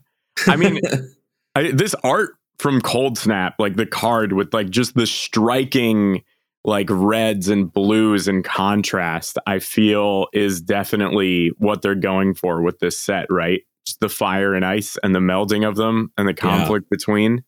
I 0.48 0.56
mean, 0.56 0.80
I, 1.56 1.72
this 1.72 1.95
art 2.04 2.32
from 2.60 2.82
Cold 2.82 3.17
Snap, 3.17 3.56
like 3.60 3.76
the 3.76 3.86
card 3.86 4.34
with 4.34 4.54
like 4.54 4.69
just 4.69 4.95
the 4.95 5.08
striking 5.08 6.24
like 6.65 6.88
reds 6.89 7.48
and 7.48 7.72
blues 7.72 8.28
in 8.28 8.43
contrast, 8.43 9.38
I 9.48 9.60
feel 9.60 10.28
is 10.34 10.62
definitely 10.62 11.52
what 11.58 11.82
they're 11.82 11.95
going 11.95 12.36
for 12.36 12.62
with 12.62 12.80
this 12.80 12.98
set, 12.98 13.28
right? 13.30 13.62
Just 13.86 14.02
the 14.02 14.10
fire 14.10 14.54
and 14.54 14.65
ice 14.65 14.98
and 15.02 15.15
the 15.15 15.19
melding 15.19 15.67
of 15.67 15.78
them 15.78 16.12
and 16.17 16.28
the 16.28 16.34
conflict 16.34 16.89
between. 16.89 17.43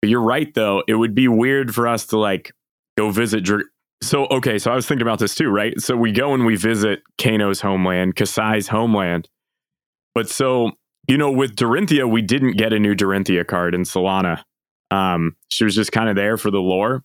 But 0.00 0.08
you're 0.08 0.22
right, 0.22 0.52
though. 0.54 0.82
It 0.88 0.94
would 0.94 1.14
be 1.14 1.28
weird 1.28 1.74
for 1.74 1.86
us 1.86 2.06
to 2.06 2.18
like 2.18 2.52
go 2.98 3.10
visit. 3.10 3.44
Dr- 3.44 3.66
so, 4.02 4.26
okay, 4.26 4.58
so 4.58 4.70
I 4.70 4.74
was 4.74 4.86
thinking 4.86 5.06
about 5.06 5.18
this 5.18 5.34
too, 5.34 5.48
right? 5.48 5.80
So 5.80 5.96
we 5.96 6.12
go 6.12 6.34
and 6.34 6.44
we 6.44 6.56
visit 6.56 7.02
Kano's 7.18 7.60
homeland, 7.60 8.16
Kasai's 8.16 8.68
homeland. 8.68 9.28
But 10.14 10.28
so 10.28 10.72
you 11.08 11.18
know, 11.18 11.30
with 11.30 11.56
Dorinthia, 11.56 12.10
we 12.10 12.22
didn't 12.22 12.56
get 12.56 12.72
a 12.72 12.78
new 12.78 12.94
Dorinthia 12.94 13.46
card 13.46 13.74
in 13.74 13.82
Solana. 13.82 14.42
Um, 14.90 15.36
she 15.48 15.64
was 15.64 15.74
just 15.74 15.92
kind 15.92 16.08
of 16.08 16.16
there 16.16 16.36
for 16.36 16.50
the 16.50 16.60
lore. 16.60 17.02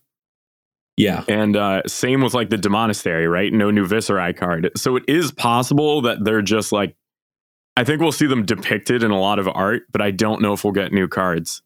yeah, 0.96 1.24
And 1.28 1.56
uh, 1.56 1.82
same 1.86 2.22
with 2.22 2.34
like 2.34 2.50
the 2.50 2.58
Demonastery, 2.58 3.26
right? 3.26 3.52
No 3.52 3.70
new 3.70 3.86
Viserai 3.86 4.36
card. 4.36 4.70
So 4.76 4.96
it 4.96 5.04
is 5.08 5.32
possible 5.32 6.02
that 6.02 6.24
they're 6.24 6.42
just 6.42 6.70
like, 6.70 6.94
I 7.76 7.84
think 7.84 8.00
we'll 8.00 8.12
see 8.12 8.26
them 8.26 8.44
depicted 8.44 9.02
in 9.02 9.10
a 9.10 9.18
lot 9.18 9.38
of 9.38 9.48
art, 9.48 9.82
but 9.92 10.02
I 10.02 10.10
don't 10.10 10.42
know 10.42 10.52
if 10.52 10.64
we'll 10.64 10.72
get 10.72 10.92
new 10.92 11.08
cards. 11.08 11.62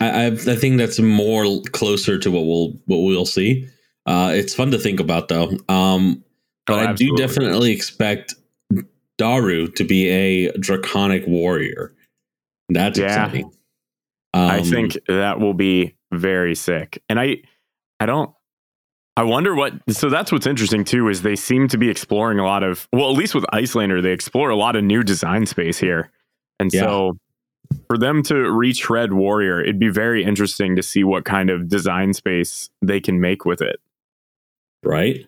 I, 0.00 0.08
I 0.08 0.26
I 0.26 0.56
think 0.56 0.78
that's 0.78 0.98
more 0.98 1.44
closer 1.70 2.18
to 2.18 2.30
what 2.30 2.44
we'll 2.44 2.72
what 2.86 2.98
we'll 2.98 3.26
see. 3.26 3.68
Uh, 4.06 4.32
it's 4.34 4.54
fun 4.54 4.70
to 4.70 4.78
think 4.78 5.00
about 5.00 5.28
though. 5.28 5.56
Um, 5.68 6.22
but 6.66 6.74
Oh, 6.86 6.90
I 6.90 6.92
do 6.92 7.14
definitely 7.16 7.72
expect 7.72 8.34
Daru 9.18 9.68
to 9.68 9.84
be 9.84 10.08
a 10.08 10.52
draconic 10.58 11.26
warrior. 11.26 11.92
That's 12.68 12.98
Yeah. 12.98 13.06
exciting. 13.24 13.44
Um, 14.34 14.50
I 14.50 14.62
think 14.62 14.98
that 15.06 15.38
will 15.40 15.54
be 15.54 15.94
very 16.12 16.54
sick. 16.54 17.02
And 17.08 17.20
I, 17.20 17.42
I 18.00 18.06
don't. 18.06 18.30
I 19.16 19.22
wonder 19.22 19.54
what. 19.54 19.74
So 19.90 20.08
that's 20.10 20.32
what's 20.32 20.46
interesting 20.46 20.82
too 20.84 21.08
is 21.08 21.22
they 21.22 21.36
seem 21.36 21.68
to 21.68 21.78
be 21.78 21.88
exploring 21.88 22.40
a 22.40 22.44
lot 22.44 22.64
of. 22.64 22.88
Well, 22.92 23.10
at 23.10 23.16
least 23.16 23.34
with 23.34 23.44
Iyslander, 23.52 24.02
they 24.02 24.10
explore 24.10 24.50
a 24.50 24.56
lot 24.56 24.74
of 24.74 24.82
new 24.82 25.04
design 25.04 25.46
space 25.46 25.78
here, 25.78 26.10
and 26.58 26.72
Yeah. 26.72 26.80
so 26.80 27.16
for 27.86 27.96
them 27.96 28.24
to 28.24 28.34
retread 28.50 29.12
Warrior, 29.12 29.60
it'd 29.60 29.78
be 29.78 29.88
very 29.88 30.24
interesting 30.24 30.74
to 30.74 30.82
see 30.82 31.04
what 31.04 31.24
kind 31.24 31.48
of 31.48 31.68
design 31.68 32.12
space 32.12 32.70
they 32.82 33.00
can 33.00 33.20
make 33.20 33.44
with 33.44 33.62
it. 33.62 33.76
Right. 34.84 35.26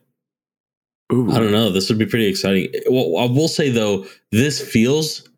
Ooh, 1.13 1.31
I 1.31 1.39
don't 1.39 1.53
know. 1.53 1.71
This 1.71 1.89
would 1.89 1.99
be 1.99 2.07
pretty 2.07 2.27
exciting. 2.27 2.69
Well, 2.91 3.17
I 3.19 3.31
will 3.31 3.49
say 3.49 3.71
though, 3.71 4.07
this 4.33 4.61
feels 4.61 5.29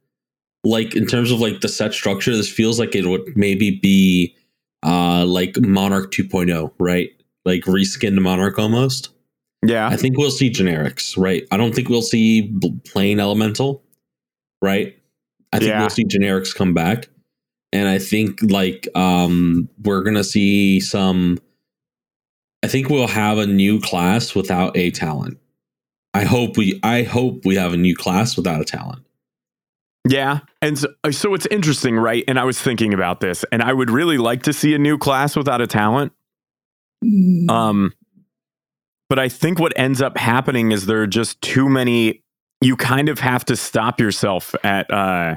like 0.65 0.97
in 0.97 1.07
terms 1.07 1.31
of 1.31 1.41
like 1.41 1.61
the 1.61 1.69
set 1.69 1.93
structure, 1.93 2.35
this 2.35 2.51
feels 2.51 2.79
like 2.79 2.95
it 2.95 3.07
would 3.07 3.37
maybe 3.37 3.79
be 3.83 4.35
uh 4.85 5.25
like 5.27 5.57
Monarch 5.61 6.11
2.0, 6.13 6.73
right? 6.79 7.11
like 7.45 7.63
reskinned 7.63 8.21
Monarch 8.21 8.59
almost. 8.59 9.09
Yeah. 9.65 9.89
I 9.89 9.97
think 9.97 10.19
we'll 10.19 10.31
see 10.31 10.51
generics, 10.51 11.17
right? 11.17 11.45
I 11.51 11.57
don't 11.57 11.75
think 11.75 11.89
we'll 11.89 12.03
see 12.03 12.55
plain 12.85 13.19
elemental, 13.21 13.83
right? 14.61 14.95
I 15.55 15.59
think 15.59 15.71
Yeah. 15.71 15.81
we'll 15.81 15.89
see 15.91 16.05
generics 16.05 16.55
come 16.55 16.75
back. 16.75 17.09
And 17.73 17.89
I 17.89 17.99
think 17.99 18.41
like 18.43 18.87
um 18.95 19.69
we're 19.83 20.03
gonna 20.03 20.25
see 20.25 20.79
some 20.81 21.39
I 22.63 22.69
think 22.69 22.89
we'll 22.89 23.07
have 23.09 23.39
a 23.39 23.47
new 23.47 23.81
class 23.81 24.35
without 24.35 24.77
a 24.77 24.91
talent. 24.91 25.39
I 26.15 26.25
hope 26.25 26.57
we 26.57 26.81
I 26.83 27.03
hope 27.03 27.45
we 27.45 27.55
have 27.57 27.73
a 27.73 27.77
new 27.77 27.95
class 27.95 28.37
without 28.37 28.61
a 28.61 28.65
talent. 28.65 29.05
Yeah. 30.09 30.41
And 30.63 30.79
so, 30.79 30.89
uh, 31.05 31.11
so 31.13 31.35
it's 31.35 31.47
interesting, 31.47 31.97
right? 31.97 32.25
And 32.27 32.39
I 32.39 32.45
was 32.45 32.61
thinking 32.61 32.95
about 32.95 33.21
this, 33.21 33.45
and 33.53 33.63
I 33.63 33.73
would 33.73 33.91
really 33.91 34.17
like 34.17 34.43
to 34.45 34.53
see 34.53 34.75
a 34.75 34.79
new 34.79 34.97
class 34.97 35.37
without 35.37 35.61
a 35.61 35.67
talent. 35.67 36.13
Um, 37.49 37.93
but 39.09 39.19
I 39.19 39.29
think 39.29 39.59
what 39.59 39.73
ends 39.79 40.01
up 40.03 40.17
happening 40.17 40.73
is 40.73 40.87
there 40.87 41.03
are 41.03 41.07
just 41.07 41.41
too 41.43 41.69
many. 41.69 42.25
You 42.61 42.77
kind 42.77 43.09
of 43.09 43.21
have 43.21 43.45
to 43.47 43.57
stop 43.57 44.01
yourself 44.01 44.55
at. 44.65 44.91
uh 44.91 45.37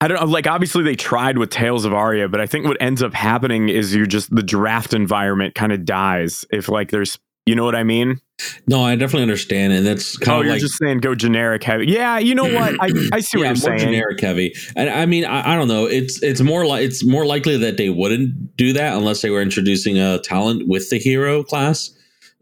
I 0.00 0.08
don't 0.08 0.18
know. 0.20 0.26
Like, 0.26 0.46
obviously, 0.46 0.82
they 0.82 0.96
tried 0.96 1.36
with 1.38 1.50
Tales 1.50 1.84
of 1.84 1.92
Aria, 1.92 2.28
but 2.28 2.40
I 2.40 2.46
think 2.46 2.66
what 2.66 2.76
ends 2.80 3.02
up 3.02 3.12
happening 3.12 3.68
is 3.68 3.94
you're 3.94 4.06
just 4.06 4.34
the 4.34 4.42
draft 4.42 4.94
environment 4.94 5.54
kind 5.54 5.72
of 5.72 5.84
dies 5.84 6.44
if, 6.50 6.68
like, 6.68 6.90
there's, 6.90 7.18
you 7.44 7.54
know 7.54 7.64
what 7.64 7.74
I 7.74 7.82
mean? 7.82 8.18
No, 8.66 8.82
I 8.82 8.96
definitely 8.96 9.22
understand, 9.22 9.74
and 9.74 9.84
that's 9.84 10.16
kind 10.16 10.30
of 10.30 10.36
Oh, 10.36 10.40
of 10.40 10.44
you're 10.46 10.54
like 10.54 10.60
just 10.62 10.78
saying 10.78 11.00
go 11.00 11.14
generic 11.14 11.62
heavy. 11.62 11.86
Yeah, 11.88 12.18
you 12.18 12.34
know 12.34 12.44
what? 12.50 12.74
I, 12.80 12.86
I 13.12 13.20
see 13.20 13.36
what 13.36 13.44
yeah, 13.44 13.52
you're 13.52 13.70
more 13.70 13.78
saying. 13.78 13.78
generic 13.80 14.18
heavy. 14.20 14.54
And 14.76 14.88
I 14.88 15.04
mean, 15.04 15.26
I, 15.26 15.52
I 15.52 15.56
don't 15.56 15.68
know. 15.68 15.84
It's 15.84 16.22
it's 16.22 16.40
more 16.40 16.64
like 16.64 16.82
it's 16.82 17.04
more 17.04 17.26
likely 17.26 17.58
that 17.58 17.76
they 17.76 17.90
wouldn't 17.90 18.56
do 18.56 18.72
that 18.72 18.96
unless 18.96 19.20
they 19.20 19.28
were 19.28 19.42
introducing 19.42 19.98
a 19.98 20.18
talent 20.20 20.68
with 20.68 20.88
the 20.88 20.96
hero 20.98 21.42
class, 21.42 21.90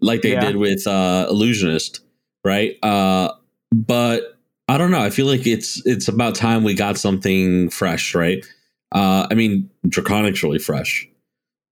like 0.00 0.22
they 0.22 0.32
Yeah. 0.32 0.40
did 0.44 0.56
with 0.58 0.86
uh, 0.86 1.26
illusionist, 1.28 1.98
right? 2.44 2.76
Uh, 2.84 3.32
but 3.72 4.37
I 4.68 4.76
don't 4.78 4.90
know. 4.90 5.00
I 5.00 5.10
feel 5.10 5.26
like 5.26 5.46
it's 5.46 5.84
it's 5.86 6.08
about 6.08 6.34
time 6.34 6.62
we 6.62 6.74
got 6.74 6.98
something 6.98 7.70
fresh, 7.70 8.14
right? 8.14 8.44
Uh, 8.92 9.26
I 9.30 9.34
mean, 9.34 9.70
Draconic's 9.88 10.42
really 10.42 10.58
fresh, 10.58 11.08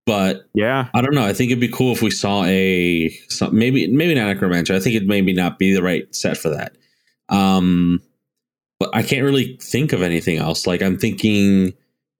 but 0.06 0.48
Yeah. 0.54 0.88
I 0.94 1.00
don't 1.02 1.14
know. 1.14 1.24
I 1.24 1.32
think 1.32 1.50
it'd 1.50 1.60
be 1.60 1.68
cool 1.68 1.92
if 1.92 2.02
we 2.02 2.10
saw 2.10 2.44
a 2.44 3.10
some, 3.28 3.56
maybe 3.56 3.86
maybe 3.88 4.14
not 4.14 4.26
necromancer. 4.26 4.74
I 4.74 4.80
think 4.80 4.96
it 4.96 5.06
maybe 5.06 5.32
not 5.32 5.58
be 5.58 5.74
the 5.74 5.82
right 5.82 6.12
set 6.14 6.36
for 6.36 6.48
that. 6.50 6.76
Um, 7.28 8.02
but 8.78 8.90
I 8.94 9.02
can't 9.02 9.24
really 9.24 9.56
think 9.60 9.92
of 9.92 10.02
anything 10.02 10.38
else. 10.38 10.66
Like 10.66 10.82
I'm 10.82 10.98
thinking 10.98 11.74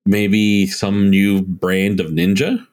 maybe 0.06 0.66
some 0.66 1.10
new 1.10 1.42
brand 1.42 2.00
of 2.00 2.08
ninja. 2.10 2.66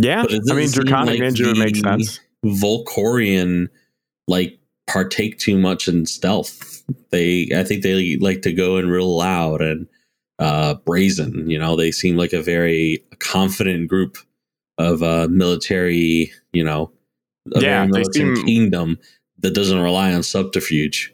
Yeah. 0.00 0.24
I 0.50 0.54
mean, 0.54 0.70
Draconic 0.70 1.20
like 1.20 1.32
Ninja 1.32 1.46
would 1.46 1.58
make 1.58 1.76
sense. 1.76 2.20
Volcorian 2.44 3.68
like 4.28 4.58
partake 4.86 5.38
too 5.38 5.58
much 5.58 5.88
in 5.88 6.06
stealth. 6.06 6.75
They 7.10 7.48
I 7.54 7.64
think 7.64 7.82
they 7.82 8.16
like 8.18 8.42
to 8.42 8.52
go 8.52 8.76
in 8.78 8.88
real 8.88 9.16
loud 9.16 9.60
and 9.62 9.86
uh 10.38 10.74
brazen. 10.84 11.48
You 11.50 11.58
know, 11.58 11.76
they 11.76 11.90
seem 11.90 12.16
like 12.16 12.32
a 12.32 12.42
very 12.42 13.02
confident 13.18 13.88
group 13.88 14.18
of 14.78 15.02
uh 15.02 15.28
military, 15.30 16.32
you 16.52 16.62
know, 16.64 16.92
a 17.54 17.60
Yeah, 17.60 17.86
they 17.90 18.04
seem- 18.12 18.44
kingdom 18.44 18.98
that 19.40 19.54
doesn't 19.54 19.80
rely 19.80 20.12
on 20.12 20.22
subterfuge. 20.22 21.12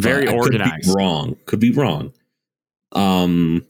Very 0.00 0.26
But 0.26 0.34
I 0.34 0.38
could 0.38 0.52
be 0.52 0.58
organized. 0.58 0.94
wrong. 0.96 1.36
Could 1.46 1.60
be 1.60 1.70
wrong. 1.72 2.12
Um 2.92 3.64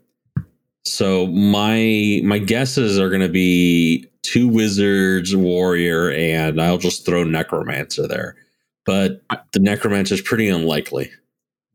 so 0.84 1.26
my 1.26 2.20
my 2.24 2.38
guesses 2.38 2.98
are 2.98 3.10
gonna 3.10 3.28
be 3.28 4.06
two 4.22 4.48
wizards, 4.48 5.34
warrior, 5.34 6.10
and 6.10 6.60
I'll 6.60 6.78
just 6.78 7.06
throw 7.06 7.24
necromancer 7.24 8.06
there. 8.06 8.36
But 8.84 9.22
the 9.52 9.60
necromancer 9.60 10.14
is 10.14 10.20
pretty 10.22 10.48
unlikely. 10.48 11.10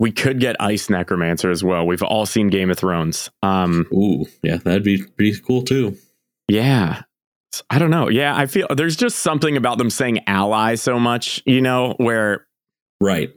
We 0.03 0.11
could 0.11 0.41
get 0.41 0.57
Ice 0.59 0.89
Necromancer 0.89 1.49
as 1.49 1.63
well. 1.63 1.87
We've 1.87 2.03
all 2.03 2.25
seen 2.25 2.49
Game 2.49 2.69
of 2.69 2.77
Thrones. 2.77 3.29
Um, 3.41 3.87
Ooh, 3.93 4.25
yeah, 4.43 4.57
that'd 4.57 4.83
be 4.83 5.01
pretty 5.01 5.39
cool 5.39 5.61
too. 5.63 5.95
yeah. 6.49 7.03
I 7.69 7.79
don't 7.79 7.91
know. 7.91 8.09
Yeah, 8.09 8.35
I 8.35 8.47
feel 8.47 8.67
there's 8.75 8.95
just 8.97 9.19
something 9.19 9.55
about 9.55 9.77
them 9.77 9.89
saying 9.91 10.19
ally 10.27 10.75
so 10.75 10.99
much, 10.99 11.41
you 11.45 11.61
know, 11.61 11.93
where 11.97 12.47
Right. 12.99 13.29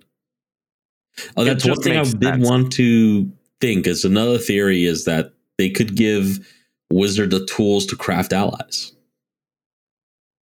Oh, 1.37 1.45
that's 1.45 1.65
one 1.67 1.81
thing 1.83 1.99
I 1.99 2.03
did 2.03 2.23
sense. 2.23 2.49
want 2.49 2.73
to 2.73 3.31
think 3.61 3.87
is 3.87 4.05
another 4.05 4.39
theory 4.39 4.87
is 4.87 5.05
that 5.05 5.35
they 5.59 5.69
could 5.71 5.95
give 5.97 6.53
wizard 6.91 7.31
the 7.31 7.45
tools 7.47 7.87
to 7.87 7.97
craft 7.97 8.33
allies. 8.33 8.93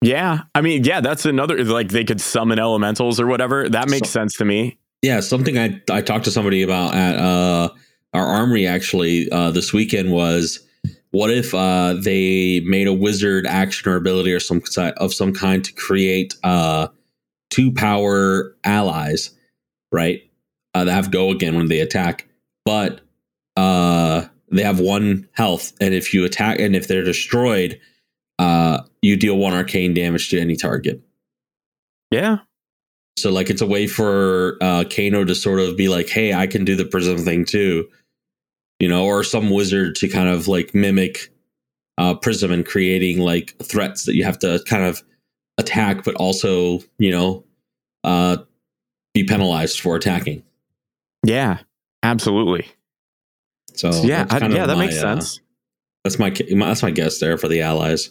yeah, 0.03 0.41
I 0.55 0.61
mean, 0.63 0.85
yeah, 0.85 1.01
that's 1.01 1.25
another 1.25 1.63
like 1.65 1.89
they 1.91 2.05
could 2.05 2.21
summon 2.21 2.59
elementals 2.59 3.21
or 3.21 3.27
whatever. 3.27 3.69
That 3.69 3.89
makes 3.89 4.09
So- 4.09 4.21
sense 4.21 4.37
to 4.39 4.45
me. 4.45 4.79
Yeah, 5.03 5.21
something 5.21 5.59
I 5.59 5.81
I 5.91 6.03
talked 6.03 6.25
to 6.27 6.31
somebody 6.31 6.63
about 6.63 6.95
at 6.95 7.17
uh, 7.17 7.71
our 8.13 8.25
armory 8.25 8.67
actually 8.67 9.31
uh, 9.31 9.51
this 9.51 9.73
weekend 9.73 10.13
was 10.13 10.61
what 11.13 11.31
if 11.31 11.55
uh, 11.55 11.95
they 11.95 12.61
made 12.61 12.87
a 12.87 12.93
wizard 12.93 13.47
action 13.47 13.91
or 13.91 13.97
ability 13.97 14.33
or 14.33 14.41
some 14.41 14.63
of 14.99 15.15
some 15.15 15.33
kind 15.33 15.65
to 15.65 15.73
create 15.73 16.35
uh, 16.45 16.89
two 17.51 17.73
power 17.73 18.57
allies, 18.65 19.31
right? 19.91 20.23
Uh, 20.75 20.85
that 20.85 20.93
have 20.93 21.11
go 21.11 21.31
again 21.31 21.57
when 21.57 21.67
they 21.67 21.81
attack, 21.81 22.29
but 22.65 23.01
uh, 23.57 24.25
they 24.53 24.63
have 24.63 24.79
one 24.79 25.29
health, 25.33 25.73
and 25.81 25.95
if 25.95 26.15
you 26.15 26.25
attack 26.25 26.61
and 26.61 26.77
if 26.77 26.87
they're 26.87 27.03
destroyed, 27.03 27.81
uh, 28.39 28.83
you 29.03 29.17
deal 29.17 29.37
one 29.37 29.53
arcane 29.53 29.95
damage 29.95 30.31
to 30.31 30.41
any 30.41 30.57
target. 30.57 31.03
Yeah. 32.13 32.39
So 33.21 33.31
like 33.31 33.51
it's 33.51 33.61
a 33.63 33.67
way 33.67 33.87
for 33.87 34.57
uh 34.61 34.85
Kano 34.85 35.25
to 35.25 35.35
sort 35.35 35.61
of 35.61 35.77
be 35.77 35.89
like, 35.89 36.09
hey, 36.09 36.33
I 36.35 36.47
can 36.47 36.65
do 36.65 36.77
the 36.77 36.85
prism 36.85 37.19
thing 37.19 37.45
too. 37.45 37.89
You 38.79 38.89
know, 38.89 39.05
or 39.05 39.23
some 39.25 39.51
wizard 39.51 39.95
to 39.97 40.09
kind 40.09 40.29
of 40.29 40.49
like 40.49 40.75
mimic 40.75 41.31
uh 41.99 42.15
prism 42.15 42.51
and 42.51 42.65
creating 42.65 43.19
like 43.19 43.55
threats 43.63 44.05
that 44.05 44.15
you 44.15 44.25
have 44.25 44.39
to 44.41 44.63
kind 44.67 44.85
of 44.85 45.03
attack, 45.59 46.05
but 46.05 46.15
also, 46.15 46.81
you 46.99 47.11
know, 47.11 47.45
uh 48.05 48.39
be 49.13 49.25
penalized 49.25 49.81
for 49.81 49.97
attacking. 49.97 50.43
Yeah. 51.25 51.59
Absolutely. 52.03 52.67
So 53.75 53.91
So, 53.91 54.03
yeah, 54.05 54.27
I, 54.31 54.39
yeah, 54.49 54.67
that 54.67 54.77
my, 54.77 54.87
makes 54.87 54.97
uh, 54.97 55.01
sense. 55.01 55.41
that's 56.05 56.19
my 56.19 56.31
my- 56.55 56.67
that's 56.69 56.83
my 56.83 56.91
guess 56.91 57.19
there 57.19 57.37
for 57.37 57.49
the 57.49 57.61
allies. 57.61 58.11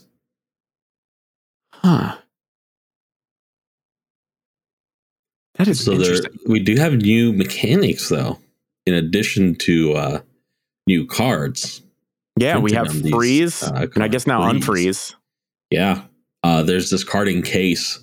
Huh. 1.74 2.18
That 5.60 5.68
is 5.68 5.84
So 5.84 5.96
there 5.96 6.22
we 6.48 6.60
do 6.62 6.76
have 6.78 6.94
new 6.94 7.34
mechanics 7.34 8.10
though, 8.10 8.40
in 8.86 8.94
addition 8.94 9.56
to 9.56 9.94
uh 9.94 10.22
new 10.88 11.06
cards. 11.06 11.82
Yeah, 12.38 12.58
we 12.58 12.72
have 12.72 12.92
these, 12.94 13.12
freeze, 13.12 13.64
uh, 13.64 13.88
and 13.94 14.04
I 14.04 14.08
guess 14.08 14.26
now 14.26 14.50
freeze. 14.50 14.64
unfreeze. 14.64 15.16
Yeah. 15.70 16.04
Uh, 16.42 16.64
there's 16.64 16.90
this 16.90 17.04
card 17.04 17.28
Encase, 17.28 18.00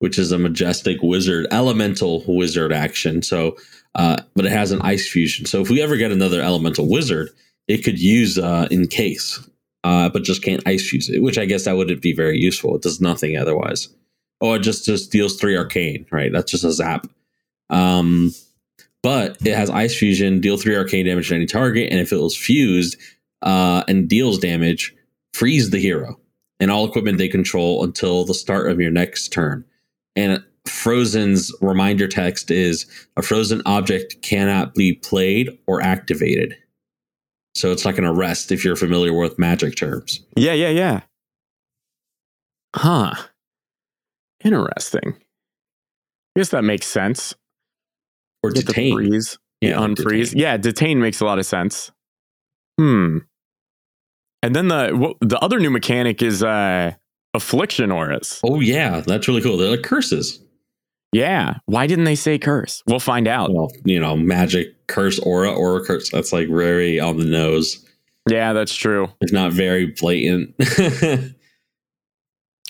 which 0.00 0.18
is 0.18 0.30
a 0.30 0.38
majestic 0.38 0.98
wizard, 1.02 1.46
elemental 1.50 2.22
wizard 2.28 2.70
action. 2.70 3.22
So, 3.22 3.56
uh, 3.94 4.18
but 4.36 4.44
it 4.44 4.52
has 4.52 4.72
an 4.72 4.82
ice 4.82 5.08
fusion. 5.08 5.46
So 5.46 5.62
if 5.62 5.70
we 5.70 5.80
ever 5.80 5.96
get 5.96 6.12
another 6.12 6.42
elemental 6.42 6.86
wizard, 6.86 7.30
it 7.66 7.78
could 7.78 7.98
use 7.98 8.38
uh, 8.38 8.68
Encase, 8.70 9.48
uh, 9.84 10.10
but 10.10 10.22
just 10.22 10.42
can't 10.42 10.62
ice 10.66 10.86
fuse 10.86 11.08
it, 11.08 11.22
which 11.22 11.38
I 11.38 11.46
guess 11.46 11.64
that 11.64 11.76
wouldn't 11.76 12.02
be 12.02 12.12
very 12.12 12.38
useful. 12.38 12.76
It 12.76 12.82
does 12.82 13.00
nothing 13.00 13.38
otherwise. 13.38 13.88
Oh, 14.40 14.54
it 14.54 14.60
just 14.60 14.84
just 14.84 15.10
deals 15.10 15.36
three 15.36 15.56
arcane, 15.56 16.06
right? 16.10 16.32
That's 16.32 16.50
just 16.50 16.64
a 16.64 16.72
zap. 16.72 17.06
Um, 17.70 18.32
but 19.02 19.36
it 19.46 19.54
has 19.54 19.70
ice 19.70 19.96
fusion, 19.96 20.40
deal 20.40 20.56
three 20.56 20.76
arcane 20.76 21.06
damage 21.06 21.28
to 21.28 21.34
any 21.34 21.46
target, 21.46 21.90
and 21.90 22.00
if 22.00 22.12
it 22.12 22.18
was 22.18 22.36
fused 22.36 22.96
uh, 23.42 23.84
and 23.88 24.08
deals 24.08 24.38
damage, 24.38 24.94
freeze 25.32 25.70
the 25.70 25.78
hero 25.78 26.18
and 26.60 26.70
all 26.70 26.86
equipment 26.86 27.18
they 27.18 27.28
control 27.28 27.84
until 27.84 28.24
the 28.24 28.34
start 28.34 28.70
of 28.70 28.80
your 28.80 28.90
next 28.90 29.28
turn. 29.28 29.64
And 30.16 30.42
Frozen's 30.66 31.52
reminder 31.60 32.08
text 32.08 32.50
is 32.50 32.86
a 33.16 33.22
frozen 33.22 33.62
object 33.64 34.20
cannot 34.22 34.74
be 34.74 34.94
played 34.94 35.56
or 35.66 35.80
activated. 35.80 36.56
So 37.54 37.72
it's 37.72 37.84
like 37.84 37.98
an 37.98 38.04
arrest 38.04 38.52
if 38.52 38.64
you're 38.64 38.76
familiar 38.76 39.12
with 39.12 39.38
magic 39.38 39.76
terms. 39.76 40.20
Yeah, 40.36 40.52
yeah, 40.52 40.68
yeah. 40.68 41.00
Huh. 42.74 43.14
Interesting. 44.44 45.14
I 45.16 46.40
guess 46.40 46.50
that 46.50 46.62
makes 46.62 46.86
sense. 46.86 47.34
Or 48.42 48.50
Get 48.50 48.66
the 48.66 48.72
detain. 48.72 48.94
freeze. 48.94 49.38
Yeah, 49.60 49.70
Yeah, 49.70 49.76
unfreeze. 49.78 50.24
detain. 50.30 50.38
Yeah, 50.40 50.56
detain 50.56 51.00
makes 51.00 51.20
a 51.20 51.24
lot 51.24 51.38
of 51.38 51.46
sense. 51.46 51.90
Hmm. 52.78 53.18
And 54.42 54.54
then 54.54 54.68
the 54.68 54.90
what, 54.96 55.16
the 55.20 55.38
other 55.40 55.58
new 55.58 55.70
mechanic 55.70 56.22
is 56.22 56.44
uh 56.44 56.92
affliction 57.34 57.90
auras. 57.90 58.40
Oh 58.44 58.60
yeah, 58.60 59.00
that's 59.00 59.26
really 59.26 59.42
cool. 59.42 59.56
They're 59.56 59.70
like 59.72 59.82
curses. 59.82 60.40
Yeah. 61.12 61.54
Why 61.66 61.86
didn't 61.88 62.04
they 62.04 62.14
say 62.14 62.38
curse? 62.38 62.82
We'll 62.86 63.00
find 63.00 63.26
out. 63.26 63.52
Well, 63.52 63.72
you 63.84 63.98
know, 63.98 64.14
magic 64.16 64.86
curse 64.86 65.18
aura, 65.18 65.50
aura 65.52 65.84
curse. 65.84 66.10
That's 66.10 66.32
like 66.32 66.48
very 66.48 67.00
on 67.00 67.16
the 67.16 67.24
nose, 67.24 67.84
Yeah, 68.30 68.52
that's 68.52 68.74
true. 68.74 69.08
It's 69.22 69.32
not 69.32 69.52
very 69.52 69.86
blatant. 69.86 70.54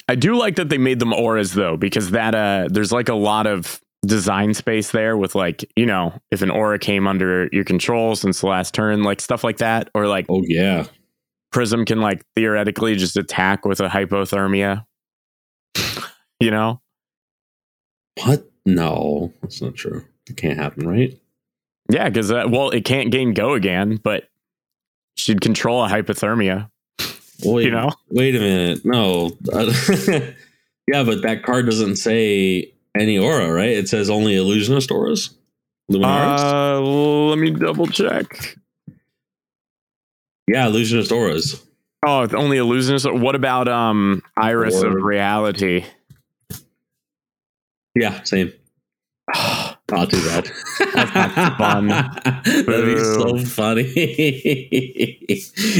I 0.08 0.14
do 0.14 0.36
like 0.36 0.56
that 0.56 0.70
they 0.70 0.78
made 0.78 0.98
them 0.98 1.12
auras 1.12 1.52
though, 1.52 1.76
because 1.76 2.10
that 2.10 2.34
uh 2.34 2.68
there's 2.70 2.92
like 2.92 3.08
a 3.08 3.14
lot 3.14 3.46
of 3.46 3.80
design 4.06 4.54
space 4.54 4.90
there 4.90 5.16
with 5.16 5.34
like, 5.34 5.70
you 5.76 5.84
know, 5.86 6.18
if 6.30 6.42
an 6.42 6.50
aura 6.50 6.78
came 6.78 7.06
under 7.06 7.48
your 7.52 7.64
control 7.64 8.16
since 8.16 8.40
the 8.40 8.46
last 8.46 8.74
turn, 8.74 9.02
like 9.02 9.20
stuff 9.20 9.44
like 9.44 9.58
that. 9.58 9.90
Or 9.94 10.06
like 10.06 10.26
Oh 10.28 10.42
yeah. 10.46 10.86
Prism 11.50 11.84
can 11.84 12.00
like 12.00 12.24
theoretically 12.34 12.96
just 12.96 13.16
attack 13.16 13.64
with 13.64 13.80
a 13.80 13.88
hypothermia. 13.88 14.84
you 16.40 16.50
know? 16.50 16.80
What? 18.24 18.50
No, 18.66 19.32
that's 19.40 19.62
not 19.62 19.74
true. 19.74 20.04
It 20.28 20.36
can't 20.36 20.58
happen, 20.58 20.86
right? 20.86 21.18
Yeah, 21.90 22.08
because 22.08 22.30
uh, 22.30 22.44
well, 22.48 22.70
it 22.70 22.84
can't 22.84 23.10
gain 23.10 23.32
go 23.32 23.54
again, 23.54 23.98
but 24.02 24.28
she'd 25.16 25.40
control 25.40 25.82
a 25.84 25.88
hypothermia. 25.88 26.70
Wait, 27.44 27.66
You 27.66 27.70
know? 27.70 27.90
Wait 28.10 28.34
a 28.34 28.40
minute. 28.40 28.84
No. 28.84 29.36
yeah, 30.86 31.04
but 31.04 31.22
that 31.22 31.42
card 31.44 31.66
doesn't 31.66 31.96
say 31.96 32.72
any 32.98 33.18
aura, 33.18 33.52
right? 33.52 33.70
It 33.70 33.88
says 33.88 34.10
only 34.10 34.36
illusionist 34.36 34.90
auras. 34.90 35.30
Luminaris. 35.90 36.40
Uh, 36.40 36.80
let 36.80 37.38
me 37.38 37.50
double 37.50 37.86
check. 37.86 38.56
yeah, 40.46 40.66
illusionist 40.66 41.12
auras. 41.12 41.64
Oh, 42.06 42.22
it's 42.22 42.34
only 42.34 42.58
illusionist. 42.58 43.10
What 43.12 43.34
about 43.34 43.68
um 43.68 44.22
Iris 44.36 44.82
of 44.82 44.94
Reality? 44.94 45.84
Yeah, 47.94 48.22
same. 48.22 48.52
Not 49.90 50.10
too 50.10 50.22
bad. 50.22 50.50
That's 50.94 51.14
not 51.14 51.56
fun. 51.56 51.86
That'd 52.44 52.66
be 52.66 52.98
so 52.98 53.38
funny. 53.38 53.84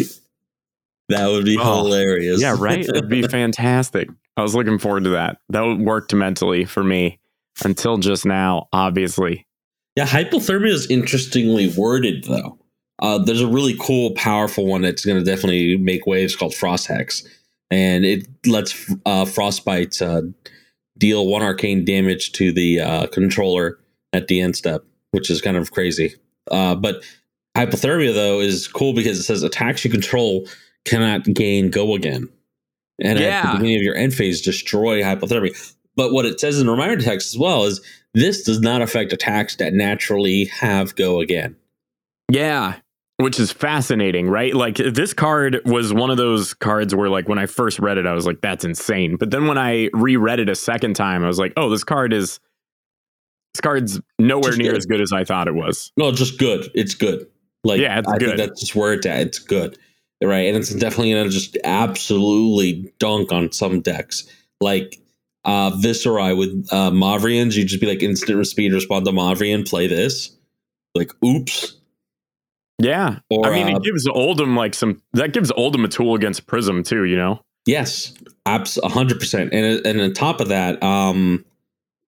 that 1.09 1.27
would 1.29 1.45
be 1.45 1.57
Oh, 1.59 1.85
hilarious. 1.85 2.41
Yeah, 2.41 2.57
right. 2.59 2.81
It'd 2.81 3.09
be 3.09 3.23
fantastic. 3.29 4.09
I 4.37 4.43
was 4.43 4.55
looking 4.55 4.79
forward 4.79 5.05
to 5.05 5.11
that. 5.11 5.39
That 5.49 5.79
worked 5.81 6.15
mentally 6.15 6.65
for 6.65 6.85
me 6.85 7.19
until 7.65 7.99
just 7.99 8.25
now. 8.25 8.69
Obviously, 8.73 9.47
Yeah, 9.97 10.07
hypothermia 10.07 10.69
is 10.73 10.91
interestingly 10.91 11.73
worded 11.77 12.25
though. 12.25 12.59
Uh, 13.01 13.19
there's 13.19 13.41
a 13.41 13.47
really 13.49 13.77
cool, 13.81 14.13
powerful 14.15 14.67
one 14.67 14.83
that's 14.83 15.05
going 15.05 15.19
to 15.19 15.25
definitely 15.25 15.77
make 15.77 16.07
waves 16.07 16.35
called 16.35 16.53
Frost 16.55 16.87
Hex, 16.89 17.23
and 17.71 18.05
it 18.05 18.27
lets 18.47 18.93
uh, 19.07 19.25
Frostbite 19.25 20.01
uh, 20.03 20.23
deal 20.99 21.27
one 21.29 21.43
arcane 21.43 21.85
damage 21.85 22.33
to 22.33 22.53
the 22.53 22.81
uh, 22.81 23.07
controller 23.09 23.79
at 24.13 24.27
the 24.27 24.41
end 24.41 24.57
step, 24.57 24.83
which 25.13 25.31
is 25.31 25.41
kind 25.41 25.57
of 25.57 25.71
crazy. 25.71 26.15
Uh, 26.51 26.75
but 26.75 27.05
hypothermia 27.57 28.13
though 28.15 28.41
is 28.41 28.67
cool 28.69 28.93
because 28.95 29.19
it 29.19 29.23
says 29.25 29.43
attacks 29.43 29.85
you 29.85 29.91
control 29.91 30.47
cannot 30.85 31.25
gain 31.25 31.71
go 31.71 31.95
again, 31.95 32.29
and 33.03 33.19
at 33.19 33.43
the 33.43 33.53
beginning 33.59 33.77
of 33.77 33.83
your 33.83 33.97
end 33.97 34.15
phase, 34.15 34.41
destroy 34.41 35.03
hypothermia. 35.03 35.75
But 35.97 36.13
what 36.13 36.27
it 36.27 36.39
says 36.41 36.61
in 36.61 36.67
the 36.67 36.73
reminder 36.73 37.03
text 37.03 37.35
as 37.35 37.39
well 37.39 37.65
is 37.65 37.81
this 38.15 38.43
does 38.45 38.61
not 38.61 38.83
affect 38.83 39.13
attacks 39.13 39.57
that 39.57 39.75
naturally 39.75 40.45
have 40.47 40.95
go 40.97 41.21
again. 41.21 41.57
yeah, 42.31 42.77
which 43.17 43.41
is 43.41 43.51
fascinating, 43.51 44.29
right? 44.29 44.55
Like 44.55 44.77
this 44.77 45.13
card 45.13 45.61
was 45.65 45.93
one 45.93 46.11
of 46.11 46.17
those 46.17 46.55
cards 46.55 46.95
where, 46.95 47.09
like, 47.09 47.29
when 47.29 47.39
I 47.39 47.47
first 47.47 47.81
read 47.81 47.99
it, 47.99 48.07
I 48.07 48.13
was 48.15 48.27
like, 48.27 48.41
"That's 48.43 48.65
insane." 48.65 49.17
But 49.17 49.31
then 49.33 49.47
when 49.49 49.59
I 49.59 49.91
reread 49.93 50.39
it 50.39 50.49
a 50.49 50.55
second 50.55 50.95
time, 50.95 51.25
I 51.25 51.27
was 51.27 51.39
like, 51.39 51.53
"Oh, 51.57 51.69
this 51.69 51.83
card 51.85 52.13
is." 52.13 52.39
This 53.55 53.61
card's 53.63 54.01
nowhere 54.21 54.51
Just 54.51 54.59
near 54.59 54.71
good. 54.73 54.79
as 54.79 54.87
good 54.87 55.01
as 55.01 55.11
I 55.13 55.25
thought 55.25 55.49
it 55.49 55.55
was. 55.55 55.91
No, 55.97 56.13
just 56.13 56.39
good. 56.39 56.71
It's 56.75 56.95
good. 56.95 57.27
Like 57.65 57.81
Yeah, 57.81 57.99
it's 57.99 58.07
I 58.07 58.19
good. 58.19 58.37
think 58.37 58.37
that's 58.39 58.61
just 58.61 58.77
where 58.77 58.93
it's 58.93 59.07
at. 59.07 59.21
It's 59.27 59.39
good. 59.41 59.77
Right. 60.23 60.47
And 60.49 60.57
it's 60.57 60.75
definitely 60.75 61.13
gonna 61.13 61.29
just 61.29 61.57
absolutely 61.65 62.93
dunk 62.99 63.33
on 63.33 63.53
some 63.53 63.81
decks. 63.81 64.29
Like 64.61 64.99
uh 65.45 65.71
Viserai 65.73 66.37
with 66.37 66.69
uh 66.73 66.91
Mauvrions, 66.91 67.57
you 67.57 67.65
just 67.65 67.81
be 67.81 67.87
like 67.87 68.03
instant 68.03 68.47
speed 68.47 68.73
respond 68.73 69.07
to 69.07 69.13
Mauvrion, 69.13 69.69
play 69.69 69.87
this. 69.87 70.37
Like 70.95 71.13
oops. 71.25 71.77
Yeah, 72.81 73.19
Or 73.29 73.47
I 73.47 73.51
mean, 73.51 73.75
uh, 73.75 73.77
it 73.77 73.83
gives 73.83 74.07
Oldhim 74.07 74.57
like 74.57 74.73
some 74.73 75.03
that 75.13 75.33
gives 75.33 75.51
Oldhim 75.53 75.85
a 75.85 75.89
tool 75.89 76.15
against 76.15 76.47
Prism 76.47 76.83
too. 76.85 77.05
You 77.05 77.17
know? 77.17 77.41
Yes, 77.67 78.15
abs 78.47 78.79
hundred 78.85 79.19
percent. 79.19 79.53
And 79.53 79.85
and 79.85 80.01
on 80.01 80.13
top 80.15 80.41
of 80.41 80.49
that, 80.49 80.81
um, 80.83 81.45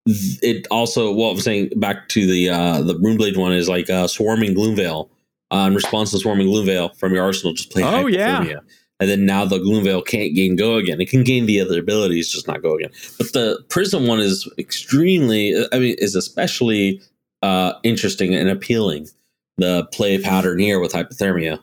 it 0.07 0.67
also 0.71 1.13
well, 1.13 1.31
I'm 1.31 1.41
saying 1.41 1.71
back 1.77 2.09
to 2.11 2.27
the 2.27 2.51
uh 2.51 2.83
the 2.83 2.95
Runeblade 2.95 3.37
one 3.37 3.53
is 3.53 3.69
like 3.69 3.91
uh, 3.91 4.07
swarming 4.07 4.55
Gloomveil. 4.55 5.09
Uh, 5.53 5.67
in 5.67 5.75
response 5.75 6.11
to 6.13 6.19
swarming 6.19 6.47
Gloomveil 6.47 6.97
from 6.97 7.13
your 7.13 7.25
arsenal, 7.25 7.53
just 7.55 7.71
play. 7.71 7.83
Oh, 7.83 8.07
yeah. 8.07 8.45
Hypothermia. 8.45 8.61
And 9.01 9.09
then 9.09 9.25
now 9.27 9.45
the 9.47 9.59
Gloomveil 9.59 10.07
can't 10.07 10.35
gain 10.35 10.57
go 10.57 10.77
again. 10.77 11.01
It 11.01 11.09
can 11.09 11.25
gain 11.25 11.47
the 11.47 11.61
other 11.61 11.81
abilities, 11.81 12.29
just 12.31 12.47
not 12.47 12.63
go 12.63 12.77
again. 12.77 12.91
But 13.19 13.33
the 13.33 13.59
Prism 13.69 14.07
one 14.07 14.21
is 14.21 14.47
extremely. 14.59 15.55
I 15.73 15.79
mean, 15.79 15.97
is 15.99 16.15
especially 16.15 17.01
uh 17.43 17.73
interesting 17.83 18.35
and 18.35 18.49
appealing. 18.51 19.09
The 19.57 19.87
play 19.93 20.19
pattern 20.21 20.59
here 20.59 20.81
with 20.81 20.93
hypothermia, 20.93 21.59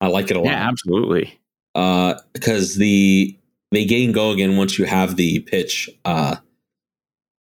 I 0.00 0.06
like 0.08 0.30
it 0.30 0.36
a 0.36 0.40
lot 0.40 0.50
Yeah, 0.50 0.68
absolutely. 0.68 1.38
uh 1.74 2.14
because 2.34 2.76
the 2.76 3.36
they 3.72 3.84
gain 3.84 4.12
go 4.12 4.30
again 4.30 4.56
once 4.56 4.78
you 4.78 4.84
have 4.84 5.16
the 5.16 5.40
pitch 5.40 5.88
uh 6.04 6.36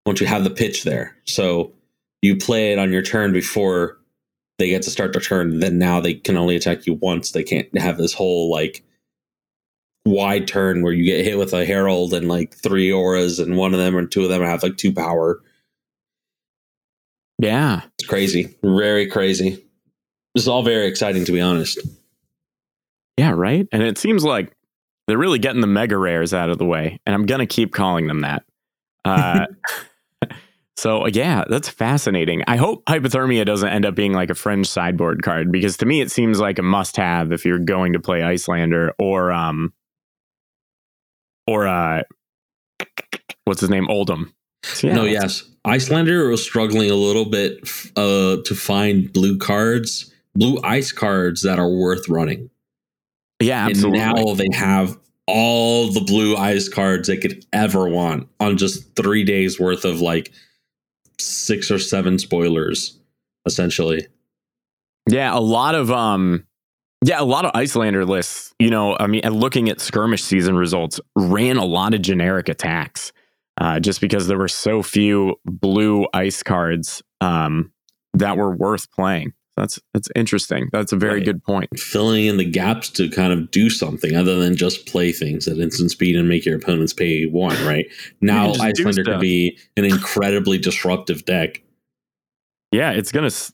once 0.06 0.20
you 0.20 0.26
have 0.26 0.44
the 0.44 0.50
pitch 0.50 0.84
there 0.84 1.16
so 1.24 1.72
you 2.22 2.36
play 2.36 2.72
it 2.72 2.78
on 2.78 2.90
your 2.92 3.02
turn 3.02 3.32
before 3.32 3.98
they 4.58 4.68
get 4.68 4.82
to 4.82 4.90
start 4.90 5.12
their 5.12 5.20
turn 5.22 5.58
then 5.60 5.78
now 5.78 6.00
they 6.00 6.14
can 6.14 6.36
only 6.36 6.54
attack 6.56 6.86
you 6.86 6.94
once 6.94 7.32
they 7.32 7.42
can't 7.42 7.76
have 7.78 7.96
this 7.98 8.12
whole 8.14 8.50
like 8.50 8.82
wide 10.04 10.46
turn 10.48 10.82
where 10.82 10.92
you 10.92 11.04
get 11.04 11.24
hit 11.24 11.38
with 11.38 11.52
a 11.52 11.64
herald 11.64 12.12
and 12.14 12.28
like 12.28 12.54
three 12.54 12.90
auras 12.92 13.38
and 13.38 13.56
one 13.56 13.72
of 13.72 13.80
them 13.80 13.96
or 13.96 14.06
two 14.06 14.22
of 14.24 14.28
them 14.28 14.42
have 14.42 14.62
like 14.62 14.76
two 14.76 14.92
power 14.92 15.40
Yeah. 17.38 17.82
it's 17.98 18.08
crazy 18.08 18.56
very 18.62 19.06
crazy 19.06 19.64
this 20.34 20.44
is 20.44 20.48
all 20.48 20.62
very 20.62 20.86
exciting 20.86 21.24
to 21.26 21.32
be 21.32 21.40
honest 21.40 21.78
Yeah, 23.18 23.32
right. 23.32 23.68
And 23.72 23.82
it 23.82 23.98
seems 23.98 24.24
like 24.24 24.56
they're 25.06 25.18
really 25.18 25.38
getting 25.38 25.60
the 25.60 25.66
mega 25.66 25.98
rares 25.98 26.32
out 26.32 26.48
of 26.48 26.56
the 26.58 26.64
way, 26.64 26.98
and 27.04 27.14
I'm 27.14 27.26
gonna 27.26 27.46
keep 27.46 27.72
calling 27.74 28.06
them 28.06 28.20
that. 28.22 28.44
Uh, 29.04 29.46
so 30.82 31.06
yeah, 31.06 31.44
that's 31.48 31.68
fascinating. 31.68 32.42
I 32.48 32.56
hope 32.56 32.84
hypothermia 32.86 33.46
doesn't 33.46 33.68
end 33.68 33.86
up 33.86 33.94
being 33.94 34.14
like 34.14 34.30
a 34.30 34.34
fringe 34.34 34.68
sideboard 34.68 35.22
card 35.22 35.52
because 35.52 35.76
to 35.76 35.86
me 35.86 36.00
it 36.00 36.10
seems 36.10 36.40
like 36.40 36.58
a 36.58 36.62
must-have 36.62 37.30
if 37.30 37.44
you're 37.44 37.60
going 37.60 37.92
to 37.92 38.00
play 38.00 38.18
Iyslander 38.18 38.90
or 38.98 39.30
um 39.30 39.72
or 41.46 41.68
uh 41.68 42.02
what's 43.44 43.60
his 43.60 43.70
name 43.70 43.86
Oldhim. 43.86 44.32
So, 44.64 44.88
yeah, 44.88 44.94
no, 44.94 45.04
yes. 45.04 45.44
Iyslander 45.64 46.28
was 46.28 46.42
struggling 46.42 46.90
a 46.90 46.96
little 46.96 47.26
bit 47.26 47.60
uh, 47.94 48.38
to 48.44 48.54
find 48.56 49.12
blue 49.12 49.38
cards, 49.38 50.12
blue 50.34 50.58
ice 50.64 50.90
cards 50.90 51.42
that 51.42 51.60
are 51.60 51.70
worth 51.70 52.08
running. 52.08 52.50
yeah, 53.40 53.66
absolutely. 53.66 54.00
And 54.00 54.16
now 54.16 54.34
they 54.34 54.48
have 54.52 54.98
all 55.28 55.92
the 55.92 56.00
blue 56.00 56.36
ice 56.36 56.68
cards 56.68 57.06
they 57.06 57.18
could 57.18 57.46
ever 57.52 57.88
want 57.88 58.26
on 58.40 58.56
just 58.56 58.96
three 58.96 59.22
days 59.22 59.60
worth 59.60 59.84
of 59.84 60.00
like 60.00 60.32
six 61.22 61.70
or 61.70 61.78
seven 61.78 62.18
spoilers, 62.18 62.98
essentially. 63.46 64.06
Yeah, 65.08 65.36
a 65.36 65.40
lot 65.40 65.74
of 65.74 65.90
um 65.90 66.46
yeah, 67.04 67.20
a 67.20 67.24
lot 67.24 67.44
of 67.44 67.52
Iyslander 67.52 68.06
lists, 68.06 68.54
you 68.60 68.70
know, 68.70 68.96
I 68.98 69.08
mean, 69.08 69.22
and 69.24 69.34
looking 69.34 69.68
at 69.68 69.80
skirmish 69.80 70.22
season 70.22 70.56
results, 70.56 71.00
ran 71.16 71.56
a 71.56 71.64
lot 71.64 71.94
of 71.94 72.02
generic 72.02 72.48
attacks. 72.48 73.12
Uh, 73.60 73.78
just 73.78 74.00
because 74.00 74.28
there 74.28 74.38
were 74.38 74.48
so 74.48 74.82
few 74.82 75.36
blue 75.44 76.06
ice 76.14 76.42
cards 76.42 77.02
um, 77.20 77.70
that 78.14 78.36
were 78.36 78.56
worth 78.56 78.90
playing. 78.92 79.32
That's 79.62 79.78
that's 79.94 80.08
interesting. 80.16 80.68
That's 80.72 80.90
a 80.92 80.96
very 80.96 81.18
Right. 81.18 81.24
good 81.24 81.44
point. 81.44 81.78
Filling 81.78 82.26
in 82.26 82.36
the 82.36 82.44
gaps 82.44 82.88
to 82.90 83.08
kind 83.08 83.32
of 83.32 83.48
do 83.52 83.70
something 83.70 84.16
other 84.16 84.36
than 84.40 84.56
just 84.56 84.86
play 84.86 85.12
things 85.12 85.46
at 85.46 85.58
instant 85.58 85.92
speed 85.92 86.16
and 86.16 86.28
make 86.28 86.44
your 86.44 86.56
opponents 86.56 86.92
pay 86.92 87.26
one, 87.26 87.56
right? 87.64 87.86
Now 88.20 88.54
Iyslander 88.54 89.04
could 89.04 89.20
be 89.20 89.56
an 89.76 89.84
incredibly 89.94 90.58
disruptive 90.58 91.24
deck. 91.26 91.62
Yeah, 92.72 92.90
it's 92.90 93.12
gonna 93.12 93.28
it's 93.28 93.52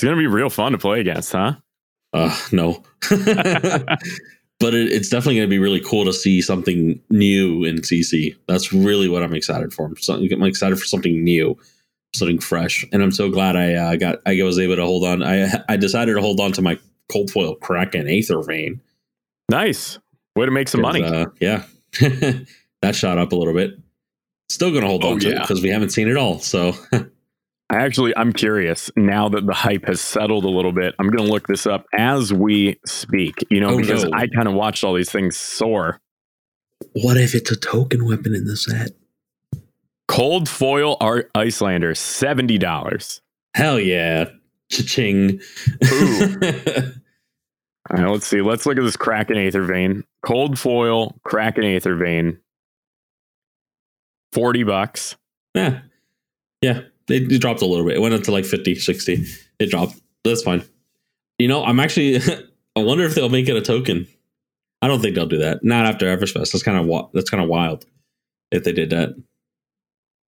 gonna 0.00 0.16
be 0.16 0.28
real 0.28 0.48
fun 0.48 0.70
to 0.72 0.78
play 0.78 1.00
against, 1.00 1.32
huh? 1.32 1.54
Uh, 2.12 2.38
no. 2.52 2.84
but 3.10 4.74
it, 4.74 4.92
it's 4.92 5.08
definitely 5.08 5.36
going 5.36 5.46
to 5.48 5.50
be 5.50 5.58
really 5.58 5.80
cool 5.80 6.04
to 6.04 6.12
see 6.12 6.40
something 6.40 6.98
new 7.10 7.64
in 7.64 7.78
CC. 7.82 8.34
That's 8.46 8.72
really 8.72 9.08
what 9.08 9.22
I'm 9.22 9.34
excited 9.34 9.74
for. 9.74 9.94
Something, 9.98 10.32
I'm 10.32 10.42
excited 10.44 10.78
for 10.78 10.86
something 10.86 11.22
new, 11.22 11.54
something 12.14 12.38
fresh, 12.38 12.84
and 12.92 13.02
I'm 13.02 13.12
so 13.12 13.30
glad 13.30 13.56
I 13.56 13.74
uh, 13.74 13.96
got 13.96 14.18
I 14.26 14.40
was 14.42 14.58
able 14.58 14.76
to 14.76 14.84
hold 14.84 15.04
on. 15.04 15.22
I 15.22 15.62
I 15.68 15.76
decided 15.76 16.14
to 16.14 16.20
hold 16.20 16.40
on 16.40 16.52
to 16.52 16.62
my 16.62 16.78
cold 17.10 17.30
foil 17.30 17.54
Kraken 17.56 18.08
Aether 18.08 18.42
Vein. 18.42 18.80
nice. 19.50 19.98
Way 20.36 20.44
to 20.46 20.52
make 20.52 20.68
some 20.68 20.82
money. 20.82 21.02
Uh, 21.02 21.26
yeah, 21.40 21.64
that 22.00 22.94
shot 22.94 23.18
up 23.18 23.32
a 23.32 23.36
little 23.36 23.54
bit. 23.54 23.72
Still 24.50 24.70
going 24.70 24.82
to 24.82 24.88
hold 24.88 25.04
Oh, 25.04 25.12
on 25.12 25.20
to 25.20 25.30
it 25.30 25.40
because 25.40 25.62
we 25.62 25.68
haven't 25.68 25.90
seen 25.90 26.06
it 26.08 26.16
all. 26.16 26.38
So 26.38 26.72
I 26.92 27.06
actually, 27.76 28.16
I'm 28.16 28.32
curious 28.32 28.90
now 28.96 29.28
that 29.30 29.44
the 29.46 29.52
hype 29.52 29.84
has 29.86 30.00
settled 30.00 30.44
a 30.44 30.48
little 30.48 30.72
bit. 30.72 30.94
I'm 30.98 31.08
going 31.10 31.26
to 31.26 31.30
look 31.32 31.48
this 31.48 31.66
up 31.66 31.86
as 31.92 32.32
we 32.32 32.78
speak, 32.86 33.34
you 33.50 33.60
know, 33.60 33.70
Oh, 33.70 33.76
because 33.78 34.04
no. 34.04 34.10
I 34.14 34.26
kind 34.28 34.46
of 34.48 34.54
watched 34.54 34.84
all 34.84 34.94
these 34.94 35.10
things 35.10 35.36
soar. 35.36 35.98
What 36.92 37.16
if 37.18 37.34
it's 37.34 37.50
a 37.50 37.56
token 37.56 38.06
weapon 38.06 38.34
in 38.34 38.44
the 38.46 38.56
set? 38.56 38.92
Cold 40.08 40.48
foil 40.48 40.96
art 41.00 41.30
Iyslander, 41.34 41.96
seventy 41.96 42.58
dollars. 42.58 43.20
Hell 43.54 43.78
yeah. 43.78 44.26
Cha-ching. 44.70 45.40
All 47.90 47.96
right, 47.96 48.10
let's 48.10 48.26
see. 48.26 48.42
Let's 48.42 48.66
look 48.66 48.76
at 48.76 48.82
this 48.82 48.96
Kraken 48.96 49.36
Aether 49.38 49.62
Vein. 49.62 50.04
Cold 50.22 50.58
foil 50.58 51.18
Kraken 51.24 51.64
Aether 51.64 51.96
Vein. 51.96 52.38
Forty 54.32 54.62
bucks. 54.62 55.16
yeah. 55.54 55.80
Yeah. 56.60 56.80
They, 57.06 57.20
they 57.20 57.38
dropped 57.38 57.62
a 57.62 57.66
little 57.66 57.86
bit. 57.86 57.96
It 57.96 58.00
went 58.00 58.14
up 58.14 58.22
to 58.24 58.32
like 58.32 58.44
50, 58.44 58.74
60. 58.74 59.24
It 59.58 59.70
dropped. 59.70 59.94
That's 60.24 60.42
fine. 60.42 60.62
You 61.38 61.48
know, 61.48 61.64
I'm 61.64 61.80
actually, 61.80 62.16
I 62.76 62.82
wonder 62.82 63.04
if 63.04 63.14
they'll 63.14 63.30
make 63.30 63.48
it 63.48 63.56
a 63.56 63.62
token. 63.62 64.06
I 64.82 64.88
don't 64.88 65.00
think 65.00 65.14
they'll 65.14 65.26
do 65.26 65.38
that. 65.38 65.64
Not 65.64 65.86
after 65.86 66.04
Everfest. 66.04 66.52
That's 66.52 66.62
kind 66.62 66.78
of 66.78 67.10
that's 67.14 67.30
kind 67.30 67.42
of 67.42 67.48
wild 67.48 67.86
if 68.52 68.64
they 68.64 68.72
did 68.72 68.90
that. 68.90 69.10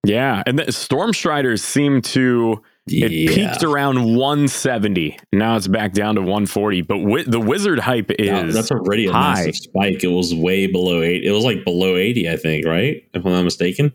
Yeah, 0.04 0.42
and 0.46 0.58
the 0.58 0.72
Storm 0.72 1.12
Striders 1.12 1.62
seem 1.62 2.02
to 2.02 2.60
it 2.88 3.12
yeah. 3.12 3.32
peaked 3.52 3.62
around 3.62 4.16
170. 4.16 5.16
Now 5.32 5.54
it's 5.56 5.68
back 5.68 5.92
down 5.92 6.16
to 6.16 6.20
140. 6.20 6.82
But 6.82 6.94
wi- 6.98 7.24
the 7.26 7.38
Wizard 7.38 7.78
hype 7.78 8.10
is 8.18 8.28
Wow, 8.28 8.50
that's 8.50 8.72
already 8.72 9.06
a 9.06 9.12
high. 9.12 9.34
massive 9.34 9.54
spike. 9.56 10.02
It 10.02 10.08
was 10.08 10.34
way 10.34 10.66
below 10.66 11.02
eight. 11.02 11.22
It 11.24 11.30
was 11.30 11.44
like 11.44 11.64
below 11.64 11.96
80, 11.96 12.28
I 12.28 12.36
think, 12.36 12.66
right? 12.66 13.04
If 13.14 13.24
I'm 13.24 13.32
not 13.32 13.42
mistaken. 13.44 13.92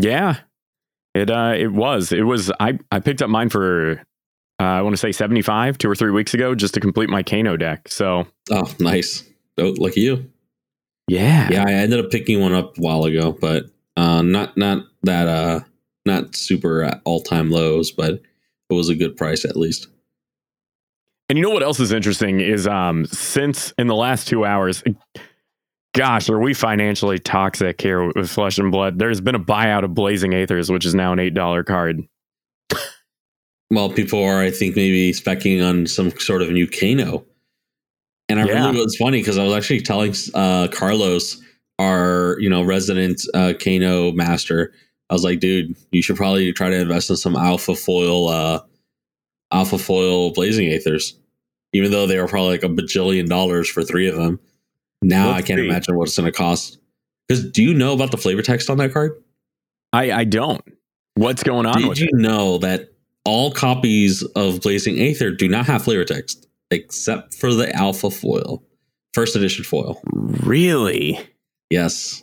yeah. 0.00 0.36
It 1.14 1.30
uh 1.30 1.54
it 1.56 1.72
was 1.72 2.12
it 2.12 2.24
was 2.24 2.52
I 2.60 2.78
I 2.92 3.00
picked 3.00 3.22
up 3.22 3.30
mine 3.30 3.48
for 3.48 4.02
uh, 4.60 4.62
I 4.62 4.82
want 4.82 4.92
to 4.92 4.98
say 4.98 5.12
75 5.12 5.78
two 5.78 5.88
or 5.90 5.94
three 5.94 6.10
weeks 6.10 6.34
ago 6.34 6.54
just 6.54 6.74
to 6.74 6.80
complete 6.80 7.08
my 7.08 7.22
Kano 7.22 7.56
deck. 7.56 7.88
So 7.88 8.26
Oh, 8.50 8.70
nice. 8.78 9.24
Oh, 9.58 9.74
lucky 9.78 10.02
you. 10.02 10.30
yeah, 11.08 11.48
Yeah, 11.50 11.64
I 11.66 11.72
ended 11.72 12.04
up 12.04 12.10
picking 12.10 12.40
one 12.42 12.52
up 12.52 12.76
a 12.76 12.80
while 12.82 13.04
ago, 13.04 13.32
but 13.32 13.64
uh, 13.96 14.22
not 14.22 14.56
not 14.56 14.84
that 15.02 15.28
uh 15.28 15.60
not 16.04 16.36
super 16.36 17.00
all 17.04 17.20
time 17.20 17.50
lows, 17.50 17.90
but 17.90 18.14
it 18.70 18.74
was 18.74 18.88
a 18.88 18.94
good 18.94 19.16
price 19.16 19.44
at 19.44 19.56
least. 19.56 19.88
And 21.28 21.36
you 21.38 21.42
know 21.42 21.50
what 21.50 21.62
else 21.62 21.80
is 21.80 21.92
interesting 21.92 22.40
is 22.40 22.66
um 22.66 23.04
since 23.06 23.72
in 23.78 23.86
the 23.88 23.94
last 23.96 24.28
two 24.28 24.44
hours, 24.44 24.82
gosh, 25.94 26.28
are 26.30 26.38
we 26.38 26.54
financially 26.54 27.18
toxic 27.18 27.80
here 27.80 28.12
with 28.12 28.30
Flesh 28.30 28.58
and 28.58 28.70
Blood? 28.70 28.98
There's 28.98 29.20
been 29.20 29.34
a 29.34 29.40
buyout 29.40 29.82
of 29.84 29.94
Blazing 29.94 30.32
Aethers, 30.32 30.70
which 30.70 30.84
is 30.86 30.94
now 30.94 31.12
an 31.12 31.18
eight 31.18 31.34
dollar 31.34 31.64
card. 31.64 32.02
Well, 33.70 33.90
people 33.90 34.22
are, 34.22 34.40
I 34.40 34.50
think, 34.52 34.76
maybe 34.76 35.10
specking 35.12 35.66
on 35.66 35.86
some 35.88 36.12
sort 36.20 36.42
of 36.42 36.50
new 36.50 36.68
Kano. 36.68 37.24
And 38.28 38.38
I 38.38 38.46
Yeah. 38.46 38.66
really 38.70 38.80
was 38.84 38.96
funny 38.96 39.18
because 39.20 39.38
I 39.38 39.44
was 39.44 39.52
actually 39.54 39.80
telling 39.80 40.14
uh, 40.34 40.68
Carlos, 40.68 41.42
our 41.78 42.36
you 42.40 42.48
know 42.48 42.62
resident 42.62 43.22
uh, 43.34 43.52
Kano 43.62 44.12
master, 44.12 44.72
I 45.10 45.14
was 45.14 45.24
like, 45.24 45.40
dude, 45.40 45.76
you 45.92 46.02
should 46.02 46.16
probably 46.16 46.52
try 46.52 46.70
to 46.70 46.76
invest 46.76 47.10
in 47.10 47.16
some 47.16 47.36
alpha 47.36 47.74
foil, 47.74 48.28
uh, 48.28 48.60
alpha 49.52 49.78
foil 49.78 50.32
blazing 50.32 50.68
aethers, 50.68 51.12
even 51.72 51.90
though 51.90 52.06
they 52.06 52.18
were 52.18 52.28
probably 52.28 52.50
like 52.50 52.64
a 52.64 52.68
bajillion 52.68 53.28
dollars 53.28 53.68
for 53.68 53.82
three 53.82 54.08
of 54.08 54.16
them. 54.16 54.40
Now 55.02 55.28
Let's 55.28 55.44
I 55.44 55.46
can't 55.46 55.60
see. 55.60 55.66
imagine 55.68 55.96
what 55.96 56.08
it's 56.08 56.16
going 56.16 56.30
to 56.30 56.36
cost. 56.36 56.78
Because 57.28 57.50
do 57.50 57.62
you 57.62 57.74
know 57.74 57.92
about 57.92 58.10
the 58.10 58.16
flavor 58.16 58.42
text 58.42 58.70
on 58.70 58.78
that 58.78 58.92
card? 58.92 59.12
I 59.92 60.12
I 60.12 60.24
don't. 60.24 60.62
What's 61.14 61.42
going 61.42 61.66
on 61.66 61.80
Did 61.80 61.98
you 61.98 62.08
it? 62.12 62.20
know 62.20 62.58
that 62.58 62.92
all 63.24 63.50
copies 63.50 64.22
of 64.34 64.60
Blazing 64.60 64.98
Aether 65.00 65.30
do 65.32 65.48
not 65.48 65.66
have 65.66 65.84
flavor 65.84 66.04
text 66.04 66.46
except 66.70 67.34
for 67.34 67.54
the 67.54 67.74
alpha 67.74 68.10
foil, 68.10 68.62
first 69.14 69.34
edition 69.36 69.64
foil? 69.64 70.00
Really? 70.12 71.18
Yes. 71.70 72.22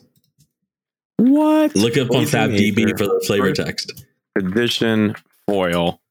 What? 1.17 1.75
Look 1.75 1.97
up 1.97 2.03
on 2.11 2.25
Blazing 2.25 2.39
FabDB 2.39 2.97
for 2.97 3.05
the 3.05 3.23
flavor 3.25 3.51
text. 3.51 4.05
edition 4.37 5.15
foil. 5.47 6.01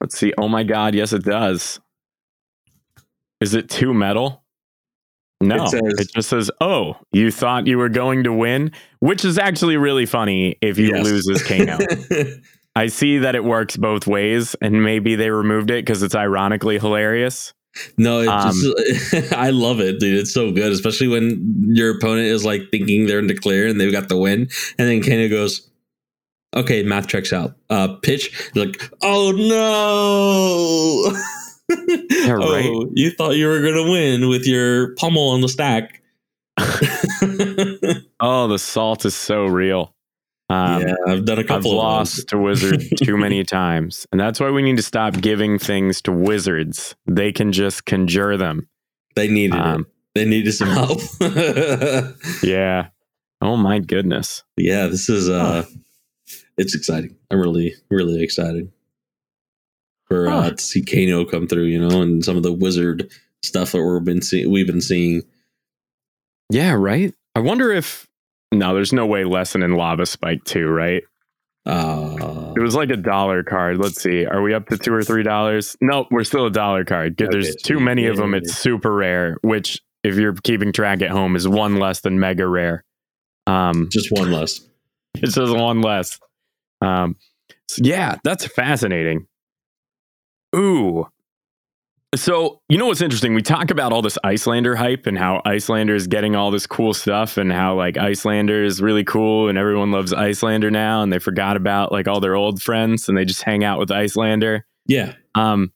Let's 0.00 0.16
see. 0.18 0.32
Oh 0.38 0.48
my 0.48 0.62
god, 0.62 0.94
yes 0.94 1.12
it 1.12 1.24
does. 1.24 1.80
Is 3.40 3.54
it 3.54 3.68
two 3.68 3.92
metal? 3.94 4.44
No, 5.40 5.66
It 5.72 6.00
it, 6.00 6.10
just 6.12 6.28
says, 6.28 6.50
"Oh, 6.60 6.96
you 7.12 7.30
thought 7.30 7.68
you 7.68 7.78
were 7.78 7.88
going 7.88 8.24
to 8.24 8.32
win," 8.32 8.72
which 8.98 9.24
is 9.24 9.38
actually 9.38 9.76
really 9.76 10.04
funny 10.06 10.56
if 10.60 10.78
you 10.78 10.88
Yes. 10.88 11.04
lose 11.04 11.28
as 11.30 11.42
Kano. 11.44 11.78
I 12.76 12.88
see 12.88 13.18
that 13.18 13.36
it 13.36 13.44
works 13.44 13.76
both 13.76 14.06
ways, 14.08 14.56
and 14.60 14.82
maybe 14.82 15.14
they 15.14 15.30
removed 15.30 15.70
it 15.70 15.84
because 15.84 16.02
it's 16.02 16.14
ironically 16.16 16.78
hilarious. 16.80 17.54
No, 17.96 18.20
it 18.20 18.28
Um, 18.28 18.52
just 18.52 19.32
I 19.32 19.50
love 19.50 19.80
it, 19.80 20.00
dude. 20.00 20.18
It's 20.18 20.32
so 20.32 20.50
good, 20.50 20.72
especially 20.72 21.08
when 21.08 21.64
your 21.68 21.96
opponent 21.96 22.26
is 22.28 22.44
like 22.44 22.70
thinking 22.70 23.06
they're 23.06 23.18
in 23.18 23.26
declare 23.26 23.66
and 23.66 23.80
they've 23.80 23.92
got 23.92 24.08
the 24.08 24.16
win, 24.16 24.48
and 24.78 24.88
then 24.88 25.02
Kano 25.02 25.28
goes, 25.28 25.68
"Okay, 26.54 26.82
math 26.82 27.08
checks 27.08 27.32
out." 27.32 27.54
Uh, 27.70 27.88
pitch, 28.02 28.50
you're 28.54 28.66
like, 28.66 28.90
"Oh 29.02 29.32
no!" 29.32 31.12
right. 32.34 32.66
Oh, 32.66 32.90
you 32.94 33.10
thought 33.10 33.36
you 33.36 33.46
were 33.46 33.60
gonna 33.60 33.90
win 33.90 34.28
with 34.28 34.46
your 34.46 34.94
pummel 34.96 35.30
on 35.30 35.40
the 35.40 35.48
stack. 35.48 36.02
Oh, 38.20 38.48
the 38.48 38.58
salt 38.58 39.04
is 39.04 39.14
so 39.14 39.46
real. 39.46 39.94
Um, 40.50 40.82
yeah, 40.82 40.94
I've 41.06 41.24
done 41.26 41.38
a 41.38 41.42
I've 41.42 41.46
couple 41.46 41.72
of 41.72 41.76
lost 41.76 42.28
to 42.28 42.38
wizard 42.38 42.82
too 42.96 43.16
many 43.18 43.44
times, 43.44 44.06
and 44.12 44.20
that's 44.20 44.40
why 44.40 44.50
we 44.50 44.62
need 44.62 44.76
to 44.78 44.82
stop 44.82 45.14
giving 45.20 45.58
things 45.58 46.00
to 46.02 46.12
wizards. 46.12 46.96
They 47.06 47.32
can 47.32 47.52
just 47.52 47.84
conjure 47.84 48.36
them. 48.36 48.68
They 49.14 49.28
needed 49.28 49.58
Um. 49.60 49.86
They 50.14 50.24
needed 50.24 50.52
some 50.52 50.68
help. 50.68 51.00
Yeah. 52.42 52.88
Oh 53.40 53.56
my 53.56 53.78
goodness. 53.78 54.42
yeah, 54.56 54.86
this 54.86 55.08
is 55.08 55.28
uh 55.28 55.64
it's 56.56 56.74
exciting. 56.74 57.14
I'm 57.30 57.38
really, 57.38 57.74
really 57.90 58.22
excited 58.22 58.72
for 60.06 60.28
uh 60.28 60.50
to 60.50 60.62
see 60.62 60.82
Kano 60.82 61.24
come 61.24 61.46
through, 61.46 61.64
you 61.66 61.78
know, 61.78 62.00
and 62.02 62.24
some 62.24 62.36
of 62.36 62.42
the 62.42 62.52
wizard 62.52 63.10
stuff 63.42 63.72
that 63.72 63.84
we've 63.84 64.02
been 64.04 64.22
seeing 64.22 64.50
we've 64.50 64.66
been 64.66 64.80
seeing. 64.80 65.22
Yeah. 66.50 66.72
Right. 66.72 67.14
I 67.34 67.40
wonder 67.40 67.70
if 67.70 68.07
no, 68.52 68.74
there's 68.74 68.92
no 68.92 69.06
way 69.06 69.24
lesson 69.24 69.62
in 69.62 69.76
lava 69.76 70.06
spike 70.06 70.44
2, 70.44 70.66
right? 70.68 71.02
Uh 71.66 72.54
It 72.56 72.60
was 72.60 72.74
like 72.74 72.90
a 72.90 72.96
dollar 72.96 73.42
card. 73.42 73.78
Let's 73.78 74.00
see. 74.00 74.24
Are 74.24 74.40
we 74.40 74.54
up 74.54 74.66
to 74.68 74.78
two 74.78 74.92
or 74.94 75.02
three 75.02 75.22
dollars? 75.22 75.76
Nope, 75.80 76.08
we're 76.10 76.24
still 76.24 76.46
a 76.46 76.50
dollar 76.50 76.84
card. 76.84 77.16
Good, 77.16 77.30
There's 77.30 77.56
too 77.56 77.78
many 77.78 78.06
of 78.06 78.16
them. 78.16 78.32
It's 78.34 78.54
super 78.54 78.94
rare, 78.94 79.36
which 79.42 79.80
if 80.02 80.16
you're 80.16 80.32
keeping 80.34 80.72
track 80.72 81.02
at 81.02 81.10
home 81.10 81.36
is 81.36 81.46
one 81.46 81.76
less 81.76 82.00
than 82.00 82.18
mega 82.18 82.46
rare. 82.46 82.84
Um, 83.46 83.88
just 83.90 84.10
one 84.10 84.30
less. 84.32 84.60
It 85.20 85.32
says 85.32 85.50
one 85.50 85.80
less. 85.80 86.20
Um, 86.80 87.16
so 87.66 87.82
yeah, 87.82 88.16
that's 88.22 88.46
fascinating. 88.46 89.26
Ooh. 90.54 91.08
So, 92.14 92.62
you 92.70 92.78
know 92.78 92.86
what's 92.86 93.02
interesting? 93.02 93.34
We 93.34 93.42
talk 93.42 93.70
about 93.70 93.92
all 93.92 94.00
this 94.00 94.16
Iyslander 94.24 94.74
hype 94.74 95.06
and 95.06 95.18
how 95.18 95.42
Iyslander 95.44 95.94
is 95.94 96.06
getting 96.06 96.34
all 96.34 96.50
this 96.50 96.66
cool 96.66 96.94
stuff 96.94 97.36
and 97.36 97.52
how 97.52 97.74
like 97.74 97.96
Iyslander 97.98 98.64
is 98.64 98.80
really 98.80 99.04
cool 99.04 99.50
and 99.50 99.58
everyone 99.58 99.90
loves 99.90 100.14
Iyslander 100.14 100.70
now 100.70 101.02
and 101.02 101.12
they 101.12 101.18
forgot 101.18 101.56
about 101.58 101.92
like 101.92 102.08
all 102.08 102.18
their 102.18 102.34
old 102.34 102.62
friends 102.62 103.10
and 103.10 103.18
they 103.18 103.26
just 103.26 103.42
hang 103.42 103.62
out 103.62 103.78
with 103.78 103.90
Iyslander. 103.90 104.62
Yeah. 104.86 105.14
Um, 105.34 105.70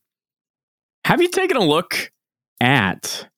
have 1.04 1.20
you 1.20 1.28
taken 1.28 1.58
a 1.58 1.64
look 1.64 2.10
at 2.62 3.28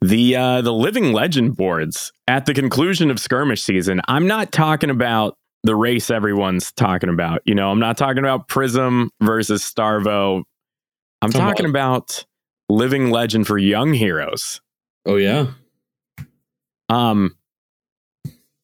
the 0.00 0.34
uh, 0.34 0.60
the 0.62 0.72
living 0.72 1.12
legend 1.12 1.56
boards 1.56 2.10
at 2.26 2.46
the 2.46 2.54
conclusion 2.54 3.12
of 3.12 3.20
skirmish 3.20 3.62
season? 3.62 4.00
I'm 4.08 4.26
not 4.26 4.50
talking 4.50 4.90
about 4.90 5.36
the 5.62 5.76
race 5.76 6.10
everyone's 6.10 6.72
talking 6.72 7.10
about. 7.10 7.42
You 7.44 7.54
know, 7.54 7.70
I'm 7.70 7.78
not 7.78 7.96
talking 7.96 8.18
about 8.18 8.48
Prism 8.48 9.10
versus 9.22 9.62
Starvo. 9.62 10.42
I'm 11.22 11.30
Come 11.30 11.40
talking 11.40 11.66
on. 11.66 11.70
about 11.70 12.24
living 12.70 13.10
legend 13.10 13.46
for 13.46 13.58
young 13.58 13.92
heroes. 13.94 14.60
Oh 15.06 15.16
yeah. 15.16 15.48
Um, 16.88 17.36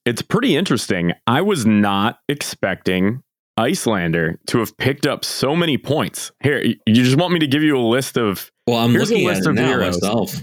it's 0.04 0.22
pretty 0.22 0.56
interesting. 0.56 1.12
I 1.26 1.42
was 1.42 1.66
not 1.66 2.20
expecting 2.28 3.22
Iyslander 3.58 4.38
to 4.48 4.58
have 4.58 4.76
picked 4.76 5.06
up 5.06 5.24
so 5.24 5.56
many 5.56 5.78
points. 5.78 6.30
Here, 6.42 6.62
you 6.62 6.76
just 7.04 7.16
want 7.16 7.32
me 7.32 7.38
to 7.40 7.46
give 7.46 7.62
you 7.62 7.76
a 7.78 7.80
list 7.80 8.16
of 8.18 8.50
Well, 8.66 8.78
I'm 8.78 8.90
Here's 8.92 9.10
a 9.10 9.14
looking 9.14 9.26
list 9.26 9.40
at 9.42 9.46
it 9.46 9.50
of 9.50 9.54
now 9.56 9.66
heroes. 9.68 10.00
myself. 10.02 10.34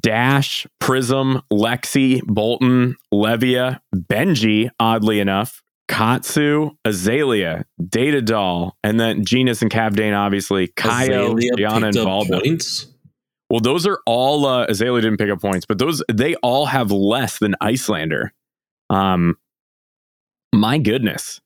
Dash, 0.00 0.66
Prism, 0.80 1.42
Lexi, 1.52 2.20
Boltyn, 2.22 2.94
Levia, 3.12 3.80
Benji, 3.94 4.70
oddly 4.78 5.18
enough, 5.20 5.62
Katsu, 5.92 6.70
Azalea, 6.86 7.66
Data 7.86 8.22
Doll, 8.22 8.76
and 8.82 8.98
then 8.98 9.24
Genis 9.24 9.60
and 9.60 9.70
Kavdaen, 9.70 10.16
obviously, 10.16 10.68
Kayo, 10.68 11.38
Diana, 11.56 11.88
and 11.88 11.96
points. 11.96 12.86
Well, 13.50 13.60
those 13.60 13.86
are 13.86 14.00
all 14.06 14.46
uh, 14.46 14.64
Azalea 14.70 15.02
didn't 15.02 15.18
pick 15.18 15.28
up 15.30 15.42
points, 15.42 15.66
but 15.66 15.78
those 15.78 16.02
they 16.10 16.34
all 16.36 16.64
have 16.64 16.90
less 16.90 17.38
than 17.38 17.54
Iyslander. 17.60 18.30
Um, 18.88 19.36
my 20.54 20.78
goodness. 20.78 21.42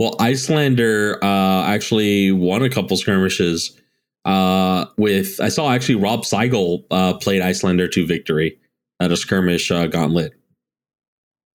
Well, 0.00 0.16
Iyslander 0.18 1.22
uh, 1.22 1.64
actually 1.64 2.32
won 2.32 2.62
a 2.62 2.70
couple 2.70 2.96
skirmishes 2.96 3.80
uh, 4.24 4.86
with. 4.98 5.40
I 5.40 5.48
saw 5.50 5.70
actually 5.70 5.96
Rob 5.96 6.24
Seigel 6.24 6.82
uh, 6.90 7.14
played 7.14 7.42
Iyslander 7.42 7.88
to 7.92 8.04
victory 8.04 8.58
at 8.98 9.12
a 9.12 9.16
skirmish 9.16 9.70
uh, 9.70 9.86
gauntlet. 9.86 10.32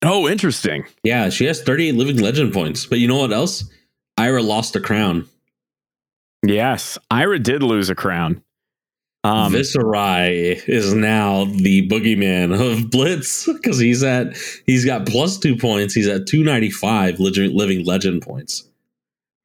Oh, 0.02 0.28
interesting. 0.30 0.86
Yeah, 1.04 1.30
she 1.30 1.46
has 1.46 1.62
38 1.62 1.96
living 1.96 2.18
legend 2.18 2.54
points. 2.54 2.86
But 2.86 3.00
you 3.00 3.08
know 3.08 3.18
what 3.18 3.34
else? 3.34 3.66
Ira 4.18 4.42
lost 4.42 4.76
a 4.76 4.80
crown. 4.80 5.28
Yes, 6.46 6.98
Ira 7.12 7.40
did 7.40 7.64
lose 7.64 7.90
a 7.90 7.96
crown. 7.96 8.42
Um, 9.26 9.52
Viserai 9.52 10.66
is 10.68 10.94
now 10.94 11.44
the 11.44 11.88
boogeyman 11.90 12.54
of 12.58 12.90
Blitz 12.90 13.52
because 13.52 13.78
he's 13.78 14.02
at 14.02 14.38
he's 14.66 14.86
got 14.86 15.06
plus 15.06 15.38
two 15.38 15.58
points. 15.58 15.94
He's 15.94 16.08
at 16.08 16.26
295 16.26 17.20
living 17.20 17.86
legend 17.86 18.22
points. 18.22 18.70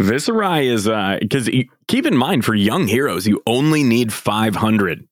Viserai 0.01 0.67
is 0.67 0.87
uh 0.87 1.19
because 1.21 1.51
keep 1.89 2.07
in 2.07 2.17
mind 2.17 2.45
for 2.45 2.55
young 2.55 2.87
heroes 2.87 3.27
you 3.27 3.41
only 3.47 3.83
need 3.83 4.13
500 4.13 5.07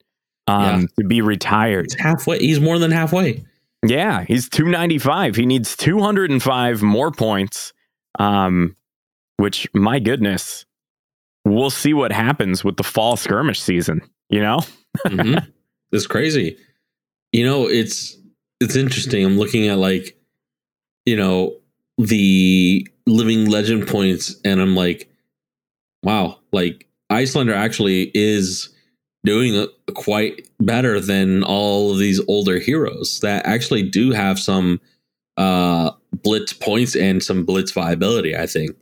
um 0.47 0.63
yeah. 0.63 0.87
to 0.99 1.05
be 1.05 1.21
retired. 1.21 1.87
He's 1.91 2.01
halfway. 2.01 2.39
He's 2.39 2.61
more 2.61 2.79
than 2.79 2.93
halfway. 2.93 3.45
Yeah, 3.85 4.25
he's 4.25 4.49
295. 4.49 5.37
He 5.37 5.47
needs 5.47 5.77
205 5.77 6.83
more 6.83 7.11
points. 7.11 7.73
Um 8.19 8.77
which 9.39 9.69
my 9.75 9.99
goodness, 9.99 10.67
we'll 11.45 11.71
see 11.71 11.95
what 11.95 12.13
happens 12.13 12.63
with 12.63 12.77
the 12.77 12.85
fall 12.85 13.17
skirmish 13.17 13.61
season, 13.61 14.03
you 14.29 14.41
know? 14.41 14.61
mm-hmm. 15.07 15.39
It's 15.95 16.07
crazy. 16.07 16.57
You 17.33 17.45
know, 17.45 17.69
it's 17.69 18.17
it's 18.61 18.77
interesting. 18.77 19.27
I'm 19.27 19.39
looking 19.39 19.69
at 19.69 19.77
like 19.77 20.17
you 21.05 21.17
know, 21.17 21.57
the 21.99 22.89
living 23.07 23.51
legend 23.51 23.89
points 23.89 24.37
and 24.45 24.61
I'm 24.61 24.75
like 24.75 25.11
wow, 26.03 26.39
like 26.53 26.89
Iyslander 27.11 27.55
actually 27.55 28.11
is 28.15 28.72
doing 29.25 29.67
quite 29.95 30.49
better 30.61 31.01
than 31.01 31.45
all 31.45 31.93
of 31.93 31.99
these 31.99 32.21
older 32.29 32.59
heroes 32.59 33.21
that 33.21 33.47
actually 33.47 33.83
do 33.83 34.11
have 34.11 34.39
some 34.39 34.81
uh 35.37 35.91
blitz 36.13 36.53
points 36.53 36.95
and 36.95 37.23
some 37.23 37.45
blitz 37.45 37.73
viability, 37.73 38.37
I 38.37 38.47
think. 38.47 38.77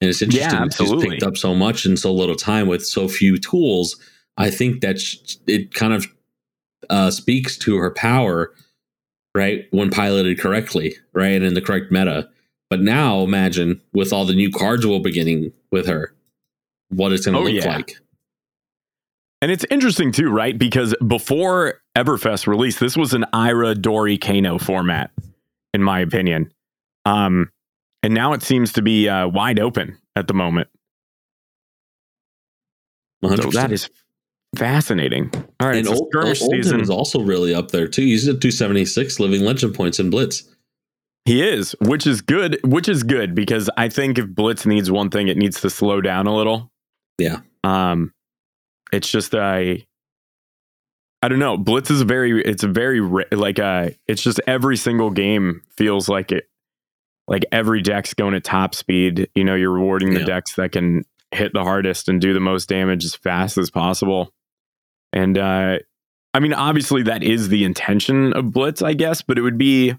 And 0.00 0.10
it's 0.10 0.22
interesting 0.22 0.50
yeah, 0.50 0.68
she's 0.68 1.04
picked 1.04 1.22
up 1.22 1.36
so 1.36 1.54
much 1.54 1.86
in 1.86 1.96
so 1.96 2.12
little 2.12 2.34
time 2.34 2.66
with 2.66 2.84
so 2.84 3.06
few 3.06 3.38
tools. 3.38 3.96
I 4.36 4.50
think 4.50 4.80
that 4.80 4.98
it 5.46 5.74
kind 5.74 5.92
of 5.92 6.06
uh, 6.90 7.10
speaks 7.10 7.56
to 7.58 7.76
her 7.76 7.90
power, 7.92 8.52
right? 9.34 9.66
When 9.70 9.90
piloted 9.90 10.40
correctly, 10.40 10.96
right? 11.12 11.32
And 11.34 11.44
in 11.44 11.54
the 11.54 11.60
correct 11.60 11.92
meta. 11.92 12.28
But 12.68 12.80
now 12.80 13.20
imagine 13.20 13.80
with 13.92 14.12
all 14.12 14.24
the 14.24 14.34
new 14.34 14.50
cards 14.50 14.84
we're 14.86 14.98
beginning 14.98 15.52
with 15.70 15.86
her, 15.86 16.14
what 16.88 17.12
it's 17.12 17.26
going 17.26 17.34
to 17.34 17.40
oh, 17.40 17.44
look 17.44 17.64
yeah. 17.64 17.76
like. 17.76 17.96
And 19.42 19.50
it's 19.50 19.66
interesting 19.70 20.12
too, 20.12 20.30
right? 20.30 20.56
Because 20.56 20.94
before 21.04 21.82
Everfest 21.98 22.46
release, 22.46 22.78
this 22.78 22.96
was 22.96 23.12
an 23.12 23.24
Ira 23.32 23.74
Dory 23.74 24.16
Kano 24.16 24.56
format, 24.56 25.10
in 25.74 25.82
my 25.82 25.98
opinion. 25.98 26.52
Um, 27.04 27.50
and 28.04 28.14
now 28.14 28.34
it 28.34 28.42
seems 28.42 28.72
to 28.74 28.82
be 28.82 29.08
uh, 29.08 29.26
wide 29.26 29.58
open 29.58 29.98
at 30.14 30.28
the 30.28 30.34
moment. 30.34 30.68
100%. 33.24 33.42
So 33.42 33.50
that 33.50 33.72
is 33.72 33.90
fascinating. 34.56 35.32
All 35.58 35.68
right, 35.68 35.78
and 35.78 35.88
old, 35.88 36.14
old, 36.14 36.36
season 36.36 36.80
is 36.80 36.88
also 36.88 37.20
really 37.20 37.52
up 37.52 37.72
there 37.72 37.88
too. 37.88 38.02
He's 38.02 38.28
at 38.28 38.40
276 38.40 39.18
living 39.18 39.42
legend 39.42 39.74
points 39.74 39.98
in 39.98 40.08
Blitz. 40.08 40.44
He 41.24 41.42
is, 41.42 41.74
which 41.80 42.06
is 42.06 42.20
good. 42.20 42.60
Which 42.64 42.88
is 42.88 43.02
good 43.02 43.34
because 43.34 43.68
I 43.76 43.88
think 43.88 44.18
if 44.18 44.28
Blitz 44.28 44.66
needs 44.66 44.88
one 44.88 45.10
thing, 45.10 45.26
it 45.26 45.36
needs 45.36 45.60
to 45.62 45.70
slow 45.70 46.00
down 46.00 46.28
a 46.28 46.34
little. 46.34 46.70
Yeah. 47.18 47.38
Um, 47.64 48.12
it's 48.92 49.10
just 49.10 49.34
I 49.34 49.86
I 51.22 51.28
don't 51.28 51.38
know. 51.38 51.56
Blitz 51.56 51.90
is 51.90 52.02
very. 52.02 52.42
It's 52.42 52.64
a 52.64 52.68
very 52.68 53.00
like 53.32 53.58
uh 53.58 53.90
It's 54.06 54.22
just 54.22 54.40
every 54.46 54.76
single 54.76 55.10
game 55.10 55.62
feels 55.70 56.08
like 56.08 56.32
it 56.32 56.48
like 57.28 57.44
every 57.52 57.80
deck's 57.80 58.14
going 58.14 58.34
at 58.34 58.44
top 58.44 58.74
speed. 58.74 59.30
You 59.34 59.44
know, 59.44 59.54
you're 59.54 59.72
rewarding 59.72 60.14
the 60.14 60.20
yeah. 60.20 60.26
decks 60.26 60.54
that 60.56 60.72
can 60.72 61.04
hit 61.30 61.52
the 61.54 61.62
hardest 61.62 62.08
and 62.08 62.20
do 62.20 62.34
the 62.34 62.40
most 62.40 62.68
damage 62.68 63.04
as 63.04 63.14
fast 63.14 63.56
as 63.56 63.70
possible. 63.70 64.32
And 65.12 65.38
uh 65.38 65.78
I 66.34 66.40
mean, 66.40 66.54
obviously 66.54 67.02
that 67.04 67.22
is 67.22 67.48
the 67.48 67.64
intention 67.64 68.32
of 68.32 68.52
Blitz, 68.52 68.82
I 68.82 68.94
guess, 68.94 69.22
but 69.22 69.38
it 69.38 69.42
would 69.42 69.58
be 69.58 69.94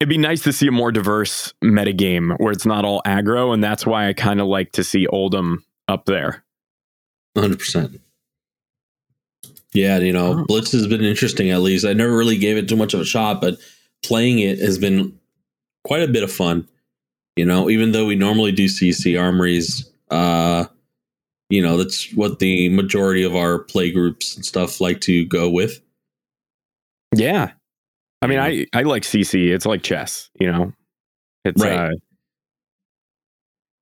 it'd 0.00 0.08
be 0.08 0.18
nice 0.18 0.42
to 0.42 0.52
see 0.52 0.68
a 0.68 0.72
more 0.72 0.92
diverse 0.92 1.52
metagame 1.64 2.38
where 2.38 2.52
it's 2.52 2.66
not 2.66 2.84
all 2.84 3.02
aggro, 3.04 3.52
and 3.52 3.64
that's 3.64 3.84
why 3.84 4.08
I 4.08 4.12
kind 4.12 4.40
of 4.40 4.46
like 4.46 4.72
to 4.72 4.84
see 4.84 5.06
Oldhim 5.08 5.58
up 5.88 6.04
there. 6.04 6.44
100%. 7.38 8.00
Yeah, 9.74 9.98
you 9.98 10.12
know, 10.12 10.40
oh. 10.40 10.44
Blitz 10.46 10.72
has 10.72 10.86
been 10.86 11.04
interesting 11.04 11.50
at 11.50 11.60
least. 11.60 11.84
I 11.84 11.92
never 11.92 12.16
really 12.16 12.38
gave 12.38 12.56
it 12.56 12.68
too 12.68 12.76
much 12.76 12.94
of 12.94 13.00
a 13.00 13.04
shot, 13.04 13.40
but 13.40 13.58
playing 14.02 14.38
it 14.38 14.58
has 14.58 14.78
been 14.78 15.18
quite 15.84 16.02
a 16.02 16.08
bit 16.08 16.22
of 16.22 16.32
fun. 16.32 16.66
You 17.36 17.44
know, 17.44 17.70
even 17.70 17.92
though 17.92 18.06
we 18.06 18.16
normally 18.16 18.50
do 18.50 18.64
CC 18.64 19.20
armories, 19.20 19.88
uh, 20.10 20.64
you 21.50 21.62
know, 21.62 21.76
that's 21.76 22.12
what 22.14 22.40
the 22.40 22.68
majority 22.70 23.22
of 23.22 23.36
our 23.36 23.58
play 23.58 23.92
groups 23.92 24.34
and 24.34 24.44
stuff 24.44 24.80
like 24.80 25.00
to 25.02 25.24
go 25.26 25.48
with. 25.48 25.80
Yeah. 27.14 27.52
I 28.20 28.26
mean, 28.26 28.40
I, 28.40 28.66
I 28.72 28.82
like 28.82 29.04
CC. 29.04 29.50
It's 29.50 29.64
like 29.64 29.82
chess, 29.82 30.28
you 30.40 30.50
know, 30.50 30.72
it's, 31.44 31.62
right. 31.62 31.78
uh, 31.78 31.90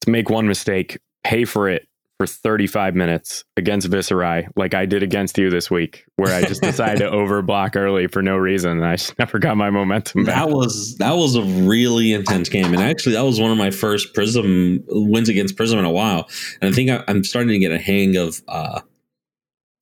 to 0.03 0.11
make 0.11 0.29
one 0.29 0.47
mistake, 0.47 0.99
pay 1.25 1.47
for 1.47 1.71
it 1.71 1.89
for 2.19 2.27
35 2.27 2.95
minutes 2.95 3.45
against 3.57 3.91
Viserai, 3.91 4.49
like 4.57 4.75
I 4.75 4.87
did 4.87 5.03
against 5.03 5.37
you 5.37 5.51
this 5.51 5.71
week, 5.71 6.07
where 6.17 6.35
I 6.35 6.43
just 6.43 6.63
decided 6.63 6.99
to 7.01 7.11
overblock 7.11 7.77
early 7.77 8.07
for 8.07 8.23
no 8.23 8.37
reason. 8.37 8.73
And 8.73 8.87
I 8.87 8.97
just 8.97 9.19
never 9.19 9.39
got 9.39 9.57
my 9.57 9.71
momentum 9.71 10.25
back. 10.25 10.37
That 10.37 10.51
was 10.51 10.97
that 10.99 11.17
was 11.17 11.37
a 11.37 11.43
really 11.43 12.13
intense 12.13 12.49
game, 12.49 12.73
and 12.73 12.83
actually 12.83 13.15
that 13.15 13.25
was 13.25 13.41
one 13.41 13.51
of 13.51 13.59
my 13.59 13.71
first 13.71 14.15
Prism 14.15 14.83
wins 14.89 15.29
against 15.29 15.57
Prism 15.57 15.79
in 15.79 15.85
a 15.85 15.91
while. 15.91 16.29
And 16.61 16.73
I 16.73 16.75
think 16.75 16.91
I, 16.91 17.05
am 17.09 17.23
starting 17.25 17.51
to 17.51 17.59
get 17.59 17.73
a 17.73 17.79
hang 17.79 18.17
of 18.17 18.41
uh, 18.49 18.81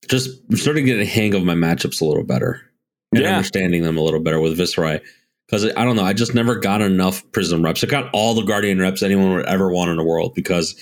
just 0.09 0.41
I'm 0.49 0.57
starting 0.57 0.85
to 0.85 0.91
get 0.91 0.99
a 0.99 1.05
hang 1.05 1.33
of 1.33 1.43
my 1.43 1.55
matchups 1.55 2.01
a 2.01 2.05
little 2.05 2.25
better, 2.25 2.61
and 3.13 3.23
yeah. 3.23 3.37
understanding 3.37 3.83
them 3.83 3.97
a 3.97 4.01
little 4.01 4.19
better 4.19 4.41
with 4.41 4.57
Viserai 4.57 5.01
because 5.47 5.65
I 5.75 5.85
don't 5.85 5.95
know. 5.95 6.03
I 6.03 6.13
just 6.13 6.33
never 6.33 6.55
got 6.55 6.81
enough 6.81 7.29
Prism 7.31 7.63
reps. 7.63 7.83
I 7.83 7.87
got 7.87 8.09
all 8.13 8.33
the 8.33 8.43
Guardian 8.43 8.79
reps 8.79 9.03
anyone 9.03 9.33
would 9.35 9.45
ever 9.45 9.71
want 9.71 9.91
in 9.91 9.97
the 9.97 10.03
world 10.03 10.33
because 10.33 10.75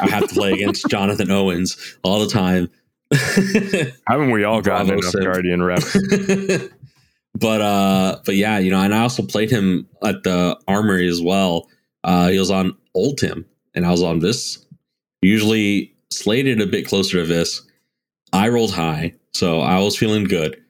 I 0.00 0.08
have 0.08 0.28
to 0.28 0.34
play 0.34 0.52
against 0.52 0.86
Jonathan 0.90 1.30
Owens 1.30 1.96
all 2.02 2.20
the 2.20 2.28
time. 2.28 2.70
Haven't 4.08 4.30
we 4.30 4.44
all 4.44 4.62
gotten 4.62 4.92
enough 4.92 5.04
Sim. 5.04 5.22
Guardian 5.22 5.62
reps? 5.62 5.96
but 7.34 7.60
uh, 7.60 8.20
but 8.24 8.36
yeah, 8.36 8.58
you 8.58 8.70
know, 8.70 8.80
and 8.80 8.94
I 8.94 9.00
also 9.00 9.22
played 9.22 9.50
him 9.50 9.88
at 10.02 10.22
the 10.22 10.58
Armory 10.68 11.08
as 11.08 11.20
well. 11.20 11.68
Uh, 12.04 12.28
he 12.28 12.38
was 12.38 12.50
on 12.50 12.76
Oldhim, 12.96 13.44
and 13.74 13.86
I 13.86 13.90
was 13.90 14.02
on 14.02 14.20
this. 14.20 14.64
Usually 15.22 15.94
slated 16.10 16.60
a 16.60 16.66
bit 16.66 16.86
closer 16.86 17.20
to 17.20 17.26
this. 17.26 17.62
I 18.32 18.48
rolled 18.48 18.72
high, 18.72 19.14
so 19.32 19.60
I 19.60 19.78
was 19.78 19.96
feeling 19.96 20.24
good, 20.24 20.60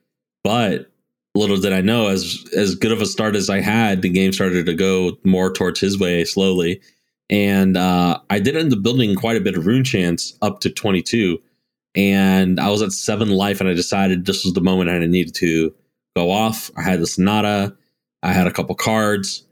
but 0.42 0.90
little 1.34 1.56
did 1.56 1.72
I 1.72 1.80
know, 1.80 2.08
as 2.08 2.44
as 2.56 2.74
good 2.74 2.92
of 2.92 3.00
a 3.00 3.06
start 3.06 3.36
as 3.36 3.50
I 3.50 3.60
had, 3.60 4.02
the 4.02 4.08
game 4.08 4.32
started 4.32 4.66
to 4.66 4.74
go 4.74 5.18
more 5.24 5.52
towards 5.52 5.80
his 5.80 5.98
way 5.98 6.24
slowly, 6.24 6.80
and 7.28 7.76
uh, 7.76 8.20
I 8.30 8.38
did 8.38 8.56
end 8.56 8.72
up 8.72 8.82
building 8.82 9.14
quite 9.14 9.36
a 9.36 9.40
bit 9.40 9.56
of 9.56 9.66
rune 9.66 9.84
chants 9.84 10.36
up 10.42 10.60
to 10.60 10.70
twenty 10.70 11.02
two, 11.02 11.40
and 11.94 12.60
I 12.60 12.70
was 12.70 12.82
at 12.82 12.92
seven 12.92 13.30
life, 13.30 13.60
and 13.60 13.68
I 13.68 13.74
decided 13.74 14.26
this 14.26 14.44
was 14.44 14.54
the 14.54 14.60
moment 14.60 14.90
I 14.90 14.98
needed 15.06 15.34
to 15.36 15.74
go 16.16 16.30
off. 16.30 16.70
I 16.76 16.82
had 16.82 17.00
the 17.00 17.06
Sonata, 17.06 17.76
I 18.22 18.32
had 18.32 18.46
a 18.46 18.52
couple 18.52 18.74
cards, 18.74 19.44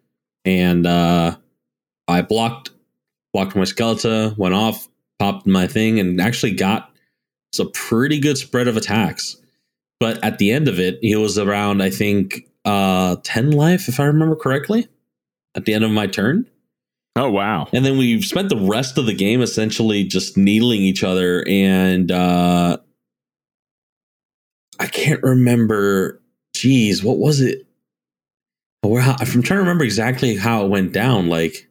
and 0.45 0.87
uh, 0.87 1.37
I 2.09 2.23
blocked 2.23 2.71
blocked 3.33 3.57
my 3.57 3.65
Skeleton, 3.65 4.35
went 4.37 4.55
off, 4.55 4.89
popped 5.19 5.47
my 5.47 5.67
thing, 5.67 5.99
and 5.99 6.21
actually 6.21 6.53
got 6.53 6.91
a 7.59 7.65
pretty 7.67 8.19
good 8.19 8.39
spread 8.39 8.67
of 8.67 8.79
attacks 8.79 9.37
but 10.03 10.19
at 10.25 10.39
the 10.39 10.51
end 10.51 10.67
of 10.67 10.81
it, 10.81 10.99
he 11.01 11.15
was 11.15 11.39
around, 11.39 11.81
I 11.81 11.89
think, 11.89 12.49
uh, 12.65 13.15
10 13.23 13.53
life, 13.53 13.89
if 13.89 14.01
I 14.01 14.07
remember 14.07 14.35
correctly, 14.35 14.89
at 15.55 15.65
the 15.65 15.75
end 15.75 15.85
of 15.85 15.93
my 15.93 16.09
turn. 16.09 16.51
Oh, 17.15 17.31
wow. 17.31 17.69
And 17.73 17.87
then 17.87 17.97
we 17.97 18.21
spent 18.21 18.49
the 18.49 18.57
rest 18.57 18.99
of 18.99 19.07
the 19.07 19.15
game 19.15 19.41
essentially 19.41 20.03
just 20.03 20.37
needling 20.37 20.81
each 20.81 21.05
other. 21.05 21.45
And 21.47 22.11
uh, 22.11 22.79
I 24.81 24.89
can't 24.89 25.23
remember. 25.23 26.21
Geez, 26.53 27.05
what 27.05 27.19
was 27.19 27.41
it? 27.41 27.65
I'm 28.83 29.25
trying 29.25 29.43
to 29.43 29.55
remember 29.55 29.85
exactly 29.85 30.35
how 30.35 30.65
it 30.65 30.69
went 30.69 30.93
down. 30.93 31.29
Like, 31.29 31.71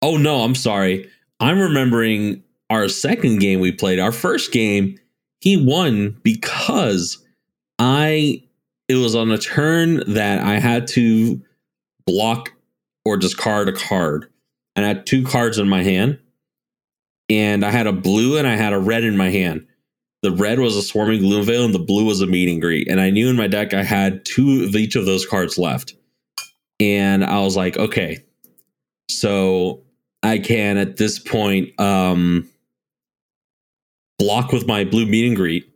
oh 0.00 0.16
no, 0.16 0.36
I'm 0.36 0.54
sorry. 0.54 1.10
I'm 1.38 1.58
remembering 1.58 2.42
our 2.70 2.88
second 2.88 3.40
game 3.40 3.60
we 3.60 3.72
played. 3.72 3.98
Our 3.98 4.10
first 4.10 4.52
game, 4.52 4.98
he 5.42 5.56
won 5.56 6.16
because 6.22 7.18
I 7.78 8.44
it 8.88 8.94
was 8.96 9.14
on 9.14 9.30
a 9.30 9.38
turn 9.38 10.02
that 10.14 10.40
I 10.44 10.58
had 10.58 10.86
to 10.88 11.42
block 12.06 12.52
or 13.04 13.16
discard 13.16 13.68
a 13.68 13.72
card. 13.72 14.30
And 14.76 14.84
I 14.84 14.88
had 14.88 15.06
two 15.06 15.24
cards 15.24 15.58
in 15.58 15.68
my 15.68 15.82
hand. 15.82 16.18
And 17.28 17.64
I 17.64 17.70
had 17.70 17.86
a 17.86 17.92
blue 17.92 18.38
and 18.38 18.46
I 18.46 18.56
had 18.56 18.72
a 18.72 18.78
red 18.78 19.04
in 19.04 19.16
my 19.16 19.30
hand. 19.30 19.66
the 20.22 20.30
red 20.32 20.58
was 20.60 20.76
a 20.76 20.82
swarming 20.82 21.20
gloom 21.20 21.44
veil 21.44 21.64
and 21.64 21.74
the 21.74 21.78
blue 21.78 22.04
was 22.04 22.20
a 22.20 22.26
meet 22.26 22.48
and 22.48 22.60
greet. 22.60 22.88
And 22.88 23.00
I 23.00 23.10
knew 23.10 23.28
in 23.28 23.36
my 23.36 23.48
deck 23.48 23.74
I 23.74 23.82
had 23.82 24.24
two 24.24 24.64
of 24.64 24.76
each 24.76 24.96
of 24.96 25.04
those 25.06 25.26
cards 25.26 25.58
left. 25.58 25.94
And 26.80 27.24
I 27.24 27.40
was 27.40 27.56
like, 27.56 27.76
okay, 27.76 28.24
so 29.10 29.82
I 30.22 30.38
can 30.38 30.76
at 30.76 30.96
this 30.96 31.18
point 31.18 31.78
um 31.80 32.48
block 34.22 34.52
with 34.52 34.68
my 34.68 34.84
blue 34.84 35.04
meet 35.04 35.26
and 35.26 35.34
greet, 35.36 35.68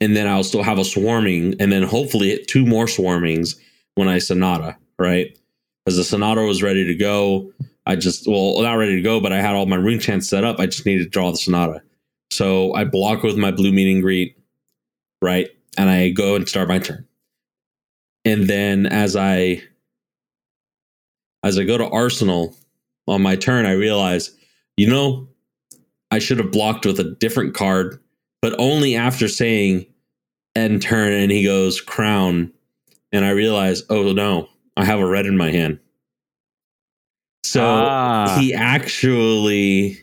and 0.00 0.16
then 0.16 0.26
I'll 0.26 0.42
still 0.42 0.64
have 0.64 0.78
a 0.78 0.84
swarming, 0.84 1.54
and 1.60 1.70
then 1.70 1.84
hopefully 1.84 2.30
hit 2.30 2.48
two 2.48 2.66
more 2.66 2.86
swarmings 2.86 3.56
when 3.94 4.08
I 4.08 4.18
sonata, 4.18 4.76
right? 4.98 5.38
Because 5.84 5.96
the 5.96 6.02
sonata 6.02 6.42
was 6.42 6.60
ready 6.60 6.84
to 6.84 6.94
go. 6.96 7.52
I 7.86 7.94
just 7.94 8.26
well 8.26 8.60
not 8.62 8.74
ready 8.74 8.96
to 8.96 9.02
go, 9.02 9.20
but 9.20 9.32
I 9.32 9.40
had 9.40 9.54
all 9.54 9.66
my 9.66 9.76
rune 9.76 10.00
chants 10.00 10.28
set 10.28 10.42
up. 10.42 10.58
I 10.58 10.66
just 10.66 10.84
needed 10.84 11.04
to 11.04 11.10
draw 11.10 11.30
the 11.30 11.36
sonata. 11.36 11.82
So 12.32 12.74
I 12.74 12.84
block 12.84 13.22
with 13.22 13.36
my 13.36 13.52
blue 13.52 13.70
meet 13.70 13.92
and 13.92 14.02
greet, 14.02 14.36
right? 15.22 15.48
And 15.78 15.88
I 15.88 16.08
go 16.10 16.34
and 16.34 16.48
start 16.48 16.66
my 16.66 16.80
turn. 16.80 17.06
And 18.24 18.48
then 18.48 18.86
as 18.86 19.14
I 19.14 19.62
as 21.44 21.60
I 21.60 21.64
go 21.64 21.78
to 21.78 21.88
Arsenal 21.88 22.56
on 23.06 23.22
my 23.22 23.36
turn, 23.36 23.66
I 23.66 23.72
realize, 23.72 24.36
you 24.76 24.90
know, 24.90 25.28
I 26.14 26.20
should 26.20 26.38
have 26.38 26.52
blocked 26.52 26.86
with 26.86 27.00
a 27.00 27.10
different 27.18 27.54
card, 27.54 28.00
but 28.40 28.54
only 28.58 28.94
after 28.94 29.26
saying 29.26 29.84
end 30.54 30.80
turn 30.80 31.12
and 31.12 31.32
he 31.32 31.42
goes 31.42 31.80
crown. 31.80 32.52
And 33.10 33.24
I 33.24 33.30
realize, 33.30 33.82
oh 33.90 34.12
no, 34.12 34.48
I 34.76 34.84
have 34.84 35.00
a 35.00 35.06
red 35.06 35.26
in 35.26 35.36
my 35.36 35.50
hand. 35.50 35.80
So 37.42 37.64
Ah. 37.64 38.38
he 38.38 38.54
actually 38.54 39.98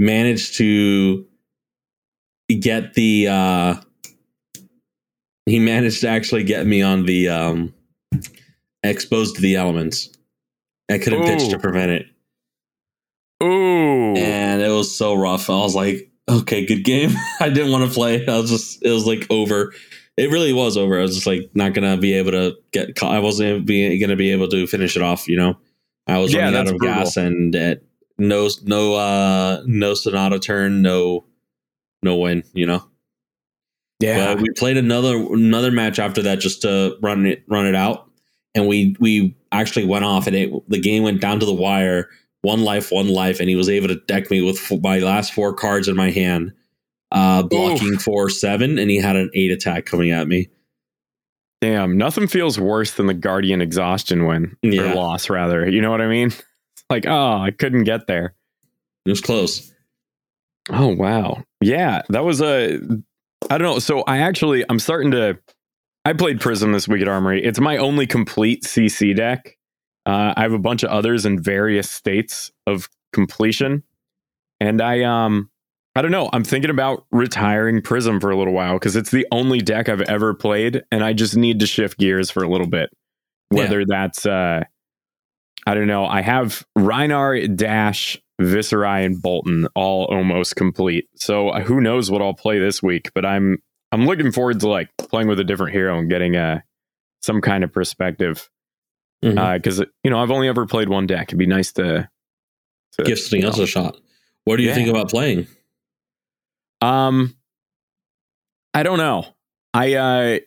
managed 0.00 0.56
to 0.56 1.24
get 2.60 2.94
the 2.94 3.28
uh 3.28 3.74
he 5.46 5.60
managed 5.60 6.00
to 6.00 6.08
actually 6.08 6.42
get 6.42 6.66
me 6.66 6.82
on 6.82 7.06
the 7.06 7.28
um 7.28 7.72
exposed 8.82 9.36
to 9.36 9.40
the 9.40 9.54
elements. 9.54 10.10
I 10.90 10.98
could 10.98 11.12
have 11.12 11.24
pitched 11.24 11.50
to 11.50 11.58
prevent 11.58 11.92
it. 11.92 12.06
Ooh. 13.42 14.14
And 14.16 14.55
was 14.76 14.96
so 14.96 15.14
rough. 15.14 15.50
I 15.50 15.54
was 15.54 15.74
like, 15.74 16.10
okay, 16.28 16.66
good 16.66 16.84
game. 16.84 17.10
I 17.40 17.48
didn't 17.48 17.72
want 17.72 17.88
to 17.88 17.94
play. 17.94 18.26
I 18.26 18.38
was 18.38 18.50
just 18.50 18.84
it 18.84 18.90
was 18.90 19.06
like 19.06 19.26
over. 19.30 19.72
It 20.16 20.30
really 20.30 20.52
was 20.52 20.76
over. 20.76 20.98
I 20.98 21.02
was 21.02 21.14
just 21.14 21.26
like 21.26 21.50
not 21.54 21.74
gonna 21.74 21.96
be 21.96 22.14
able 22.14 22.32
to 22.32 22.56
get. 22.72 23.02
I 23.02 23.18
wasn't 23.18 23.66
be, 23.66 23.98
gonna 23.98 24.16
be 24.16 24.32
able 24.32 24.48
to 24.48 24.66
finish 24.66 24.96
it 24.96 25.02
off, 25.02 25.28
you 25.28 25.36
know. 25.36 25.58
I 26.06 26.18
was 26.18 26.32
Yeah, 26.32 26.42
running 26.44 26.56
out 26.56 26.68
of 26.68 26.78
brutal. 26.78 26.96
gas 27.04 27.16
and 27.16 27.54
at 27.54 27.82
no 28.18 28.48
no 28.64 28.94
uh 28.94 29.62
no 29.66 29.94
sonata 29.94 30.38
turn, 30.38 30.82
no 30.82 31.26
no 32.02 32.16
win, 32.16 32.44
you 32.54 32.66
know. 32.66 32.84
yeah. 34.00 34.34
But 34.34 34.42
we 34.42 34.50
played 34.56 34.76
another 34.76 35.16
another 35.16 35.70
match 35.70 35.98
after 35.98 36.22
that 36.22 36.40
just 36.40 36.62
to 36.62 36.96
run 37.02 37.26
it 37.26 37.42
run 37.48 37.66
it 37.66 37.74
out, 37.74 38.10
and 38.54 38.66
we 38.66 38.96
we 39.00 39.36
actually 39.52 39.86
went 39.86 40.04
off, 40.04 40.26
and 40.26 40.36
it 40.36 40.68
the 40.68 40.80
game 40.80 41.02
went 41.02 41.20
down 41.20 41.40
to 41.40 41.46
the 41.46 41.54
wire, 41.54 42.08
one 42.46 42.62
life, 42.62 42.92
one 42.92 43.08
life, 43.08 43.40
and 43.40 43.48
he 43.48 43.56
was 43.56 43.68
able 43.68 43.88
to 43.88 43.96
deck 44.06 44.30
me 44.30 44.40
with 44.40 44.72
my 44.82 44.98
last 45.00 45.34
four 45.34 45.52
cards 45.52 45.88
in 45.88 45.96
my 45.96 46.10
hand, 46.10 46.52
uh, 47.10 47.42
blocking 47.42 47.98
four 47.98 48.30
seven, 48.30 48.78
and 48.78 48.88
he 48.90 48.98
had 48.98 49.16
an 49.16 49.30
eight 49.34 49.50
attack 49.50 49.84
coming 49.86 50.12
at 50.12 50.28
me. 50.28 50.48
Damn, 51.60 51.96
nothing 51.98 52.26
feels 52.26 52.60
worse 52.60 52.92
than 52.92 53.06
the 53.06 53.14
Guardian 53.14 53.60
exhaustion 53.60 54.26
win 54.26 54.56
Yeah. 54.62 54.92
or 54.92 54.94
loss, 54.94 55.28
rather. 55.30 55.68
You 55.68 55.80
know 55.80 55.90
what 55.90 56.00
I 56.00 56.08
mean? 56.08 56.30
Like, 56.88 57.04
oh, 57.04 57.38
I 57.38 57.50
couldn't 57.50 57.82
get 57.82 58.06
there. 58.06 58.32
It 59.06 59.10
was 59.10 59.20
close. 59.20 59.72
Oh 60.70 60.94
wow, 60.94 61.42
yeah, 61.60 62.02
that 62.10 62.24
was 62.24 62.40
a. 62.40 62.78
I 63.50 63.58
don't 63.58 63.62
know. 63.62 63.78
So 63.80 64.02
I 64.02 64.18
actually, 64.18 64.64
I'm 64.68 64.78
starting 64.78 65.10
to. 65.10 65.36
I 66.04 66.12
played 66.12 66.40
Prism 66.40 66.70
this 66.70 66.86
week 66.86 67.02
at 67.02 67.08
Armory. 67.08 67.42
It's 67.44 67.58
my 67.58 67.76
only 67.78 68.06
complete 68.06 68.62
CC 68.62 69.16
deck. 69.16 69.55
Uh, 70.06 70.32
I 70.36 70.42
have 70.42 70.52
a 70.52 70.58
bunch 70.58 70.84
of 70.84 70.90
others 70.90 71.26
in 71.26 71.42
various 71.42 71.90
states 71.90 72.52
of 72.66 72.88
completion, 73.12 73.82
and 74.60 74.80
I 74.80 75.02
um, 75.02 75.50
I 75.96 76.02
don't 76.02 76.10
know. 76.12 76.30
I'm 76.32 76.44
thinking 76.44 76.70
about 76.70 77.06
retiring 77.10 77.82
Prism 77.82 78.20
for 78.20 78.30
a 78.30 78.36
little 78.36 78.52
while 78.52 78.74
because 78.74 78.96
it's 78.96 79.10
the 79.10 79.26
only 79.32 79.60
deck 79.60 79.88
I've 79.88 80.02
ever 80.02 80.34
played, 80.34 80.84
and 80.92 81.02
I 81.02 81.12
just 81.12 81.36
need 81.36 81.60
to 81.60 81.66
shift 81.66 81.98
gears 81.98 82.30
for 82.30 82.42
a 82.44 82.48
little 82.48 82.68
bit. 82.68 82.90
Whether 83.48 83.84
that's 83.86 84.26
uh, 84.26 84.62
I 85.66 85.74
don't 85.74 85.88
know. 85.88 86.06
I 86.06 86.20
have 86.22 86.64
Rhinar, 86.78 87.56
Dash, 87.56 88.16
Viserai, 88.40 89.04
and 89.04 89.20
Boltyn 89.20 89.66
all 89.74 90.04
almost 90.04 90.54
complete. 90.54 91.08
So 91.16 91.48
uh, 91.48 91.60
who 91.60 91.80
knows 91.80 92.10
what 92.10 92.22
I'll 92.22 92.34
play 92.34 92.58
this 92.58 92.82
week? 92.82 93.10
But 93.14 93.26
I'm 93.26 93.58
I'm 93.90 94.06
looking 94.06 94.30
forward 94.30 94.60
to 94.60 94.68
like 94.68 94.90
playing 94.98 95.28
with 95.28 95.40
a 95.40 95.44
different 95.44 95.72
hero 95.72 95.98
and 95.98 96.08
getting 96.08 96.36
uh, 96.36 96.60
some 97.22 97.40
kind 97.40 97.64
of 97.64 97.72
perspective. 97.72 98.48
Because 99.22 99.80
you 100.04 100.10
know 100.10 100.18
I've 100.20 100.30
only 100.30 100.48
ever 100.48 100.66
played 100.66 100.88
one 100.88 101.06
deck. 101.06 101.28
It'd 101.28 101.38
be 101.38 101.46
nice 101.46 101.72
to, 101.72 102.08
to 102.92 103.02
Give 103.04 103.18
something 103.18 103.44
else 103.44 103.56
know. 103.58 103.64
a 103.64 103.66
shot. 103.66 103.96
What 104.44 104.56
do 104.56 104.62
you 104.62 104.68
Yeah. 104.68 104.74
think 104.74 104.88
about 104.88 105.10
playing? 105.10 105.46
Um, 106.80 107.34
I 108.74 108.82
don't 108.82 108.98
know. 108.98 109.26
I 109.74 109.94
uh, 109.94 110.38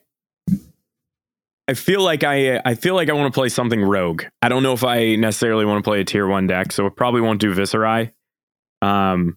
I 1.68 1.74
feel 1.74 2.02
like 2.02 2.24
I 2.24 2.60
I 2.64 2.74
feel 2.74 2.94
like 2.94 3.10
I 3.10 3.12
want 3.12 3.32
to 3.32 3.38
play 3.38 3.48
something 3.48 3.82
rogue. 3.82 4.24
I 4.42 4.48
don't 4.48 4.62
know 4.62 4.72
if 4.72 4.84
I 4.84 5.16
necessarily 5.16 5.64
want 5.64 5.84
to 5.84 5.88
play 5.88 6.00
a 6.00 6.04
tier 6.04 6.26
one 6.26 6.46
deck, 6.46 6.72
so 6.72 6.86
I 6.86 6.88
probably 6.88 7.20
won't 7.20 7.40
do 7.40 7.54
Viserai. 7.54 8.12
Um, 8.82 9.36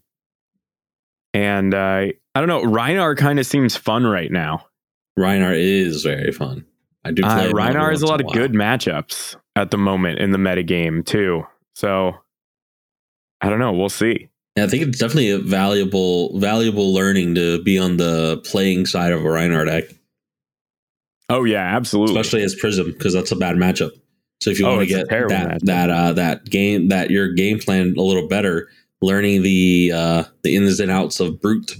and 1.34 1.74
uh, 1.74 2.06
I 2.36 2.40
don't 2.40 2.48
know. 2.48 2.64
Rhinar 2.64 3.18
kind 3.18 3.40
of 3.40 3.46
seems 3.46 3.76
fun 3.76 4.06
right 4.06 4.32
now. 4.32 4.68
Rhinar 5.20 5.54
is 5.56 6.04
very 6.04 6.32
fun. 6.32 6.66
I 7.06 7.12
do 7.12 7.22
play 7.24 7.50
Uh, 7.50 7.52
Rhinar 7.54 7.92
has 7.92 8.02
a 8.02 8.06
lot 8.08 8.22
in 8.22 8.28
of 8.28 8.34
good 8.34 8.54
matchups 8.54 9.36
at 9.56 9.72
the 9.72 9.78
moment 9.78 10.20
in 10.20 10.32
the 10.32 10.38
metagame 10.38 11.06
too. 11.06 11.46
So 11.76 12.16
I 13.42 13.50
don't 13.50 13.60
know. 13.60 13.74
We'll 13.74 13.90
see. 13.90 14.30
Yeah, 14.56 14.66
I 14.66 14.68
think 14.68 14.84
it's 14.84 15.00
definitely 15.00 15.32
a 15.32 15.40
valuable 15.40 16.38
valuable 16.40 16.94
learning 16.94 17.36
to 17.36 17.62
be 17.64 17.78
on 17.78 17.98
the 17.98 18.38
playing 18.46 18.86
side 18.86 19.12
of 19.12 19.22
a 19.22 19.28
Rhinar 19.28 19.66
deck. 19.66 19.86
Oh 21.30 21.44
yeah, 21.44 21.76
absolutely. 21.76 22.16
especially 22.20 22.44
as 22.44 22.54
Prism, 22.56 22.92
because 22.92 23.14
that's 23.14 23.32
a 23.32 23.36
bad 23.36 23.56
matchup. 23.56 23.92
So 24.42 24.50
if 24.50 24.60
you 24.60 24.66
Oh, 24.68 24.76
want 24.76 24.88
to 24.88 24.96
get 24.96 25.10
that 25.10 25.28
matchup. 25.30 25.60
that 25.64 25.90
uh, 25.90 26.14
that 26.14 26.46
game 26.46 26.90
that 26.90 27.10
your 27.10 27.34
game 27.34 27.60
plan 27.60 27.96
a 27.98 28.02
little 28.02 28.28
better, 28.28 28.70
learning 29.02 29.42
the 29.42 29.92
uh, 29.96 30.24
the 30.44 30.56
ins 30.56 30.80
and 30.80 30.92
outs 30.92 31.20
of 31.20 31.42
Brute 31.42 31.72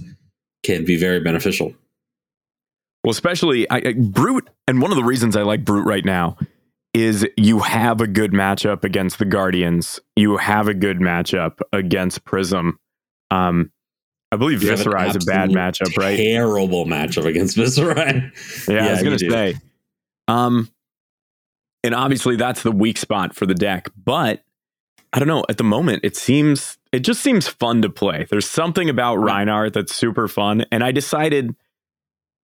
can 0.64 0.84
be 0.84 0.96
very 0.96 1.20
beneficial. 1.20 1.74
Well, 3.04 3.10
especially 3.10 3.68
I, 3.70 3.76
I, 3.76 3.92
Brute, 3.92 4.48
and 4.66 4.80
one 4.80 4.90
of 4.90 4.96
the 4.96 5.04
reasons 5.04 5.36
I 5.36 5.42
like 5.42 5.64
Brute 5.64 5.86
right 5.86 6.04
now 6.04 6.36
is 6.94 7.26
you 7.36 7.58
have 7.60 8.00
a 8.00 8.06
good 8.06 8.32
matchup 8.32 8.84
against 8.84 9.18
the 9.18 9.24
Guardians. 9.24 10.00
You 10.16 10.36
have 10.38 10.68
a 10.68 10.74
good 10.74 10.98
matchup 11.00 11.58
against 11.72 12.24
Prism. 12.24 12.78
Um, 13.30 13.72
I 14.32 14.36
believe 14.36 14.62
You 14.62 14.70
have 14.70 14.80
is 14.80 14.86
a 14.86 14.90
bad 14.90 15.50
matchup, 15.50 15.96
right? 15.96 16.16
Terrible 16.16 16.86
matchup 16.86 17.24
against 17.26 17.56
Viserai. 17.58 18.32
Yeah, 18.68 18.74
I 18.74 18.86
Yeah, 18.86 18.90
was 18.92 19.02
gonna 19.02 19.16
do. 19.16 19.30
say. 19.30 19.54
Um, 20.28 20.70
and 21.82 21.94
obviously 21.94 22.36
that's 22.36 22.62
the 22.62 22.72
weak 22.72 22.96
spot 22.96 23.34
for 23.34 23.44
the 23.46 23.54
deck, 23.54 23.88
but 24.02 24.42
I 25.12 25.18
don't 25.18 25.28
know. 25.28 25.44
At 25.48 25.58
the 25.58 25.64
moment, 25.64 26.00
it 26.02 26.16
seems 26.16 26.78
it 26.90 27.00
just 27.00 27.20
seems 27.20 27.46
fun 27.46 27.82
to 27.82 27.90
play. 27.90 28.26
There's 28.30 28.48
something 28.48 28.88
about 28.88 29.18
Rhinar 29.18 29.72
that's 29.72 29.94
super 29.94 30.26
fun, 30.26 30.64
and 30.72 30.82
I 30.82 30.90
decided, 30.92 31.54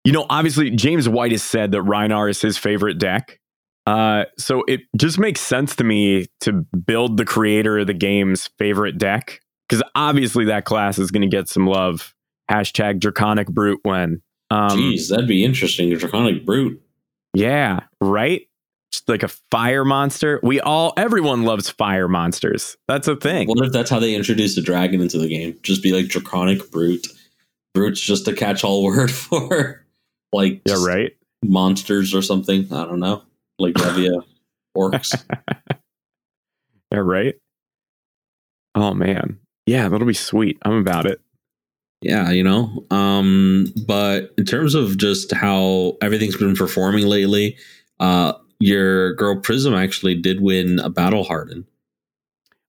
you 0.04 0.12
know, 0.12 0.26
obviously 0.30 0.70
James 0.70 1.08
White 1.08 1.32
has 1.32 1.42
said 1.42 1.72
that 1.72 1.82
Rhinar 1.82 2.30
is 2.30 2.40
his 2.40 2.56
favorite 2.56 2.98
deck. 2.98 3.38
Uh, 3.86 4.24
so 4.38 4.62
it 4.68 4.80
just 4.96 5.18
makes 5.18 5.40
sense 5.40 5.74
to 5.76 5.84
me 5.84 6.26
to 6.40 6.52
build 6.86 7.16
the 7.16 7.24
creator 7.24 7.78
of 7.78 7.86
the 7.86 7.94
game's 7.94 8.48
favorite 8.58 8.98
deck 8.98 9.40
because 9.68 9.82
obviously 9.94 10.44
that 10.46 10.64
class 10.64 10.98
is 10.98 11.10
going 11.10 11.22
to 11.22 11.34
get 11.36 11.48
some 11.48 11.66
love. 11.66 12.14
Hashtag 12.50 13.00
Draconic 13.00 13.48
Brute 13.48 13.80
when. 13.82 14.22
Um, 14.50 14.78
Jeez, 14.78 15.08
that'd 15.08 15.28
be 15.28 15.44
interesting. 15.44 15.96
Draconic 15.96 16.44
Brute. 16.44 16.80
yeah, 17.34 17.80
right? 18.00 18.42
Just 18.92 19.08
like 19.08 19.22
a 19.22 19.28
fire 19.28 19.84
monster. 19.84 20.40
We 20.42 20.60
all, 20.60 20.92
everyone 20.96 21.44
loves 21.44 21.70
fire 21.70 22.08
monsters. 22.08 22.76
That's 22.88 23.06
a 23.06 23.14
thing. 23.14 23.46
What 23.48 23.64
if 23.64 23.72
that's 23.72 23.88
how 23.88 24.00
they 24.00 24.14
introduce 24.16 24.56
a 24.56 24.62
dragon 24.62 25.00
into 25.00 25.18
the 25.18 25.28
game? 25.28 25.56
Just 25.62 25.82
be 25.82 25.92
like 25.92 26.08
Draconic 26.08 26.70
Brute. 26.72 27.06
Brute's 27.72 28.00
just 28.00 28.26
a 28.26 28.32
catch-all 28.34 28.82
word 28.84 29.10
for 29.12 29.84
like 30.32 30.62
yeah, 30.66 30.76
right? 30.84 31.12
monsters 31.44 32.14
or 32.14 32.22
something. 32.22 32.66
I 32.72 32.84
don't 32.84 33.00
know, 33.00 33.22
like 33.58 33.74
Revia 33.76 34.22
orcs. 34.76 35.14
Yeah, 36.92 36.98
right? 36.98 37.36
Oh, 38.74 38.94
man. 38.94 39.38
Yeah, 39.66 39.88
that'll 39.88 40.06
be 40.08 40.12
sweet. 40.14 40.58
I'm 40.62 40.72
about 40.72 41.06
it. 41.06 41.20
yeah, 42.02 42.30
you 42.32 42.42
know. 42.42 42.84
Um, 42.90 43.66
but 43.86 44.34
in 44.36 44.44
terms 44.44 44.74
of 44.74 44.98
just 44.98 45.32
how 45.32 45.96
everything's 46.02 46.36
been 46.36 46.56
performing 46.56 47.06
lately, 47.06 47.56
uh, 48.00 48.32
your 48.58 49.14
girl 49.14 49.38
Prism 49.40 49.72
actually 49.72 50.16
did 50.16 50.40
win 50.40 50.80
a 50.80 50.90
battle 50.90 51.22
hardened. 51.22 51.64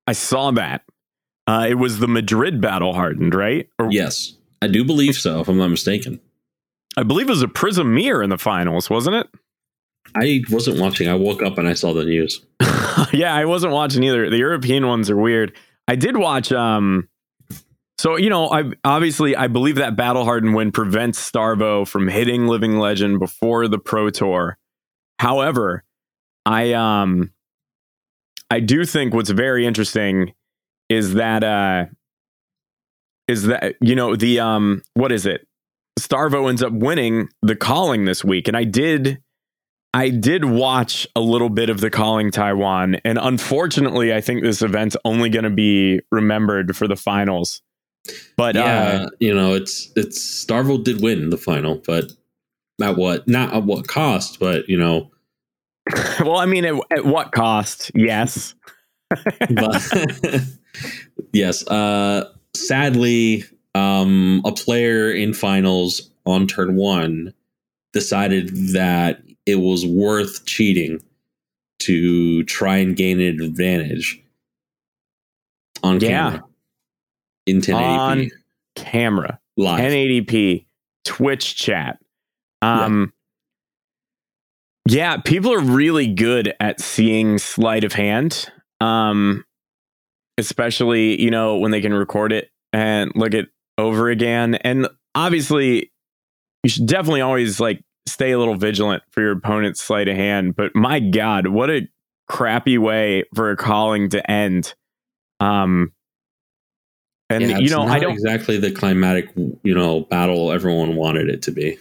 I 0.06 0.14
saw 0.14 0.52
that. 0.52 0.84
Uh, 1.48 1.66
it 1.68 1.76
was 1.80 1.98
the 1.98 2.08
Madrid 2.08 2.62
battle 2.62 2.94
hardened, 2.94 3.34
right? 3.34 3.68
Or, 3.80 3.88
Yes, 3.92 4.36
I 4.62 4.68
do 4.68 4.84
believe 4.84 5.16
so, 5.16 5.40
if 5.42 5.48
I'm 5.48 5.58
not 5.58 5.70
mistaken. 5.70 6.20
I 7.02 7.04
believe 7.04 7.30
it 7.30 7.32
was 7.32 7.42
a 7.42 7.48
Prism 7.48 7.96
Mirror 7.96 8.22
in 8.22 8.30
the 8.30 8.38
finals, 8.38 8.88
wasn't 8.88 9.16
it? 9.16 9.28
I 10.16 10.44
wasn't 10.52 10.80
watching. 10.80 11.08
I 11.08 11.16
woke 11.16 11.42
up 11.42 11.58
and 11.58 11.68
I 11.68 11.74
saw 11.74 11.96
the 11.96 12.06
news. 12.06 12.46
yeah, 13.12 13.34
I 13.34 13.46
wasn't 13.46 13.74
watching 13.74 14.04
either. 14.04 14.30
The 14.30 14.38
European 14.38 14.86
ones 14.86 15.10
are 15.10 15.18
weird. 15.18 15.52
I 15.88 15.96
did 15.96 16.16
watch. 16.16 16.52
Um, 16.52 17.10
so 17.98 18.18
you 18.18 18.30
know, 18.30 18.52
I 18.52 18.66
obviously 18.84 19.36
I 19.36 19.48
believe 19.48 19.78
that 19.78 19.96
battle 19.96 20.26
hardened 20.26 20.54
win 20.54 20.72
prevents 20.72 21.20
Starvo 21.20 21.88
from 21.88 22.08
hitting 22.08 22.46
Living 22.46 22.78
Legend 22.78 23.18
before 23.18 23.68
the 23.68 23.80
Pro 23.80 24.12
Tour. 24.12 24.60
However, 25.18 25.84
I 26.46 26.74
um, 26.74 27.32
I 28.52 28.60
do 28.60 28.86
think 28.86 29.16
what's 29.16 29.32
very 29.32 29.66
interesting 29.66 30.34
is 30.88 31.16
that 31.16 31.44
uh, 31.44 31.86
is 33.28 33.48
that 33.48 33.74
you 33.82 33.96
know 33.96 34.16
the 34.16 34.40
um, 34.40 34.84
what 34.94 35.12
is 35.12 35.26
it? 35.26 35.48
Starvo 36.00 36.50
ends 36.50 36.64
up 36.64 36.74
winning 36.74 37.30
the 37.42 37.56
calling 37.56 38.06
this 38.06 38.24
week, 38.24 38.48
and 38.48 38.56
I 38.58 38.64
did 38.64 39.22
I 39.94 40.10
did 40.10 40.46
watch 40.46 41.06
a 41.16 41.20
little 41.20 41.50
bit 41.50 41.70
of 41.70 41.82
the 41.82 41.90
Calling 41.90 42.32
Taiwan, 42.32 42.96
and 43.04 43.20
unfortunately, 43.22 44.14
I 44.14 44.22
think 44.22 44.42
this 44.42 44.62
event's 44.62 44.96
only 45.04 45.30
going 45.30 45.44
to 45.44 45.50
be 45.50 46.00
remembered 46.12 46.78
for 46.78 46.88
the 46.88 46.96
finals. 46.96 47.62
But 48.38 48.56
yeah, 48.56 49.04
uh, 49.04 49.10
you 49.20 49.34
know, 49.34 49.54
it's 49.54 49.92
it's 49.96 50.20
Starvo 50.20 50.82
did 50.84 51.02
win 51.02 51.30
the 51.30 51.38
final, 51.38 51.82
but 51.86 52.12
at 52.82 52.96
what 52.96 53.28
not 53.28 53.54
at 53.54 53.64
what 53.64 53.88
cost, 53.88 54.40
but 54.40 54.68
you 54.70 54.78
know, 54.78 55.12
well, 56.22 56.38
I 56.38 56.46
mean, 56.46 56.66
at, 56.66 56.76
at 56.90 57.06
what 57.06 57.34
cost? 57.34 57.92
Yes, 57.94 58.56
but 59.10 59.84
yes. 61.34 61.68
Uh, 61.68 62.32
sadly, 62.56 63.44
um, 63.76 64.42
a 64.46 64.52
player 64.52 65.12
in 65.12 65.34
finals 65.34 66.10
on 66.26 66.48
turn 66.48 66.76
one 66.76 67.34
decided 67.94 68.50
that 68.74 69.22
it 69.46 69.56
was 69.56 69.86
worth 69.86 70.46
cheating 70.46 71.02
to 71.80 72.44
try 72.44 72.78
and 72.78 72.96
gain 72.96 73.20
an 73.20 73.42
advantage 73.42 74.22
on 75.84 76.00
Yeah. 76.00 76.08
camera 76.32 76.44
in 77.48 77.62
1080p 77.62 77.98
on 78.00 78.32
camera, 78.76 79.40
live. 79.58 79.80
1080p, 79.80 80.66
Twitch 81.06 81.56
chat. 81.56 81.98
Um, 82.62 83.12
yeah, 84.88 85.18
people 85.18 85.52
are 85.54 85.60
really 85.60 86.08
good 86.08 86.54
at 86.60 86.80
seeing 86.80 87.38
sleight 87.40 87.84
of 87.84 87.94
hand. 87.94 88.50
Um, 88.80 89.44
especially 90.38 91.22
you 91.22 91.30
know 91.30 91.58
when 91.58 91.72
they 91.72 91.82
can 91.82 91.94
record 91.94 92.32
it 92.32 92.50
and 92.74 93.12
look 93.16 93.34
it 93.34 93.50
over 93.78 94.10
again. 94.10 94.56
And 94.56 94.88
obviously, 95.16 95.92
you 96.64 96.70
should 96.70 96.88
definitely 96.88 97.22
always 97.22 97.60
like 97.60 97.84
stay 98.08 98.32
a 98.32 98.40
little 98.40 98.56
vigilant 98.56 99.04
for 99.12 99.22
your 99.22 99.32
opponent's 99.32 99.82
sleight 99.82 100.08
of 100.08 100.16
hand. 100.16 100.56
But 100.56 100.76
my 100.76 101.00
God, 101.00 101.48
what 101.48 101.70
a 101.70 101.88
crappy 102.28 102.78
way 102.78 103.24
for 103.36 103.52
a 103.52 103.58
calling 103.58 104.10
to 104.10 104.32
end. 104.32 104.74
Um, 105.40 105.92
and 107.30 107.50
Yeah, 107.50 107.58
you 107.60 107.70
know, 107.70 107.84
I 107.84 108.00
don't. 108.00 108.12
exactly 108.14 108.58
the 108.58 108.72
climatic, 108.72 109.30
you 109.64 109.74
know, 109.74 110.02
battle 110.02 110.52
everyone 110.52 110.96
wanted 110.96 111.30
it 111.30 111.42
to 111.44 111.52
be. 111.52 111.78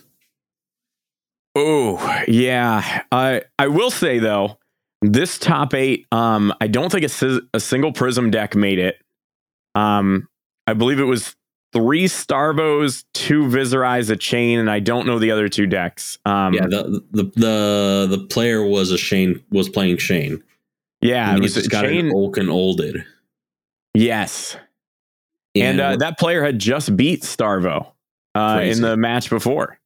Oh, 1.57 2.23
yeah. 2.29 3.03
I 3.11 3.43
I 3.59 3.67
will 3.67 3.91
say 3.91 4.19
though, 4.19 4.59
this 5.03 5.39
top 5.39 5.75
eight, 5.75 6.07
um, 6.13 6.55
I 6.61 6.69
don't 6.69 6.91
think 6.93 7.05
a, 7.05 7.41
a 7.55 7.61
single 7.61 7.93
Prism 7.93 8.31
deck 8.31 8.55
made 8.55 8.79
it. 8.79 8.97
Um, 9.75 10.29
I 10.67 10.75
believe 10.75 11.01
it 11.01 11.05
was 11.05 11.35
three 11.73 12.05
Starvos, 12.07 13.05
two 13.15 13.43
Viserais, 13.45 14.11
a 14.11 14.17
Chane, 14.17 14.59
and 14.59 14.71
I 14.71 14.81
don't 14.81 15.07
know 15.07 15.19
the 15.19 15.31
other 15.31 15.49
two 15.49 15.67
decks. 15.67 16.19
Um, 16.25 16.55
yeah, 16.55 16.67
the, 16.67 17.03
the 17.13 17.23
the 17.37 18.17
the 18.19 18.27
player 18.29 18.65
was 18.65 18.91
a 18.91 18.97
Chane 18.99 19.43
was 19.51 19.69
playing 19.69 19.97
Chane. 19.99 20.43
yeah, 21.01 21.29
and 21.29 21.39
it 21.39 21.41
he 21.41 21.45
was 21.45 21.55
just 21.55 21.71
got 21.71 21.85
Chane. 21.85 22.07
an 22.07 22.13
Oaken 22.15 22.49
Olded. 22.49 23.05
yes, 23.95 24.57
and, 25.55 25.81
uh, 25.81 25.97
that 25.97 26.19
player 26.19 26.43
had 26.45 26.59
just 26.59 26.97
beat 26.97 27.23
Starvo 27.23 27.87
uh, 28.35 28.61
in 28.63 28.81
the 28.83 28.97
match 28.97 29.31
before, 29.31 29.79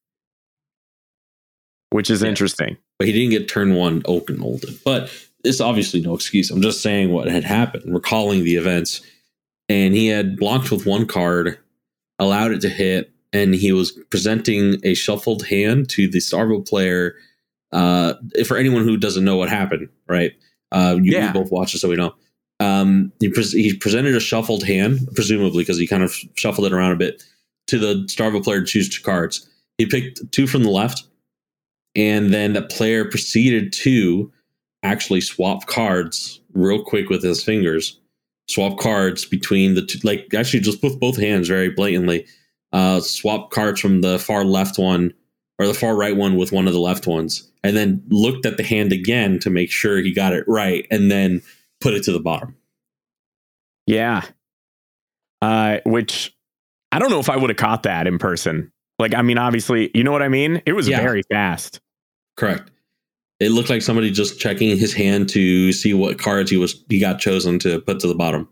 which 1.91 2.11
is 2.11 2.23
Yeah. 2.23 2.29
interesting. 2.29 2.77
but 2.99 3.07
he 3.09 3.13
didn't 3.13 3.31
get 3.31 3.49
turn 3.49 3.75
one 3.75 4.03
Oaken 4.07 4.41
Olded. 4.43 4.79
But 4.85 5.11
it's 5.43 5.61
obviously 5.61 6.01
no 6.01 6.15
excuse. 6.15 6.51
I'm 6.51 6.63
just 6.63 6.81
saying 6.81 7.11
what 7.13 7.29
had 7.29 7.45
happened, 7.45 7.93
recalling 7.93 8.45
the 8.45 8.57
events. 8.57 9.01
And 9.69 9.95
he 9.95 10.09
had 10.09 10.37
blocked 10.37 10.71
with 10.71 10.85
one 10.87 11.07
card, 11.07 11.59
allowed 12.19 12.53
it 12.53 12.61
to 12.63 12.69
hit, 12.69 13.13
and 13.33 13.55
he 13.55 13.73
was 13.73 13.93
presenting 14.11 14.77
a 14.85 14.95
shuffled 14.95 15.47
hand 15.47 15.89
to 15.91 16.09
the 16.09 16.19
Starvo 16.19 16.67
player. 16.67 17.15
Uh, 17.73 18.15
for 18.47 18.57
anyone 18.57 18.85
who 18.85 18.97
doesn't 18.97 19.25
know 19.25 19.37
what 19.37 19.49
happened, 19.49 19.89
right? 20.09 20.33
Uh, 20.71 20.97
you 21.03 21.13
Yeah. 21.13 21.33
we 21.33 21.41
both 21.41 21.51
watched 21.51 21.75
it, 21.75 21.79
so 21.79 21.89
we 21.89 21.97
know. 21.97 22.15
Um, 22.61 23.13
he, 23.19 23.29
pres 23.29 23.53
he 23.53 23.75
presented 23.75 24.15
a 24.15 24.21
shuffled 24.21 24.63
hand, 24.63 25.09
presumably 25.17 25.63
because 25.65 25.79
he 25.79 25.87
kind 25.89 26.05
of 26.05 26.15
shuffled 26.37 26.67
it 26.69 26.73
around 26.73 26.93
a 26.93 26.97
bit, 26.97 27.25
to 27.67 27.79
the 27.79 28.05
Starvo 28.07 28.45
player 28.45 28.61
to 28.61 28.67
choose 28.67 28.89
two 28.89 29.03
cards. 29.03 29.49
He 29.79 29.87
picked 29.87 30.31
two 30.31 30.47
from 30.47 30.63
the 30.63 30.71
left, 30.71 31.03
and 31.97 32.33
then 32.33 32.53
the 32.53 32.63
player 32.63 33.05
proceeded 33.05 33.73
to 33.73 34.31
actually 34.85 35.21
swap 35.21 35.67
cards 35.67 36.41
real 36.53 36.83
quick 36.85 37.09
with 37.09 37.25
his 37.25 37.43
fingers 37.43 37.99
swap 38.49 38.79
cards 38.79 39.25
between 39.25 39.75
the 39.75 39.85
two 39.85 39.99
like 40.05 40.33
actually 40.35 40.61
just 40.61 40.83
with 40.83 41.01
both 41.01 41.17
hands 41.17 41.49
very 41.49 41.71
blatantly 41.71 42.27
uh 42.73 43.01
swap 43.01 43.51
cards 43.51 43.81
from 43.81 44.01
the 44.03 44.19
far 44.19 44.45
left 44.45 44.79
one 44.79 45.13
or 45.59 45.67
the 45.67 45.73
far 45.75 45.97
right 45.97 46.17
one 46.17 46.37
with 46.37 46.53
one 46.53 46.67
of 46.67 46.73
the 46.75 46.81
left 46.81 47.07
ones 47.07 47.51
and 47.63 47.75
then 47.77 48.03
looked 48.09 48.45
at 48.45 48.57
the 48.59 48.63
hand 48.63 48.93
again 48.93 49.39
to 49.39 49.49
make 49.49 49.71
sure 49.71 49.97
he 49.99 50.13
got 50.13 50.33
it 50.35 50.45
right 50.47 50.87
and 50.91 51.11
then 51.11 51.41
put 51.81 51.95
it 51.95 52.03
to 52.03 52.13
the 52.13 52.21
bottom 52.21 52.55
Yeah. 53.87 54.23
Uh, 55.43 55.79
which 55.85 56.35
I 56.93 56.99
don't 56.99 57.11
know 57.11 57.21
if 57.21 57.29
I 57.29 57.37
would 57.37 57.51
have 57.51 57.57
caught 57.59 57.83
that 57.83 58.07
in 58.07 58.19
person. 58.19 58.73
Like, 58.99 59.15
I 59.15 59.21
mean, 59.23 59.37
obviously, 59.37 59.91
you 59.95 60.03
know 60.05 60.13
what 60.13 60.23
I 60.23 60.29
mean? 60.29 60.63
It 60.65 60.73
was 60.73 60.89
Yeah. 60.89 61.01
very 61.01 61.23
fast. 61.31 61.81
correct 62.37 62.71
it 63.41 63.51
looked 63.51 63.71
like 63.71 63.83
somebody 63.83 64.11
just 64.11 64.39
checking 64.39 64.77
his 64.77 64.95
hand 64.95 65.29
to 65.31 65.73
see 65.73 65.93
what 65.95 66.19
cards 66.19 66.51
he 66.51 66.57
was 66.57 66.85
he 66.89 67.01
got 67.01 67.19
chosen 67.19 67.59
to 67.59 67.81
put 67.81 68.01
to 68.01 68.07
the 68.07 68.15
bottom 68.15 68.49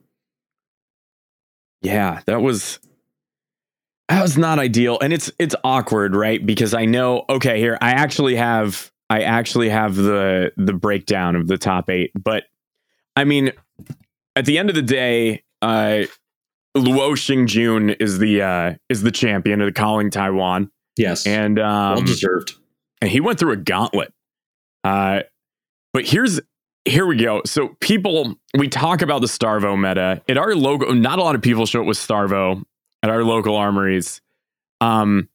Yeah, 1.82 2.20
that 2.26 2.42
was 2.42 2.78
that 4.08 4.22
was 4.22 4.36
not 4.36 4.58
ideal. 4.58 4.98
And 5.00 5.12
it's 5.12 5.30
it's 5.38 5.54
awkward, 5.64 6.14
right? 6.14 6.44
Because 6.44 6.74
I 6.74 6.84
know, 6.84 7.24
okay, 7.30 7.58
here, 7.58 7.78
I 7.80 7.90
actually 7.92 8.36
have 8.36 8.90
I 9.08 9.22
actually 9.22 9.68
have 9.68 9.96
the 9.96 10.52
the 10.56 10.72
breakdown 10.72 11.36
of 11.36 11.46
the 11.46 11.58
top 11.58 11.88
eight. 11.90 12.10
But 12.14 12.44
I 13.16 13.24
mean, 13.24 13.52
at 14.36 14.44
the 14.44 14.58
end 14.58 14.68
of 14.68 14.74
the 14.74 14.82
day, 14.82 15.44
uh 15.62 16.04
Luo 16.76 17.12
Xingjun 17.12 17.96
is 18.00 18.18
the 18.18 18.42
uh 18.42 18.74
is 18.88 19.02
the 19.02 19.10
champion 19.10 19.60
of 19.60 19.66
the 19.66 19.72
calling 19.72 20.10
Taiwan. 20.10 20.70
yes 20.96 21.26
And 21.26 21.58
um 21.58 21.96
well 21.96 22.02
deserved 22.02 22.54
and 23.00 23.10
he 23.10 23.20
went 23.20 23.38
through 23.38 23.52
a 23.52 23.56
gauntlet. 23.56 24.12
Uh, 24.84 25.20
but 25.92 26.06
here's 26.06 26.40
here 26.84 27.06
we 27.06 27.16
go. 27.16 27.42
So 27.46 27.76
people, 27.80 28.34
we 28.58 28.68
talk 28.68 29.02
about 29.02 29.20
the 29.20 29.28
Starvo 29.28 29.78
meta 29.78 30.20
at 30.28 30.36
our 30.36 30.54
local. 30.56 30.92
Not 30.94 31.18
a 31.18 31.22
lot 31.22 31.34
of 31.36 31.42
people 31.42 31.64
show 31.66 31.80
up 31.82 31.86
with 31.86 31.96
Starvo 31.98 32.62
at 33.02 33.10
our 33.10 33.22
local 33.22 33.56
armories. 33.56 34.20
Um, 34.80 35.28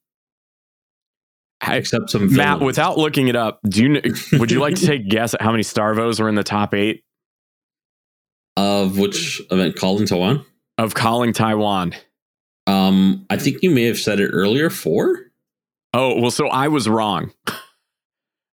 I- 1.62 1.78
except 1.78 2.10
some 2.10 2.36
Matt, 2.36 2.60
villains. 2.60 2.64
without 2.66 2.98
looking 2.98 3.30
it 3.30 3.36
up, 3.36 3.60
do 3.68 3.84
you 3.84 4.02
would 4.39 4.52
you 4.52 4.60
like 4.60 4.76
to 4.76 4.86
take 4.86 5.02
a 5.02 5.08
guess 5.08 5.34
at 5.34 5.41
how 5.41 5.52
many 5.52 5.64
Starvos 5.64 6.20
are 6.20 6.28
in 6.30 6.36
the 6.36 6.43
top 6.43 6.74
eight 6.74 7.04
of 8.58 8.98
which 8.98 9.41
event 9.52 9.76
calling 9.76 10.06
Taiwan 10.06 10.45
of 10.78 10.93
calling 10.95 11.32
Taiwan? 11.34 11.93
Um, 12.68 13.26
I 13.30 13.38
think 13.38 13.64
you 13.64 13.70
may 13.70 13.84
have 13.84 13.98
said 13.98 14.20
it 14.20 14.30
earlier. 14.34 14.70
Four. 14.70 15.32
Oh 15.93 16.20
well, 16.20 16.32
so 16.32 16.48
I 16.48 16.68
was 16.68 16.89
wrong. 16.89 17.32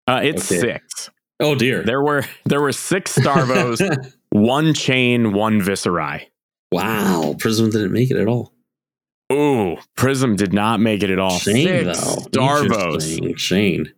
Uh, 0.07 0.20
it's 0.22 0.50
Okay. 0.50 0.61
six. 0.61 1.11
Oh 1.40 1.55
dear. 1.55 1.82
There 1.82 2.02
were 2.02 2.24
there 2.44 2.61
were 2.61 2.72
six 2.72 3.16
Starvos, 3.16 4.12
one 4.30 4.74
Chane, 4.74 5.32
one 5.32 5.61
Viserai. 5.61 6.26
wow, 6.72 7.34
Prism 7.38 7.70
didn't 7.70 7.92
make 7.92 8.11
it 8.11 8.16
at 8.16 8.28
all. 8.28 8.52
Ooh, 9.32 9.76
Prism 9.96 10.36
did 10.36 10.52
not 10.52 10.80
make 10.80 11.02
it 11.02 11.11
at 11.11 11.18
all. 11.18 11.38
Chane 11.38 11.66
Six 11.84 11.98
though. 12.30 12.40
Starvos. 12.44 13.36
Chane. 13.36 13.92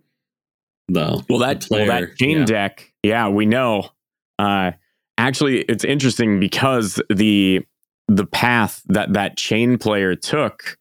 Though. 0.89 1.23
Well, 1.29 1.41
that 1.41 1.63
The 1.63 1.67
well, 1.71 1.87
player, 1.87 2.07
that 2.07 2.17
Chane 2.17 2.39
yeah. 2.39 2.45
deck, 2.45 2.93
yeah, 3.03 3.29
we 3.29 3.45
know. 3.45 3.91
Uh, 4.39 4.73
actually, 5.19 5.63
it's 5.63 5.85
interesting 5.85 6.39
because 6.39 7.01
the 7.13 7.63
the 8.09 8.27
path 8.27 8.83
that 8.87 9.13
that 9.15 9.37
Chane 9.37 9.79
player 9.79 10.15
took 10.15 10.79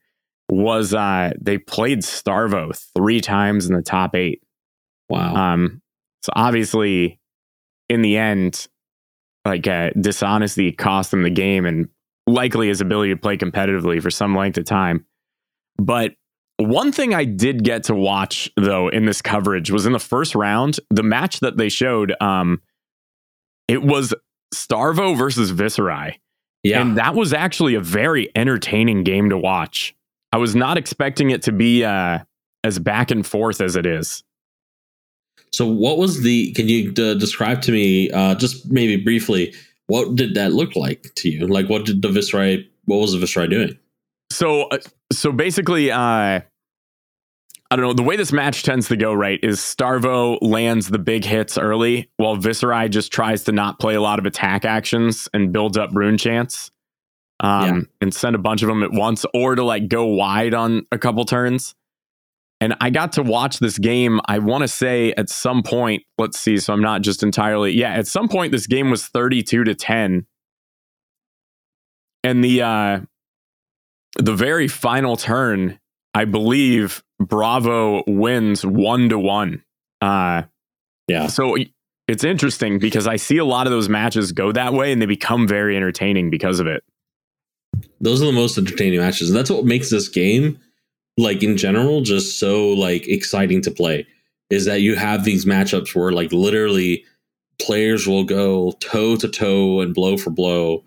was 0.50 0.94
uh, 0.94 1.32
they 1.42 1.58
played 1.58 2.00
Starvo 2.02 2.78
three 2.96 3.20
times 3.20 3.66
in 3.68 3.76
the 3.76 3.82
top 3.82 4.16
eight. 4.16 4.44
Wow. 5.10 5.36
Um, 5.36 5.82
so 6.24 6.32
obviously, 6.36 7.20
in 7.90 8.02
the 8.02 8.18
end, 8.18 8.68
like 9.46 9.68
uh, 9.68 9.92
dishonesty 10.00 10.72
cost 10.72 11.14
him 11.14 11.24
the 11.24 11.30
game 11.30 11.66
and 11.66 11.88
likely 12.28 12.68
his 12.68 12.82
ability 12.82 13.14
to 13.14 13.20
play 13.20 13.38
competitively 13.38 14.02
for 14.02 14.10
some 14.10 14.36
length 14.36 14.58
of 14.58 14.66
time. 14.66 15.06
But 15.78 16.14
one 16.58 16.92
thing 16.92 17.14
I 17.14 17.26
did 17.26 17.64
get 17.64 17.84
to 17.86 17.96
watch 17.96 18.50
though 18.58 18.88
in 18.88 19.06
this 19.06 19.22
coverage 19.22 19.72
was 19.72 19.86
in 19.86 19.94
the 19.94 20.00
first 20.00 20.36
round, 20.36 20.80
the 20.90 21.04
match 21.04 21.42
that 21.42 21.58
they 21.58 21.70
showed. 21.70 22.14
Um, 22.22 22.62
it 23.68 23.84
was 23.84 24.14
Starvo 24.54 25.18
versus 25.18 25.52
Viserai. 25.52 26.16
Yeah. 26.64 26.82
And 26.82 26.98
that 26.98 27.14
was 27.14 27.34
actually 27.34 27.76
a 27.76 27.80
very 27.80 28.32
entertaining 28.36 29.04
game 29.04 29.30
to 29.30 29.38
watch. 29.38 29.96
I 30.32 30.38
was 30.38 30.56
not 30.56 30.78
expecting 30.78 31.30
it 31.30 31.44
to 31.44 31.52
be 31.52 31.84
uh, 31.84 32.20
as 32.64 32.80
back 32.80 33.12
and 33.12 33.26
forth 33.26 33.62
as 33.62 33.76
it 33.76 33.86
is. 33.86 34.24
So 35.56 35.66
what 35.66 35.98
was 35.98 36.22
the? 36.22 36.52
Can 36.52 36.68
you 36.68 36.90
uh, 36.98 37.14
describe 37.14 37.62
to 37.62 37.72
me, 37.72 38.12
uh, 38.12 38.36
just 38.36 38.70
maybe 38.70 38.98
briefly, 38.98 39.54
what 39.88 40.16
did 40.16 40.34
that 40.36 40.52
look 40.52 40.76
like 40.76 41.14
to 41.16 41.30
you? 41.30 41.48
Like, 41.48 41.70
what 41.70 41.86
did 41.86 42.02
the 42.02 42.10
Viserai? 42.10 42.68
What 42.84 42.98
was 42.98 43.14
the 43.14 43.20
Viserai 43.20 43.50
doing? 43.50 43.78
So, 44.32 44.64
uh, 44.64 44.80
so 45.14 45.32
basically, 45.32 45.92
uh, 45.92 45.98
I 45.98 46.42
don't 47.72 47.82
know. 47.82 47.94
The 47.94 48.04
way 48.04 48.18
this 48.18 48.34
match 48.34 48.64
tends 48.64 48.90
to 48.90 48.98
go, 48.98 49.14
right, 49.14 49.40
is 49.42 49.60
Starvo 49.60 50.38
lands 50.42 50.90
the 50.90 51.00
big 51.00 51.24
hits 51.24 51.58
early, 51.58 52.10
while 52.18 52.36
Viserai 52.36 52.90
just 52.90 53.14
tries 53.14 53.44
to 53.46 53.54
not 53.54 53.80
play 53.80 53.96
a 53.96 54.02
lot 54.02 54.20
of 54.20 54.26
attack 54.26 54.66
actions 54.66 55.30
and 55.34 55.54
builds 55.54 55.78
up 55.78 55.92
rune 55.94 56.18
chants, 56.18 56.70
um, 57.40 57.64
Yeah. 57.64 57.82
and 58.02 58.14
send 58.14 58.36
a 58.36 58.40
bunch 58.40 58.62
of 58.62 58.68
them 58.68 58.84
at 58.84 58.92
once, 58.92 59.26
or 59.34 59.56
to 59.56 59.64
like 59.64 59.88
go 59.88 60.06
wide 60.06 60.54
on 60.54 60.86
a 60.92 60.98
couple 60.98 61.24
turns. 61.24 61.76
And 62.62 62.74
I 62.80 62.90
got 62.90 63.12
to 63.14 63.24
watch 63.24 63.60
this 63.60 63.78
game. 63.78 64.20
I 64.28 64.40
want 64.40 64.62
to 64.62 64.68
say 64.68 65.12
at 65.18 65.30
some 65.30 65.62
point, 65.62 66.04
let's 66.18 66.40
see. 66.40 66.58
So 66.58 66.74
I'm 66.74 66.82
not 66.82 67.02
just 67.02 67.22
entirely, 67.22 67.74
yeah. 67.74 67.92
At 67.94 68.08
some 68.08 68.28
point, 68.30 68.52
this 68.52 68.66
game 68.66 68.90
was 68.90 69.06
32 69.08 69.66
to 69.66 69.76
10, 69.76 70.26
and 72.24 72.44
the 72.44 72.62
uh, 72.62 73.00
the 74.18 74.34
very 74.34 74.68
final 74.68 75.18
turn, 75.18 75.80
I 76.14 76.26
believe 76.26 77.04
Bravo 77.20 78.04
wins 78.08 78.66
one 78.66 79.10
to 79.10 79.20
one. 79.20 79.64
Uh, 80.02 80.44
Yeah. 81.08 81.28
so 81.28 81.58
it's 82.08 82.24
interesting 82.24 82.80
because 82.80 83.08
I 83.08 83.16
see 83.18 83.38
a 83.38 83.46
lot 83.46 83.68
of 83.68 83.72
those 83.72 83.90
matches 83.90 84.32
go 84.32 84.52
that 84.52 84.74
way 84.74 84.92
and 84.92 85.02
they 85.02 85.06
become 85.06 85.48
very 85.48 85.76
entertaining 85.76 86.30
because 86.30 86.60
of 86.60 86.68
it. 86.68 86.84
those 88.00 88.22
are 88.22 88.26
the 88.26 88.32
most 88.32 88.58
entertaining 88.58 89.00
matches 89.00 89.30
and 89.30 89.38
that's 89.38 89.50
what 89.50 89.66
makes 89.66 89.90
this 89.90 90.08
game 90.08 90.60
like 91.18 91.42
in 91.44 91.58
general 91.58 92.02
just 92.02 92.40
so 92.40 92.70
like 92.70 93.08
exciting 93.08 93.62
to 93.62 93.72
play 93.72 94.06
is 94.50 94.66
that 94.66 94.82
you 94.82 94.96
have 94.96 95.24
these 95.24 95.46
matchups 95.46 95.96
where 95.96 96.12
like 96.12 96.32
literally 96.32 97.04
players 97.60 98.06
will 98.06 98.24
go 98.24 98.72
toe 98.80 99.16
to 99.16 99.28
toe 99.28 99.80
and 99.82 99.94
blow 99.94 100.18
for 100.18 100.30
blow. 100.30 100.84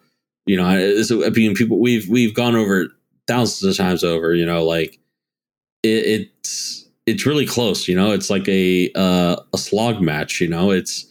You 0.47 0.57
know 0.57 0.71
it's, 0.71 1.11
i 1.11 1.29
mean 1.31 1.55
people 1.55 1.79
we've 1.79 2.09
we've 2.09 2.35
gone 2.35 2.57
over 2.57 2.89
thousands 3.27 3.71
of 3.71 3.77
times 3.85 4.03
over 4.03 4.35
you 4.35 4.47
know 4.47 4.65
like 4.65 4.99
it, 5.83 5.89
it's 6.33 6.89
it's 7.07 7.27
really 7.27 7.47
close 7.47 7.87
you 7.89 7.95
know? 7.95 8.13
It's 8.13 8.31
like 8.31 8.49
a 8.49 8.91
uh, 8.95 9.37
a 9.53 9.59
slog 9.59 10.01
match 10.01 10.41
you 10.41 10.49
know? 10.49 10.71
It's 10.71 11.05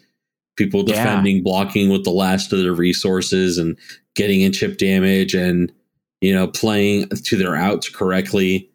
people 0.55 0.83
Yeah. 0.87 0.95
defending 1.03 1.43
blocking 1.43 1.89
with 1.89 2.03
the 2.03 2.11
last 2.11 2.51
of 2.51 2.59
their 2.59 2.73
resources 2.73 3.57
and 3.59 3.77
getting 4.15 4.41
in 4.41 4.51
chip 4.53 4.77
damage 4.77 5.35
and 5.35 5.71
you 6.21 6.33
know 6.33 6.47
playing 6.47 7.07
to 7.09 7.35
their 7.37 7.55
outs 7.55 7.89
correctly 7.89 8.69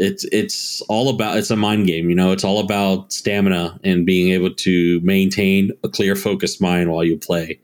it's 0.00 0.24
it's 0.32 0.80
all 0.82 1.08
about 1.08 1.36
it's 1.36 1.50
a 1.50 1.56
mind 1.56 1.86
game 1.86 2.08
you 2.08 2.16
know? 2.16 2.32
It's 2.32 2.44
all 2.44 2.58
about 2.58 3.12
stamina 3.12 3.78
and 3.84 4.06
being 4.06 4.32
able 4.32 4.54
to 4.54 5.00
maintain 5.00 5.70
a 5.84 5.88
clear 5.88 6.16
focused 6.16 6.60
mind 6.60 6.90
while 6.90 7.04
you 7.04 7.18
play 7.18 7.60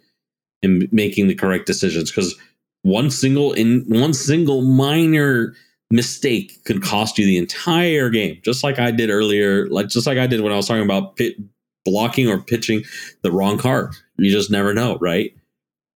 and 0.62 0.88
making 0.92 1.28
the 1.28 1.34
correct 1.34 1.66
decisions. 1.66 2.10
Because 2.10 2.34
one 2.82 3.10
single 3.10 3.52
in 3.52 3.84
one 3.88 4.12
single 4.12 4.62
minor 4.62 5.54
mistake 5.90 6.62
could 6.64 6.82
cost 6.82 7.18
you 7.18 7.24
the 7.24 7.38
entire 7.38 8.10
game. 8.10 8.38
Just 8.44 8.62
like 8.62 8.78
i 8.78 8.90
did 8.90 9.10
earlier 9.10 9.66
like 9.68 9.88
just 9.88 10.06
like 10.06 10.18
i 10.18 10.26
did 10.26 10.40
when 10.40 10.52
i 10.52 10.56
was 10.56 10.68
talking 10.68 10.84
about 10.84 11.16
pit 11.16 11.36
blocking 11.84 12.28
or 12.28 12.38
pitching 12.40 12.82
the 13.22 13.30
wrong 13.30 13.56
card 13.56 13.94
you 14.18 14.30
just 14.30 14.50
never 14.50 14.74
know 14.74 14.98
right? 15.00 15.32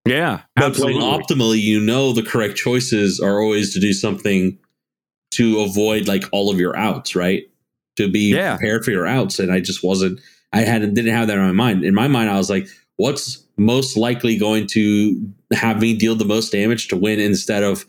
Yeah, 0.07 0.41
but 0.57 0.75
playing 0.75 1.01
optimally, 1.01 1.61
you 1.61 1.79
know 1.79 2.13
the 2.13 2.23
correct 2.23 2.57
choices 2.57 3.21
are 3.21 3.41
always 3.41 3.75
to 3.75 3.81
do 3.81 3.93
something 3.93 4.59
to 5.33 5.61
avoid 5.61 6.09
like 6.09 6.25
all 6.33 6.51
of 6.51 6.59
your 6.59 6.77
outs, 6.77 7.15
right? 7.15 7.45
To 7.97 8.09
be 8.11 8.31
Yeah. 8.35 8.57
prepared 8.57 8.85
for 8.85 8.91
your 8.91 9.07
outs. 9.07 9.39
And 9.39 9.53
I 9.53 9.61
just 9.61 9.83
wasn't 9.83 10.21
I 10.53 10.63
hadn't 10.63 10.95
didn't 10.95 11.15
have 11.15 11.29
that 11.29 11.39
in 11.39 11.45
my 11.45 11.53
mind. 11.53 11.85
In 11.85 11.95
my 11.95 12.09
mind, 12.09 12.29
I 12.29 12.37
was 12.37 12.51
like, 12.51 12.67
what's 12.97 13.45
most 13.57 13.97
likely 13.97 14.37
going 14.37 14.67
to 14.69 15.33
have 15.53 15.81
me 15.81 15.97
deal 15.97 16.15
the 16.17 16.25
most 16.25 16.51
damage 16.51 16.89
to 16.89 16.97
win 16.97 17.21
instead 17.21 17.63
of 17.63 17.85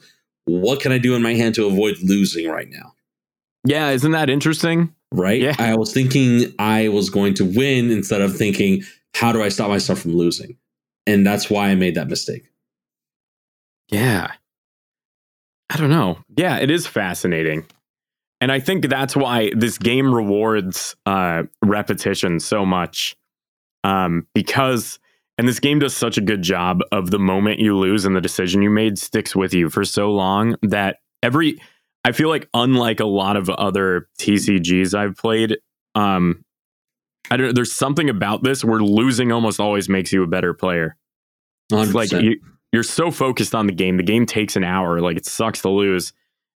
what 0.46 0.80
can 0.80 0.92
I 0.92 0.98
do 1.00 1.16
in 1.16 1.22
my 1.24 1.34
hand 1.34 1.56
to 1.56 1.66
avoid 1.66 1.96
losing 2.04 2.48
right 2.50 2.70
now? 2.70 2.94
Yeah, 3.66 3.90
isn't 3.92 4.12
that 4.12 4.30
interesting? 4.30 4.94
Right? 5.12 5.42
Yeah. 5.42 5.56
I 5.60 5.76
was 5.76 5.92
thinking 5.94 6.54
I 6.60 6.90
was 6.90 7.10
going 7.10 7.34
to 7.36 7.46
win 7.46 7.90
instead 7.92 8.22
of 8.22 8.36
thinking, 8.36 8.84
how 9.16 9.32
do 9.32 9.42
I 9.44 9.50
stop 9.50 9.70
myself 9.70 10.00
from 10.00 10.16
losing? 10.16 10.56
And 11.08 11.26
that's 11.26 11.50
why 11.50 11.70
I 11.70 11.76
made 11.76 11.96
that 11.96 12.08
mistake. 12.10 12.44
Yeah. 13.90 14.32
I 15.72 15.78
don't 15.78 15.90
know. 15.90 16.20
Yeah, 16.36 16.58
it 16.58 16.70
is 16.70 16.86
fascinating. 16.86 17.66
And 18.42 18.52
I 18.52 18.60
think 18.60 18.90
that's 18.90 19.16
why 19.16 19.52
this 19.56 19.78
game 19.78 20.14
rewards 20.14 20.96
uh, 21.06 21.44
repetition 21.64 22.40
so 22.40 22.66
much. 22.66 23.16
Um, 23.84 24.28
because, 24.34 25.00
and 25.38 25.48
this 25.48 25.60
game 25.60 25.80
does 25.80 25.96
such 25.96 26.18
a 26.18 26.22
good 26.22 26.42
job 26.42 26.82
of 26.92 27.10
the 27.10 27.20
moment 27.20 27.60
you 27.60 27.78
lose 27.78 28.04
and 28.04 28.16
the 28.16 28.22
decision 28.22 28.62
you 28.62 28.70
made 28.70 28.98
sticks 28.98 29.36
with 29.36 29.54
you 29.54 29.70
for 29.70 29.86
so 29.86 30.12
long 30.12 30.56
that 30.62 30.98
every, 31.24 31.58
I 32.04 32.12
feel 32.12 32.28
like, 32.28 32.50
unlike 32.54 33.00
a 33.00 33.06
lot 33.06 33.38
of 33.38 33.50
other 33.50 34.10
TCGs 34.20 34.94
I've 34.94 35.16
played, 35.16 35.58
um, 35.96 36.44
I 37.30 37.38
don't 37.38 37.48
know, 37.48 37.54
there's 37.54 37.74
something 37.74 38.10
about 38.10 38.44
this 38.44 38.66
where 38.66 38.82
losing 38.82 39.32
almost 39.32 39.60
always 39.60 39.88
makes 39.88 40.12
you 40.12 40.22
a 40.24 40.28
better 40.28 40.54
player. 40.54 40.98
It's 41.72 41.94
like 41.94 42.10
100%. 42.10 42.24
you, 42.24 42.40
you're 42.72 42.84
so 42.84 43.12
focused 43.12 43.54
on 43.56 43.68
the 43.68 43.74
game. 43.74 43.98
The 43.98 44.04
game 44.04 44.26
takes 44.26 44.56
an 44.56 44.64
hour. 44.64 45.00
Like 45.02 45.18
it 45.18 45.26
sucks 45.26 45.62
to 45.64 45.70
lose. 45.70 46.14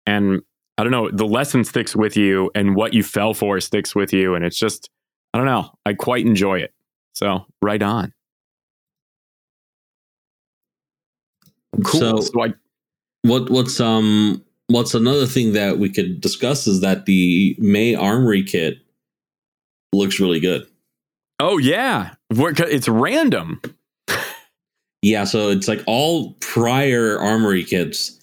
And 0.07 0.43
I 0.79 0.83
don't 0.83 0.93
know, 0.93 1.11
the 1.11 1.27
lesson 1.27 1.65
sticks 1.65 1.95
with 1.97 2.17
you 2.17 2.51
and 2.55 2.75
what 2.77 2.93
you 2.95 3.03
fell 3.03 3.35
for 3.35 3.61
sticks 3.61 3.95
with 3.95 4.13
you. 4.13 4.35
And 4.35 4.45
it's 4.45 4.59
just, 4.59 4.91
I 5.35 5.39
don't 5.39 5.47
know, 5.47 5.71
I 5.87 5.95
quite 5.95 6.27
enjoy 6.27 6.59
it. 6.59 6.73
So 7.15 7.47
right 7.61 7.83
on. 7.83 8.13
Cool. 11.85 12.01
So- 12.01 12.21
So, 12.21 12.43
I, 12.45 12.55
what 13.23 13.51
what's 13.51 13.79
um 13.81 14.43
what's 14.67 14.95
another 14.95 15.27
thing 15.27 15.53
that 15.53 15.79
we 15.79 15.89
could 15.89 16.21
discuss 16.21 16.67
is 16.67 16.81
that 16.81 17.07
the 17.07 17.55
May 17.59 17.95
Armory 17.95 18.43
kit 18.43 18.79
looks 19.93 20.19
really 20.19 20.41
good. 20.41 20.67
oh 21.39 21.59
yeah, 21.59 22.15
it's 22.31 22.89
random. 22.89 23.61
Yeah, 25.03 25.25
so 25.25 25.51
it's 25.51 25.67
like 25.69 25.83
all 25.87 26.35
prior 26.41 27.19
Armory 27.19 27.65
kits 27.65 28.19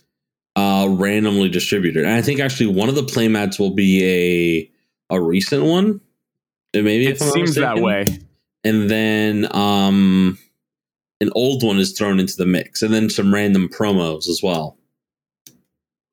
uh 0.56 0.88
randomly 0.90 1.50
distributed. 1.50 2.04
And 2.06 2.14
I 2.14 2.22
think 2.22 2.40
actually 2.40 2.68
one 2.68 2.90
of 2.90 2.96
the 2.96 3.04
playmats 3.04 3.60
will 3.60 3.76
be 3.76 4.72
a 5.10 5.16
a 5.16 5.22
recent 5.22 5.64
one. 5.64 6.02
Maybe 6.74 7.06
It 7.08 7.12
if 7.12 7.22
I'm 7.22 7.28
not 7.28 7.34
seems 7.34 7.56
that 7.56 7.78
way. 7.80 8.06
And 8.64 8.90
then 8.90 9.48
um 9.56 10.38
an 11.22 11.32
old 11.36 11.64
one 11.64 11.80
is 11.80 11.92
thrown 11.98 12.20
into 12.20 12.36
the 12.38 12.46
mix 12.46 12.82
and 12.82 12.94
then 12.94 13.10
some 13.10 13.34
random 13.34 13.68
promos 13.70 14.30
as 14.30 14.40
well. 14.42 14.78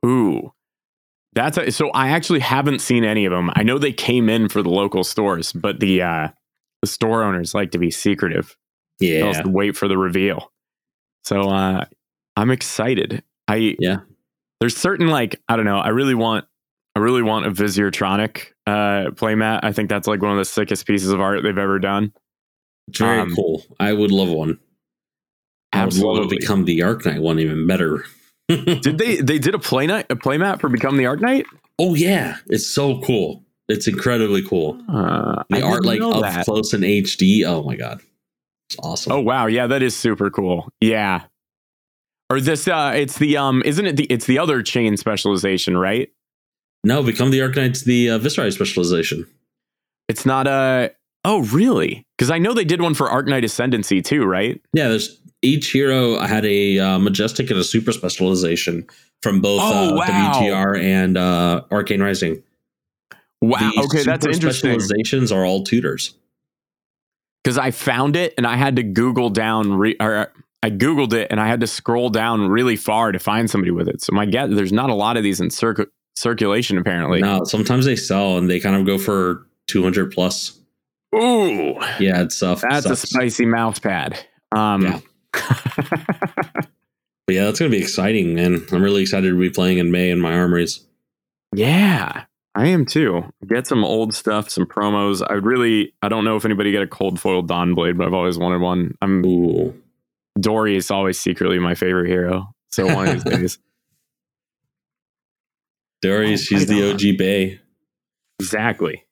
Ooh. 0.05 0.53
That's 1.35 1.59
a, 1.59 1.71
so 1.71 1.91
I 1.91 2.09
actually 2.09 2.41
haven't 2.41 2.81
seen 2.81 3.05
any 3.05 3.25
of 3.25 3.31
them. 3.33 3.51
I 3.55 3.63
know 3.63 3.79
they 3.79 3.93
came 3.93 4.29
in 4.29 4.49
for 4.49 4.63
the 4.63 4.71
local 4.71 5.05
stores, 5.05 5.53
but 5.53 5.81
the 5.81 6.03
uh 6.03 6.29
the 6.83 6.89
store 6.89 7.23
owners 7.23 7.55
like 7.55 7.71
to 7.73 7.79
be 7.79 7.91
secretive. 7.91 8.57
They'll 9.01 9.33
Yeah. 9.33 9.43
wait 9.47 9.77
for 9.77 9.89
the 9.89 9.99
reveal. 9.99 10.51
So 11.27 11.43
uh 11.51 11.85
I'm 12.37 12.51
excited. 12.51 13.23
I 13.49 13.77
Yeah. 13.81 13.99
There's 14.61 14.77
certain 14.77 15.09
like 15.09 15.41
I 15.49 15.57
don't 15.57 15.65
know. 15.65 15.79
I 15.79 15.89
really 15.89 16.15
want 16.15 16.45
I 16.95 17.01
really 17.01 17.23
want 17.23 17.47
a 17.47 17.51
Visiertronic 17.51 18.47
uh 18.67 19.11
playmat. 19.13 19.61
I 19.63 19.73
think 19.73 19.89
that's 19.91 20.07
like 20.09 20.23
one 20.23 20.33
of 20.33 20.39
the 20.39 20.45
sickest 20.45 20.87
pieces 20.87 21.11
of 21.11 21.21
art 21.21 21.43
they've 21.43 21.57
ever 21.59 21.79
done. 21.79 22.13
Very 22.97 23.21
Um, 23.21 23.35
cool. 23.35 23.63
I 23.81 23.93
would 23.93 24.13
love 24.13 24.29
one. 24.29 24.59
I 25.73 25.85
would 25.85 25.95
love 25.95 26.03
to 26.17 26.21
Absolutely. 26.23 26.39
become 26.39 26.65
the 26.65 26.79
Arknight 26.81 27.21
one 27.21 27.39
even 27.41 27.67
better. 27.67 28.05
Did 28.49 28.99
they 28.99 29.17
they 29.17 29.39
did 29.41 29.55
a 29.55 29.59
play 29.59 29.87
night 29.89 30.07
a 30.09 30.15
playmat 30.17 30.61
for 30.61 30.69
Become 30.69 30.97
the 30.97 31.05
Arknight? 31.05 31.45
Oh 31.81 31.95
yeah, 31.95 32.37
it's 32.47 32.67
so 32.67 33.01
cool. 33.03 33.43
It's 33.69 33.89
incredibly 33.89 34.43
cool. 34.43 34.81
Uh, 34.89 35.43
The 35.51 35.59
I 35.59 35.63
art 35.63 35.85
like 35.85 36.01
up 36.01 36.21
that. 36.23 36.45
close 36.45 36.73
in 36.73 36.83
HD. 36.83 37.45
Oh 37.45 37.65
my 37.65 37.75
god, 37.75 38.01
it's 38.69 38.77
awesome. 38.83 39.13
Oh 39.13 39.21
wow, 39.21 39.47
yeah, 39.47 39.67
that 39.67 39.83
is 39.83 39.97
super 39.97 40.31
cool. 40.31 40.69
Yeah. 40.81 41.23
Or 42.31 42.41
this 42.41 42.67
uh 42.67 42.93
it's 42.95 43.19
the 43.19 43.37
um 43.37 43.63
isn't 43.65 43.87
it 43.87 43.97
the 43.97 44.05
it's 44.05 44.27
the 44.27 44.39
other 44.39 44.63
Chane 44.63 44.97
specialization, 44.97 45.77
right? 45.77 46.11
no, 46.85 47.03
become 47.03 47.31
the 47.33 47.41
Arknight's 47.41 47.83
the 47.83 48.11
uh, 48.11 48.19
Viserai 48.19 48.53
specialization. 48.53 49.27
It's 50.09 50.25
not 50.25 50.47
a 50.47 50.93
Oh, 51.25 51.41
really? 51.47 52.07
Cuz 52.19 52.31
I 52.31 52.39
know 52.39 52.55
they 52.55 52.65
did 52.65 52.81
one 52.81 52.95
for 52.95 53.09
Arknight 53.09 53.45
Ascendancy 53.45 54.01
too, 54.03 54.25
right? 54.25 54.61
Yeah, 54.73 54.89
there's 54.89 55.21
each 55.43 55.71
hero 55.73 56.19
had 56.21 56.45
a 56.45 56.79
uh, 56.79 56.99
majestic 56.99 57.51
and 57.51 57.59
a 57.59 57.65
super 57.65 57.93
specialization 57.93 58.87
from 59.23 59.41
both 59.41 59.61
Oh, 59.63 59.95
uh, 59.95 59.97
wow. 59.97 60.07
WTR 60.07 60.81
and 60.83 61.17
uh, 61.17 61.63
Arcane 61.71 62.01
Rising. 62.03 62.43
Wow. 63.43 63.59
The 63.59 63.83
okay, 63.85 64.03
that's 64.03 64.25
super 64.25 64.35
interesting. 64.35 64.81
Specializations 64.81 65.31
are 65.33 65.45
all 65.45 65.63
tutors. 65.65 66.15
Because 67.47 67.59
I 67.59 67.71
found 67.71 68.17
it 68.17 68.35
and 68.37 68.45
I 68.45 68.57
had 68.57 68.75
to 68.75 68.83
Google 68.83 69.31
down, 69.31 69.73
re- 69.75 69.95
or 70.01 70.33
I 70.65 70.71
Googled 70.71 71.13
it 71.13 71.29
and 71.31 71.39
I 71.41 71.47
had 71.47 71.61
to 71.61 71.69
scroll 71.69 72.11
down 72.11 72.49
really 72.49 72.75
far 72.75 73.13
to 73.13 73.21
find 73.21 73.49
somebody 73.49 73.71
with 73.71 73.87
it. 73.87 74.03
So 74.03 74.13
my 74.15 74.27
guess, 74.27 74.49
there's 74.51 74.73
not 74.73 74.91
a 74.91 74.95
lot 74.95 75.17
of 75.17 75.23
these 75.23 75.41
in 75.41 75.51
circ- 75.51 75.89
circulation 76.17 76.77
apparently. 76.77 77.21
No, 77.21 77.45
sometimes 77.45 77.85
they 77.85 77.95
sell 77.95 78.37
and 78.37 78.51
they 78.51 78.59
kind 78.59 78.75
of 78.75 78.85
go 78.85 78.99
for 78.99 79.47
two 79.69 79.81
hundred 79.85 80.11
plus. 80.11 80.59
Ooh, 81.15 81.75
Yeah, 82.01 82.23
it's 82.23 82.43
uh, 82.43 82.57
that's 82.69 82.87
a 82.87 82.97
spicy 82.97 83.47
mouse 83.47 83.79
pad. 83.79 84.19
Um, 84.51 84.83
Yeah. 84.83 85.01
But 87.27 87.35
yeah, 87.35 87.45
that's 87.45 87.59
gonna 87.61 87.71
be 87.71 87.79
exciting, 87.79 88.35
man. 88.35 88.65
I'm 88.73 88.83
really 88.83 89.03
excited 89.03 89.29
to 89.31 89.39
be 89.39 89.51
playing 89.51 89.79
in 89.79 89.93
May 89.93 90.11
in 90.11 90.21
my 90.21 90.33
armories. 90.37 90.85
Yeah, 91.55 92.25
I 92.57 92.67
am 92.69 92.87
too. 92.87 93.23
Get 93.47 93.67
some 93.67 93.85
old 93.85 94.15
stuff, 94.15 94.49
some 94.49 94.65
promos. 94.65 95.23
I 95.29 95.35
really, 95.35 95.93
I 96.01 96.09
don't 96.09 96.25
know 96.25 96.37
if 96.37 96.45
anybody 96.47 96.73
get 96.73 96.83
a 96.83 96.87
cold 96.87 97.21
foil 97.21 97.43
Dawnblade, 97.43 97.99
but 97.99 98.07
I've 98.07 98.15
always 98.15 98.39
wanted 98.39 98.63
one. 98.63 98.97
I'm 99.03 99.25
Ooh, 99.27 99.75
Dory 100.41 100.77
is 100.77 100.91
always 100.91 101.19
secretly 101.21 101.59
my 101.59 101.75
favorite 101.75 102.09
hero. 102.09 102.55
So 102.71 102.87
one 102.95 103.09
of 103.09 103.25
these 103.25 103.25
days, 103.39 103.59
Dory, 106.03 106.33
Oh, 106.33 106.37
she's 106.37 106.67
the. 106.67 106.93
OG 106.93 107.19
Bay. 107.19 107.61
exactly. 108.41 109.03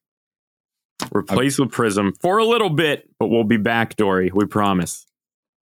Replace 1.15 1.59
with 1.59 1.71
Prism 1.71 2.13
for 2.21 2.39
a 2.39 2.45
little 2.45 2.71
bit, 2.71 3.09
but 3.19 3.29
we'll 3.29 3.45
be 3.45 3.57
back, 3.57 3.97
Dory. 3.97 4.31
We 4.33 4.47
promise. 4.47 5.07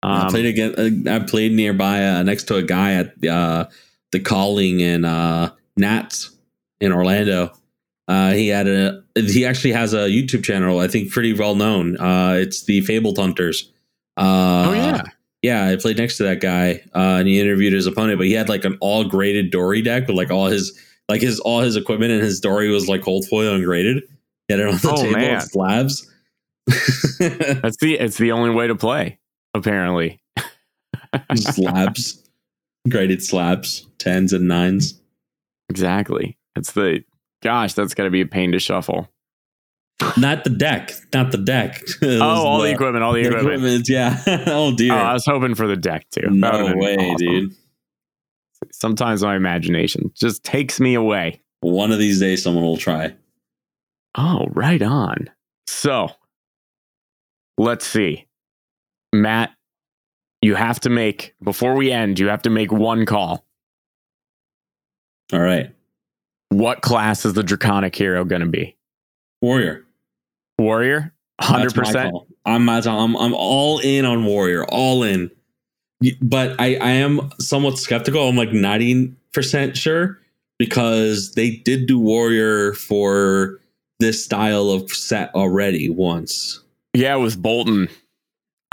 I 0.02 0.22
Um, 0.22 0.28
played 0.30 0.46
again. 0.46 1.06
Uh, 1.08 1.16
I 1.16 1.18
played 1.20 1.52
nearby 1.52 2.04
uh, 2.06 2.22
next 2.22 2.44
to 2.44 2.56
a 2.56 2.62
guy 2.62 2.92
at 2.94 3.24
uh, 3.26 3.66
the 4.12 4.20
Calling 4.20 4.82
and 4.82 5.06
uh, 5.06 5.52
Nats 5.76 6.30
in 6.80 6.92
Orlando. 6.92 7.52
Uh, 8.08 8.32
he 8.32 8.48
had 8.48 8.66
a. 8.68 9.02
He 9.14 9.46
actually 9.46 9.72
has 9.72 9.94
a 9.94 10.08
YouTube 10.08 10.44
channel. 10.44 10.80
I 10.80 10.88
think 10.88 11.10
pretty 11.10 11.32
well 11.32 11.54
known. 11.54 11.96
Uh, 11.98 12.34
it's 12.40 12.64
the 12.64 12.80
Fabled 12.82 13.16
Hunters. 13.18 13.70
Uh, 14.16 14.66
oh 14.68 14.72
yeah, 14.72 15.02
yeah. 15.42 15.68
I 15.68 15.76
played 15.76 15.98
next 15.98 16.16
to 16.18 16.24
that 16.24 16.40
guy, 16.40 16.82
uh, 16.94 17.16
and 17.18 17.28
he 17.28 17.40
interviewed 17.40 17.72
his 17.72 17.86
opponent. 17.86 18.18
But 18.18 18.26
he 18.26 18.32
had 18.32 18.48
like 18.48 18.64
an 18.64 18.76
all 18.80 19.04
graded 19.04 19.50
Dory 19.50 19.82
deck 19.82 20.08
with 20.08 20.16
like 20.16 20.30
all 20.30 20.46
his 20.46 20.78
like 21.08 21.20
his 21.20 21.38
all 21.40 21.60
his 21.60 21.76
equipment, 21.76 22.10
and 22.12 22.22
his 22.22 22.40
Dory 22.40 22.70
was 22.70 22.88
like 22.88 23.02
cold 23.02 23.24
foil 23.28 23.54
and 23.54 23.64
graded. 23.64 24.02
Had 24.50 24.58
it 24.60 24.68
on 24.68 24.74
the 24.76 24.90
Oh, 24.90 24.96
table 25.02 25.12
man. 25.18 25.40
slabs. 25.40 26.10
that's 26.66 27.76
the 27.78 27.96
it's 27.98 28.18
the 28.18 28.32
only 28.32 28.50
way 28.50 28.66
to 28.66 28.74
play. 28.74 29.18
Apparently, 29.54 30.20
slabs, 31.34 32.28
graded 32.88 33.22
slabs, 33.22 33.86
tens 33.98 34.32
and 34.32 34.48
nines. 34.48 35.00
exactly. 35.68 36.36
It's 36.56 36.72
the 36.72 37.02
gosh, 37.42 37.74
that's 37.74 37.94
got 37.94 38.04
to 38.04 38.10
be 38.10 38.20
a 38.22 38.26
pain 38.26 38.52
to 38.52 38.58
shuffle. 38.58 39.10
Not 40.16 40.42
the 40.44 40.50
deck, 40.50 40.90
not 41.14 41.30
the 41.30 41.38
deck. 41.38 41.80
Oh, 42.02 42.20
all 42.20 42.60
the 42.62 42.70
equipment, 42.70 43.04
all 43.04 43.12
the, 43.12 43.22
the 43.22 43.28
equipment. 43.28 43.86
equipment, 43.86 43.88
Yeah. 43.88 44.20
oh 44.48 44.74
dear. 44.74 44.92
Oh, 44.92 44.96
I 44.96 45.12
was 45.12 45.24
hoping 45.24 45.54
for 45.54 45.66
the 45.66 45.76
deck 45.76 46.08
too. 46.10 46.28
No 46.30 46.72
way, 46.74 46.96
awesome. 46.96 47.16
dude. 47.16 47.54
Sometimes 48.72 49.22
my 49.22 49.36
imagination 49.36 50.10
just 50.14 50.42
takes 50.44 50.80
me 50.80 50.94
away. 50.94 51.40
One 51.60 51.92
of 51.92 51.98
these 51.98 52.18
days, 52.20 52.42
someone 52.42 52.64
will 52.64 52.76
try. 52.76 53.14
Oh, 54.16 54.46
right 54.50 54.82
on. 54.82 55.30
So, 55.68 56.08
let's 57.58 57.86
see. 57.86 58.26
Matt, 59.12 59.52
you 60.42 60.54
have 60.56 60.80
to 60.80 60.90
make, 60.90 61.34
before 61.42 61.74
we 61.74 61.92
end, 61.92 62.18
you 62.18 62.28
have 62.28 62.42
to 62.42 62.50
make 62.50 62.72
one 62.72 63.06
call. 63.06 63.44
All 65.32 65.40
right, 65.40 65.74
What 66.52 66.82
class 66.82 67.24
is 67.24 67.32
the 67.34 67.42
Draconic 67.42 67.94
hero 67.94 68.24
going 68.24 68.42
to 68.42 68.48
be? 68.48 68.76
warrior. 69.42 69.84
Warrior? 70.58 71.12
100%? 71.42 72.10
I'm, 72.46 72.68
I'm 72.68 73.16
I'm 73.16 73.34
all 73.34 73.80
in 73.80 74.04
on 74.04 74.24
warrior, 74.24 74.64
all 74.66 75.02
in. 75.02 75.30
But 76.20 76.60
I 76.60 76.76
I 76.76 76.90
am 76.90 77.30
somewhat 77.38 77.78
skeptical. 77.78 78.28
I'm 78.28 78.36
like 78.36 78.52
ninety 78.52 79.12
percent 79.32 79.76
sure 79.76 80.18
because 80.58 81.34
they 81.34 81.56
did 81.56 81.86
do 81.86 81.98
warrior 82.00 82.72
for 82.74 83.60
this 84.00 84.24
style 84.24 84.70
of 84.70 84.90
set 84.90 85.32
already 85.34 85.88
once. 85.88 86.60
Yeah, 86.94 87.14
it 87.14 87.20
was 87.20 87.36
Boltyn. 87.36 87.88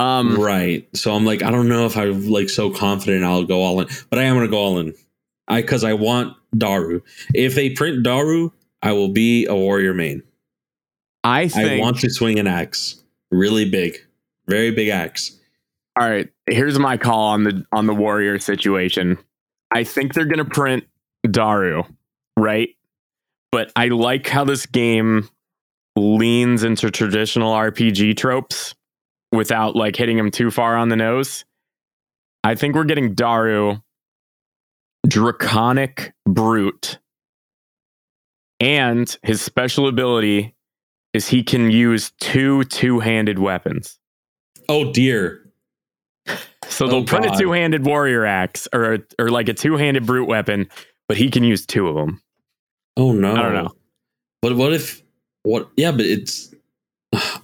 Um, 0.00 0.40
right. 0.40 0.88
So 0.96 1.14
I'm 1.14 1.24
like, 1.24 1.42
I 1.42 1.52
don't 1.52 1.68
know 1.68 1.86
if 1.86 1.96
I'm 1.96 2.28
like 2.28 2.50
so 2.50 2.70
confident 2.70 3.22
I'll 3.22 3.44
go 3.44 3.62
all 3.62 3.80
in, 3.80 3.88
but 4.08 4.18
I 4.18 4.24
am 4.24 4.34
gonna 4.34 4.48
go 4.48 4.58
all 4.58 4.78
in. 4.80 4.94
I 5.46 5.60
because 5.60 5.84
I 5.84 5.92
want 5.92 6.36
Daru. 6.56 7.00
If 7.34 7.54
they 7.54 7.70
print 7.70 8.02
Daru, 8.02 8.50
I 8.82 8.92
will 8.92 9.08
be 9.08 9.46
a 9.46 9.54
warrior 9.54 9.94
main. 9.94 10.22
I 11.24 11.48
think. 11.48 11.70
I 11.70 11.78
want 11.78 11.98
to 12.00 12.10
swing 12.10 12.38
an 12.38 12.46
axe, 12.46 13.02
really 13.30 13.68
big, 13.68 13.98
very 14.48 14.70
big 14.70 14.88
axe. 14.88 15.38
All 16.00 16.08
right, 16.08 16.28
here's 16.46 16.78
my 16.78 16.96
call 16.96 17.28
on 17.28 17.44
the 17.44 17.64
on 17.72 17.86
the 17.86 17.94
warrior 17.94 18.38
situation. 18.38 19.18
I 19.70 19.84
think 19.84 20.14
they're 20.14 20.24
going 20.24 20.38
to 20.38 20.44
print 20.44 20.84
Daru, 21.30 21.82
right? 22.36 22.70
But 23.52 23.72
I 23.76 23.88
like 23.88 24.28
how 24.28 24.44
this 24.44 24.66
game 24.66 25.28
leans 25.96 26.62
into 26.62 26.90
traditional 26.90 27.52
RPG 27.52 28.16
tropes 28.16 28.74
without 29.32 29.76
like 29.76 29.96
hitting 29.96 30.18
him 30.18 30.30
too 30.30 30.50
far 30.50 30.76
on 30.76 30.88
the 30.88 30.96
nose. 30.96 31.44
I 32.42 32.54
think 32.54 32.74
we're 32.74 32.84
getting 32.84 33.14
Daru 33.14 33.76
draconic 35.06 36.12
brute 36.26 36.98
and 38.60 39.16
his 39.22 39.40
special 39.40 39.88
ability 39.88 40.54
is 41.14 41.28
he 41.28 41.42
can 41.42 41.70
use 41.70 42.12
two 42.20 42.64
two-handed 42.64 43.38
weapons. 43.38 43.98
Oh 44.68 44.92
dear. 44.92 45.50
So 46.68 46.86
Oh, 46.86 46.88
they'll 46.88 47.04
print 47.04 47.24
God. 47.26 47.34
a 47.34 47.38
two-handed 47.38 47.84
warrior 47.84 48.24
axe 48.24 48.68
or 48.72 48.98
or 49.18 49.30
like 49.30 49.48
a 49.48 49.54
two-handed 49.54 50.06
brute 50.06 50.28
weapon, 50.28 50.68
but 51.08 51.16
he 51.16 51.30
can 51.30 51.42
use 51.42 51.66
two 51.66 51.88
of 51.88 51.96
them. 51.96 52.22
Oh 52.96 53.12
no. 53.12 53.32
I 53.34 53.42
don't 53.42 53.54
know. 53.54 53.72
But 54.42 54.56
what 54.56 54.72
if 54.72 55.02
what 55.42 55.68
yeah, 55.76 55.90
but 55.92 56.02
it's 56.02 56.54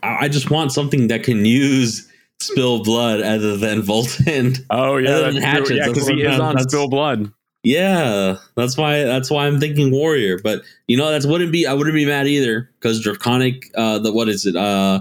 I 0.03 0.29
just 0.29 0.51
want 0.51 0.71
something 0.73 1.09
that 1.09 1.25
can 1.25 1.45
use 1.45 2.09
spill 2.41 2.85
blood 2.85 3.21
other 3.23 3.57
than 3.57 3.83
Boltyn. 3.83 4.59
Oh 4.71 4.99
yeah, 4.99 5.11
Other 5.11 5.23
that's 5.33 5.35
than 5.35 5.43
true. 5.43 5.51
hatchets, 5.51 5.71
yeah, 5.71 5.89
because 5.89 6.09
he 6.09 6.23
is 6.23 6.39
on 6.39 6.55
that's- 6.55 6.71
spill 6.71 6.89
blood. 6.89 7.33
Yeah, 7.67 8.37
that's 8.55 8.77
why 8.77 9.03
that's 9.03 9.29
why 9.29 9.49
I'm 9.49 9.59
thinking 9.59 9.91
warrior. 9.91 10.39
But 10.41 10.63
you 10.87 10.97
know, 10.97 11.11
that's 11.11 11.27
wouldn't 11.27 11.51
be 11.51 11.67
I 11.67 11.73
wouldn't 11.75 11.97
be 11.97 12.07
mad 12.07 12.29
either 12.29 12.71
because 12.79 13.03
draconic. 13.03 13.65
Uh, 13.75 13.99
the 13.99 14.13
what 14.13 14.29
is 14.29 14.47
it? 14.47 14.55
Uh, 14.55 15.01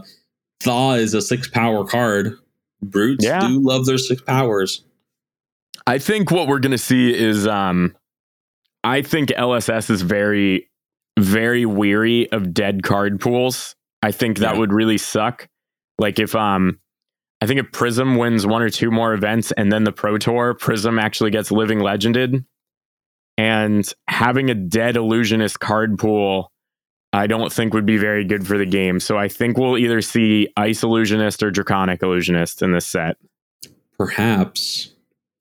thaw 0.61 0.93
is 0.93 1.13
a 1.13 1.21
six 1.21 1.47
power 1.47 1.85
card. 1.85 2.35
Brutes 2.81 3.23
Yeah. 3.23 3.47
do 3.47 3.59
love 3.61 3.85
their 3.85 3.99
six 3.99 4.19
powers. 4.23 4.83
I 5.85 5.99
think 5.99 6.31
what 6.31 6.47
we're 6.47 6.57
gonna 6.57 6.79
see 6.79 7.13
is 7.15 7.45
um 7.45 7.95
I 8.83 9.03
think 9.03 9.29
LSS 9.29 9.91
is 9.91 10.01
very, 10.01 10.67
very 11.19 11.67
weary 11.67 12.31
of 12.31 12.51
dead 12.51 12.81
card 12.81 13.21
pools. 13.21 13.75
I 14.01 14.11
think 14.11 14.39
that 14.39 14.53
Yeah. 14.55 14.59
would 14.59 14.73
really 14.73 14.97
suck. 14.97 15.47
Like 15.99 16.17
if 16.17 16.33
um 16.35 16.79
I 17.41 17.45
think 17.45 17.59
if 17.59 17.71
Prism 17.71 18.15
wins 18.15 18.47
one 18.47 18.63
or 18.63 18.71
two 18.71 18.89
more 18.89 19.13
events 19.13 19.51
and 19.51 19.71
then 19.71 19.83
the 19.83 19.91
Pro 19.91 20.17
Tour, 20.17 20.55
Prism 20.55 20.97
actually 20.97 21.29
gets 21.29 21.51
living 21.51 21.79
legended. 21.79 22.43
And 23.37 23.85
having 24.07 24.49
a 24.49 24.55
dead 24.55 24.95
illusionist 24.95 25.59
card 25.59 25.99
pool, 25.99 26.51
I 27.11 27.27
don't 27.27 27.51
think 27.51 27.73
would 27.73 27.85
be 27.85 27.97
very 27.97 28.23
good 28.23 28.47
for 28.47 28.57
the 28.57 28.65
game. 28.65 28.99
So 28.99 29.17
I 29.17 29.27
think 29.27 29.57
we'll 29.57 29.77
either 29.77 30.01
see 30.01 30.49
Ice 30.57 30.83
Illusionist 30.83 31.43
or 31.43 31.51
Draconic 31.51 32.01
Illusionist 32.01 32.61
in 32.61 32.71
this 32.73 32.85
set. 32.85 33.17
Perhaps 33.97 34.91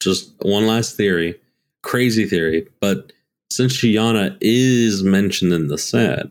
just 0.01 0.33
one 0.41 0.67
last 0.67 0.97
theory, 0.97 1.41
crazy 1.83 2.27
theory. 2.27 2.69
But 2.81 3.13
since 3.51 3.77
Shiyana 3.77 4.37
is 4.41 5.03
mentioned 5.03 5.53
in 5.53 5.69
the 5.69 5.79
set, 5.79 6.27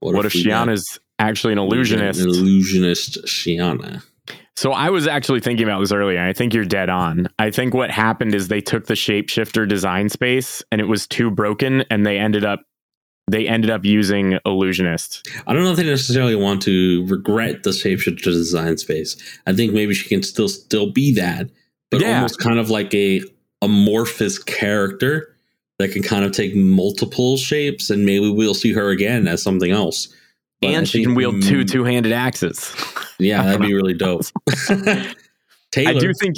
What, 0.00 0.24
if 0.24 0.34
we 0.34 0.42
get- 0.42 0.50
Shiyana's 0.52 0.98
actually 1.18 1.52
an 1.52 1.58
illusionist? 1.58 2.20
An 2.20 2.28
illusionist 2.28 3.24
Shiyana. 3.24 4.02
So 4.56 4.72
I 4.72 4.88
was 4.88 5.06
actually 5.06 5.40
thinking 5.40 5.66
about 5.66 5.80
this 5.80 5.92
earlier. 5.92 6.20
I 6.20 6.32
think 6.32 6.54
you're 6.54 6.64
dead 6.64 6.88
on. 6.88 7.28
I 7.38 7.50
think 7.50 7.74
what 7.74 7.90
happened 7.90 8.34
is 8.34 8.48
they 8.48 8.62
took 8.62 8.86
the 8.86 8.94
shapeshifter 8.94 9.68
design 9.68 10.08
space 10.08 10.62
and 10.72 10.80
it 10.80 10.86
was 10.88 11.06
too 11.06 11.30
broken 11.30 11.84
and 11.90 12.06
they 12.06 12.18
ended 12.18 12.44
up 12.44 12.60
they 13.28 13.48
ended 13.48 13.70
up 13.70 13.84
using 13.84 14.38
illusionist. 14.46 15.28
I 15.48 15.52
don't 15.52 15.64
know 15.64 15.72
if 15.72 15.76
they 15.76 15.84
necessarily 15.84 16.36
want 16.36 16.62
to 16.62 17.04
regret 17.08 17.64
the 17.64 17.70
shapeshifter 17.70 18.22
design 18.22 18.78
space. 18.78 19.16
I 19.48 19.52
think 19.52 19.72
maybe 19.72 19.94
she 19.94 20.08
can 20.08 20.22
still 20.22 20.48
still 20.48 20.90
be 20.92 21.12
that, 21.14 21.50
but 21.90 22.00
Yeah. 22.00 22.14
almost 22.16 22.38
kind 22.38 22.58
of 22.60 22.70
like 22.70 22.94
a 22.94 23.20
amorphous 23.62 24.38
character 24.38 25.34
that 25.78 25.90
can 25.90 26.02
kind 26.04 26.24
of 26.24 26.32
take 26.32 26.54
multiple 26.54 27.36
shapes, 27.36 27.90
and 27.90 28.06
maybe 28.06 28.30
we'll 28.30 28.54
see 28.54 28.72
her 28.72 28.88
again 28.90 29.26
as 29.28 29.42
something 29.42 29.72
else. 29.72 30.08
And 30.74 30.88
she 30.88 31.04
can 31.04 31.14
wield 31.14 31.42
two 31.42 31.64
mm, 31.64 31.70
two-handed 31.70 32.12
axes. 32.12 32.74
Yeah, 33.18 33.42
that'd 33.44 33.60
be 33.60 33.74
really 33.74 33.94
dope. 33.94 34.24
I 35.76 35.92
do 35.92 36.12
think 36.14 36.36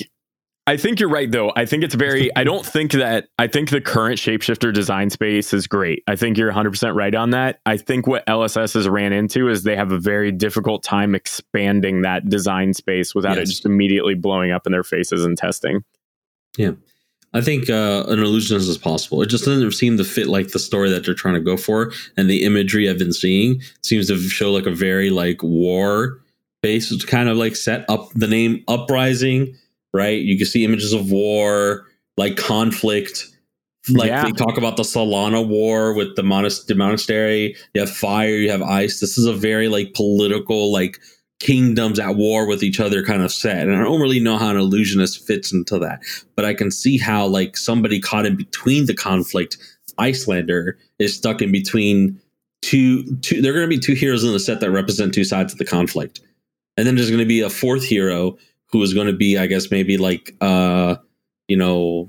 I 0.69 0.77
think 0.77 1.01
you're 1.01 1.09
right 1.09 1.31
though. 1.31 1.51
I 1.57 1.65
think 1.65 1.83
it's 1.83 1.95
very 1.95 2.35
I 2.37 2.45
don't 2.45 2.65
think 2.75 2.93
that 2.93 3.29
I 3.39 3.47
think 3.47 3.71
the 3.71 3.81
current 3.81 4.19
shapeshifter 4.19 4.73
design 4.73 5.09
space 5.09 5.55
is 5.55 5.67
great. 5.67 6.03
I 6.07 6.15
think 6.15 6.37
you're 6.37 6.53
100% 6.53 6.95
right 6.95 7.15
on 7.15 7.31
that. 7.31 7.61
I 7.65 7.79
think 7.79 8.07
what 8.07 8.27
LSS 8.27 8.75
has 8.75 8.87
ran 8.87 9.15
into 9.15 9.49
is 9.49 9.63
they 9.63 9.77
have 9.77 9.93
a 9.93 9.99
very 9.99 10.31
difficult 10.31 10.83
time 10.83 11.15
expanding 11.15 12.03
that 12.03 12.29
design 12.29 12.75
space 12.75 13.15
without 13.15 13.39
it 13.39 13.47
just 13.47 13.65
immediately 13.65 14.15
blowing 14.15 14.53
up 14.53 14.67
in 14.67 14.73
their 14.73 14.85
faces 14.85 15.25
and 15.25 15.39
testing. 15.39 15.85
I 17.35 17.41
think 17.43 17.69
uh, 17.69 18.05
an 18.09 18.21
illusionist 18.21 18.69
is 18.69 18.79
possible. 18.79 19.21
It 19.23 19.27
just 19.29 19.45
doesn't 19.45 19.73
seem 19.73 19.99
to 19.99 20.05
fit 20.05 20.29
like 20.29 20.49
the 20.49 20.59
story 20.59 20.89
that 20.91 21.05
they're 21.05 21.15
trying 21.15 21.35
to 21.35 21.41
go 21.41 21.57
for, 21.57 21.93
and 22.17 22.29
the 22.29 22.45
imagery 22.45 22.89
I've 22.89 22.99
been 22.99 23.13
seeing 23.13 23.61
seems 23.83 24.09
to 24.09 24.17
show 24.19 24.51
like 24.53 24.67
a 24.67 24.71
very 24.71 25.11
like 25.11 25.43
war 25.43 26.21
based 26.63 27.07
kind 27.07 27.29
of 27.29 27.37
like 27.37 27.55
set 27.55 27.85
up 27.89 28.11
the 28.15 28.27
name 28.27 28.65
uprising. 28.69 29.55
Right, 29.95 30.21
you 30.21 30.37
can 30.37 30.47
see 30.47 30.65
images 30.65 30.93
of 30.93 31.11
war, 31.11 31.87
like 32.17 32.37
conflict. 32.37 33.27
Like 33.91 34.09
Yeah. 34.09 34.25
they 34.25 34.33
talk 34.33 34.59
about 34.59 34.77
the 34.77 34.83
Solana 34.83 35.47
War 35.47 35.95
with 35.95 36.15
the, 36.15 36.21
monas- 36.23 36.67
the 36.67 36.75
monastery. 36.75 37.57
You 37.73 37.81
have 37.81 37.91
fire, 37.91 38.35
you 38.37 38.51
have 38.51 38.61
ice. 38.61 39.01
This 39.01 39.17
is 39.17 39.25
a 39.25 39.33
very 39.33 39.69
like 39.69 39.95
political, 39.95 40.71
like 40.71 41.01
kingdoms 41.41 41.99
at 41.99 42.17
war 42.17 42.47
with 42.47 42.63
each 42.63 42.81
other 42.81 43.05
kind 43.05 43.23
of 43.23 43.33
set. 43.33 43.69
And 43.69 43.77
I 43.77 43.85
don't 43.85 44.01
really 44.01 44.21
know 44.21 44.39
how 44.39 44.51
an 44.51 44.57
illusionist 44.57 45.27
fits 45.27 45.53
into 45.53 45.79
that 45.79 46.03
but 46.39 46.45
I 46.45 46.55
can 46.55 46.71
see 46.71 46.99
how 46.99 47.27
like 47.27 47.57
somebody 47.57 47.99
caught 47.99 48.25
in 48.25 48.37
between 48.37 48.87
the 48.87 48.95
conflict, 48.95 49.59
Iyslander 49.99 50.79
is 51.01 51.17
stuck 51.17 51.43
in 51.43 51.51
between 51.51 52.17
two 52.63 53.05
two 53.17 53.43
there 53.43 53.51
are 53.51 53.57
going 53.57 53.69
to 53.69 53.77
be 53.77 53.81
two 53.81 53.95
heroes 53.95 54.23
in 54.23 54.33
the 54.33 54.39
set 54.39 54.61
that 54.61 54.71
represent 54.71 55.13
two 55.13 55.25
sides 55.25 55.53
of 55.53 55.59
the 55.59 55.65
conflict. 55.65 56.21
And 56.77 56.87
then 56.87 56.95
there's 56.95 57.11
going 57.11 57.19
to 57.19 57.27
be 57.27 57.41
a 57.41 57.51
fourth 57.51 57.83
hero 57.83 58.39
who 58.71 58.81
is 58.85 58.95
going 58.95 59.09
to 59.09 59.13
be 59.13 59.37
I 59.37 59.49
guess 59.49 59.73
maybe 59.73 59.99
like 59.99 60.37
uh 60.41 60.95
you 61.49 61.57
know 61.57 62.09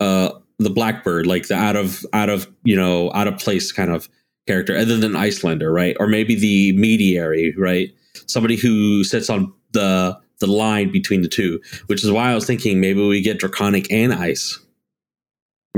uh 0.00 0.30
the 0.58 0.70
blackbird 0.70 1.26
like 1.26 1.48
the 1.48 1.54
out 1.56 1.76
of 1.76 2.02
out 2.14 2.30
of 2.30 2.50
you 2.64 2.76
know 2.76 3.12
out 3.12 3.26
of 3.26 3.36
place 3.36 3.72
kind 3.72 3.90
of 3.90 4.08
character 4.46 4.74
other 4.74 4.96
than 4.96 5.16
Iyslander, 5.16 5.70
right? 5.70 5.98
Or 6.00 6.06
maybe 6.06 6.34
the 6.34 6.72
mediary, 6.78 7.54
right? 7.58 7.90
Somebody 8.26 8.56
who 8.56 9.04
sits 9.04 9.30
on 9.30 9.52
the 9.72 10.18
the 10.40 10.46
line 10.46 10.90
between 10.90 11.20
the 11.22 11.28
two, 11.28 11.60
which 11.86 12.02
is 12.02 12.10
why 12.10 12.30
I 12.30 12.34
was 12.34 12.46
thinking 12.46 12.80
maybe 12.80 13.06
we 13.06 13.20
get 13.20 13.38
draconic 13.38 13.90
and 13.92 14.12
ice, 14.12 14.58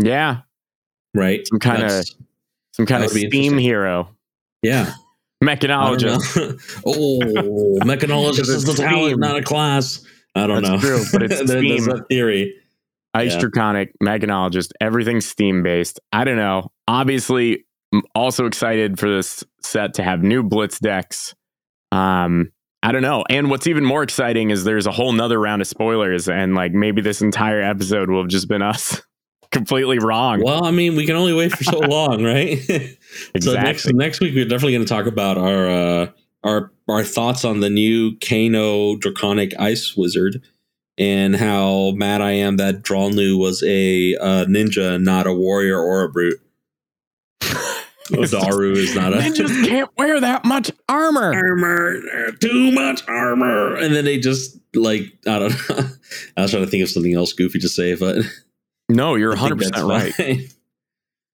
Yeah, 0.01 0.43
right? 1.15 1.47
Some 1.49 1.59
kinda- 1.59 2.05
some 2.73 2.87
kind 2.87 3.05
of 3.05 3.11
steam 3.11 3.59
hero, 3.59 4.09
yeah. 4.63 4.95
Mechanologist. 5.45 6.39
oh, 6.87 7.79
mechanologist 7.85 8.49
is 8.49 8.69
a 8.69 8.77
talent, 8.77 9.19
not 9.19 9.37
a 9.37 9.43
class. 9.43 10.05
I 10.37 10.47
don't 10.47 10.63
That's 10.63 10.83
know. 10.83 10.89
true, 10.99 11.05
but 11.13 11.23
it's 11.25 11.37
steam. 11.51 11.85
that 11.87 12.05
theory. 12.09 12.55
Ice 13.15 13.33
Yeah. 13.35 13.41
Draconic, 13.41 13.93
Mechanologist, 14.03 14.71
everything's 14.81 15.27
steam 15.27 15.63
based. 15.65 16.01
I 16.13 16.23
don't 16.25 16.37
know. 16.37 16.71
Obviously, 16.89 17.65
I'm 17.93 18.03
also 18.15 18.47
excited 18.47 18.99
for 18.99 19.11
this 19.15 19.45
set 19.61 19.95
to 19.95 20.03
have 20.05 20.23
new 20.23 20.43
Blitz 20.45 20.79
decks. 20.79 21.35
Um, 21.93 22.51
I 22.83 22.91
don't 22.91 23.03
know. 23.03 23.25
And 23.31 23.49
what's 23.49 23.69
even 23.69 23.85
more 23.85 24.03
exciting 24.03 24.51
is 24.51 24.65
there's 24.65 24.87
a 24.87 24.91
whole 24.91 25.13
nother 25.13 25.39
round 25.39 25.63
of 25.63 25.69
spoilers, 25.69 26.29
and 26.29 26.55
like 26.55 26.73
maybe 26.73 27.01
this 27.01 27.23
entire 27.23 27.61
episode 27.61 28.11
will 28.11 28.23
have 28.23 28.31
just 28.31 28.49
been 28.49 28.63
us 28.63 29.01
completely 29.53 29.99
wrong. 30.01 30.43
Well, 30.43 30.65
I 30.65 30.73
mean, 30.73 30.97
we 30.97 31.07
can 31.07 31.15
only 31.15 31.35
wait 31.35 31.53
for 31.53 31.63
so 31.63 31.79
long, 31.79 32.25
right? 32.25 32.59
So 33.41 33.53
next 33.53 33.85
exactly. 33.85 33.93
next 33.93 34.21
week 34.21 34.35
we're 34.35 34.47
definitely 34.47 34.73
going 34.73 34.87
to 34.87 34.89
talk 34.89 35.07
about 35.07 35.37
our 35.37 35.69
uh, 35.69 36.07
our 36.45 36.73
our 36.89 37.05
thoughts 37.05 37.45
on 37.45 37.61
the 37.61 37.69
new 37.69 38.17
Kano 38.19 38.97
Draconic 38.97 39.53
Ice 39.61 39.95
Wizard 39.95 40.43
and 40.97 41.37
how 41.37 41.91
mad 41.91 42.23
I 42.23 42.33
am 42.33 42.57
that 42.57 42.83
Drolnu 42.83 43.39
was 43.39 43.63
a 43.63 44.17
uh, 44.17 44.45
ninja, 44.47 45.03
not 45.03 45.27
a 45.27 45.35
warrior 45.35 45.79
or 45.79 46.05
a 46.05 46.09
brute. 46.09 46.41
Daru 48.31 48.73
is 48.73 48.95
not 48.95 49.13
a 49.15 49.19
They 49.19 49.31
just 49.31 49.69
can't 49.69 49.91
wear 49.97 50.21
that 50.21 50.45
much 50.45 50.71
armor. 50.89 51.33
armor, 51.35 52.01
too 52.41 52.73
much 52.73 53.03
armor, 53.09 53.77
and 53.77 53.95
then 53.95 54.05
they 54.05 54.19
just 54.19 54.59
like 54.75 55.13
I 55.27 55.39
don't 55.39 55.51
know. 55.71 55.77
I 56.37 56.43
was 56.43 56.51
trying 56.51 56.65
to 56.65 56.71
think 56.71 56.83
of 56.83 56.89
something 56.91 57.15
else 57.15 57.33
goofy 57.33 57.59
to 57.61 57.69
say, 57.69 57.95
but 57.95 58.19
No, 58.89 59.15
you're 59.15 59.31
100 59.31 59.59
percent 59.59 59.87
right. 59.87 60.13
fine. 60.15 60.49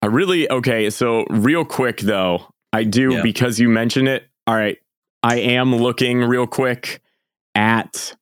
I 0.02 0.06
really 0.06 0.48
okay. 0.50 0.90
So 0.90 1.24
real 1.30 1.64
quick 1.64 2.00
though, 2.00 2.52
I 2.72 2.84
do 2.84 3.14
Yeah. 3.14 3.22
because 3.22 3.58
you 3.58 3.68
mentioned 3.68 4.08
it. 4.08 4.28
All 4.46 4.54
right, 4.54 4.78
I 5.22 5.38
am 5.40 5.74
looking 5.74 6.20
real 6.20 6.46
quick 6.46 7.00
at 7.54 8.14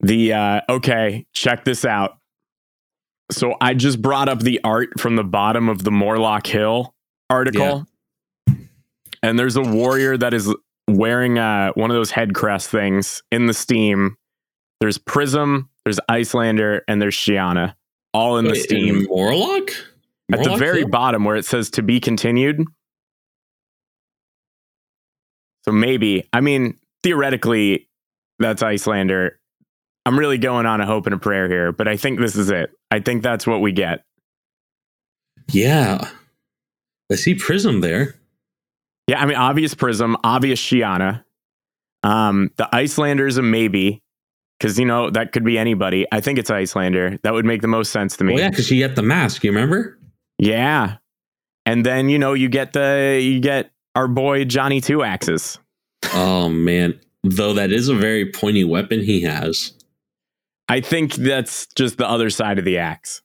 the. 0.00 0.32
uh 0.34 0.60
Okay, 0.68 1.26
check 1.34 1.64
this 1.64 1.84
out. 1.84 2.18
So 3.30 3.54
I 3.60 3.74
just 3.74 4.02
brought 4.02 4.28
up 4.28 4.40
the 4.40 4.60
art 4.64 4.98
from 4.98 5.16
the 5.16 5.24
bottom 5.24 5.68
of 5.68 5.84
the 5.84 5.90
Morlock 5.90 6.46
Hill 6.46 6.94
article, 7.28 7.86
and 9.22 9.38
there's 9.38 9.56
a 9.56 9.62
warrior 9.62 10.16
that 10.16 10.34
is 10.34 10.52
wearing 10.88 11.38
uh 11.38 11.72
one 11.74 11.90
of 11.90 11.94
those 11.94 12.10
head 12.10 12.34
crest 12.34 12.70
things 12.70 13.22
in 13.30 13.46
the 13.46 13.54
Steam. 13.54 14.16
There's 14.80 14.98
Prism, 14.98 15.68
there's 15.84 16.00
Iyslander, 16.08 16.80
and 16.88 17.00
there's 17.00 17.14
Shiyana, 17.14 17.74
all 18.14 18.38
in 18.38 18.46
the 18.46 18.56
Steam 18.56 18.96
in 19.00 19.04
Morlock? 19.04 19.70
at 20.32 20.44
the 20.44 20.56
very 20.56 20.80
Hill? 20.80 20.88
bottom 20.88 21.24
where 21.24 21.36
it 21.36 21.44
says 21.44 21.70
to 21.70 21.82
be 21.82 22.00
continued. 22.00 22.64
So 25.64 25.72
maybe, 25.72 26.28
I 26.32 26.40
mean, 26.40 26.78
theoretically, 27.02 27.88
that's 28.38 28.62
Iyslander. 28.62 29.32
I'm 30.06 30.18
really 30.18 30.38
going 30.38 30.66
on 30.66 30.80
a 30.80 30.86
hope 30.86 31.06
and 31.06 31.14
a 31.14 31.18
prayer 31.18 31.48
here, 31.48 31.72
but 31.72 31.86
I 31.86 31.96
think 31.96 32.18
this 32.18 32.36
is 32.36 32.50
it. 32.50 32.70
I 32.90 33.00
think 33.00 33.22
that's 33.22 33.46
what 33.46 33.60
we 33.60 33.72
get. 33.72 34.04
Yeah. 35.52 36.08
I 37.10 37.14
see 37.16 37.34
Prism 37.34 37.80
there. 37.80 38.14
Yeah, 39.06 39.20
I 39.20 39.26
mean, 39.26 39.36
obvious 39.36 39.74
Prism, 39.74 40.16
obvious 40.22 40.60
Shiyana. 40.60 41.24
Um, 42.02 42.50
the 42.56 42.68
Iyslander's 42.72 43.36
a 43.36 43.42
maybe 43.42 44.02
because 44.58 44.78
you 44.78 44.84
know 44.84 45.10
that 45.10 45.32
could 45.32 45.44
be 45.44 45.58
anybody. 45.58 46.06
I 46.12 46.20
think 46.20 46.38
it's 46.38 46.50
Iyslander. 46.50 47.20
That 47.22 47.32
would 47.32 47.44
make 47.44 47.62
the 47.62 47.68
most 47.68 47.92
sense 47.92 48.16
to 48.18 48.24
me. 48.24 48.34
Well, 48.34 48.42
yeah, 48.42 48.50
because 48.50 48.70
you 48.70 48.78
get 48.78 48.96
the 48.96 49.02
mask, 49.02 49.42
you 49.42 49.50
remember? 49.50 49.98
Yeah. 50.38 50.96
And 51.66 51.84
then, 51.84 52.08
you 52.08 52.18
know, 52.18 52.32
you 52.32 52.48
get 52.48 52.72
the 52.72 53.20
you 53.22 53.40
get 53.40 53.70
our 53.94 54.08
boy 54.08 54.44
Johnny 54.44 54.80
Two 54.80 55.02
Axes. 55.02 55.58
Oh 56.14 56.48
man. 56.48 56.98
Though 57.22 57.52
that 57.52 57.70
is 57.70 57.88
a 57.88 57.94
very 57.94 58.30
pointy 58.32 58.64
weapon 58.64 59.00
he 59.00 59.20
has. 59.22 59.72
I 60.70 60.80
think 60.80 61.14
that's 61.14 61.66
just 61.74 61.98
the 61.98 62.08
other 62.08 62.30
side 62.30 62.58
of 62.58 62.64
the 62.64 62.78
axe. 62.78 63.22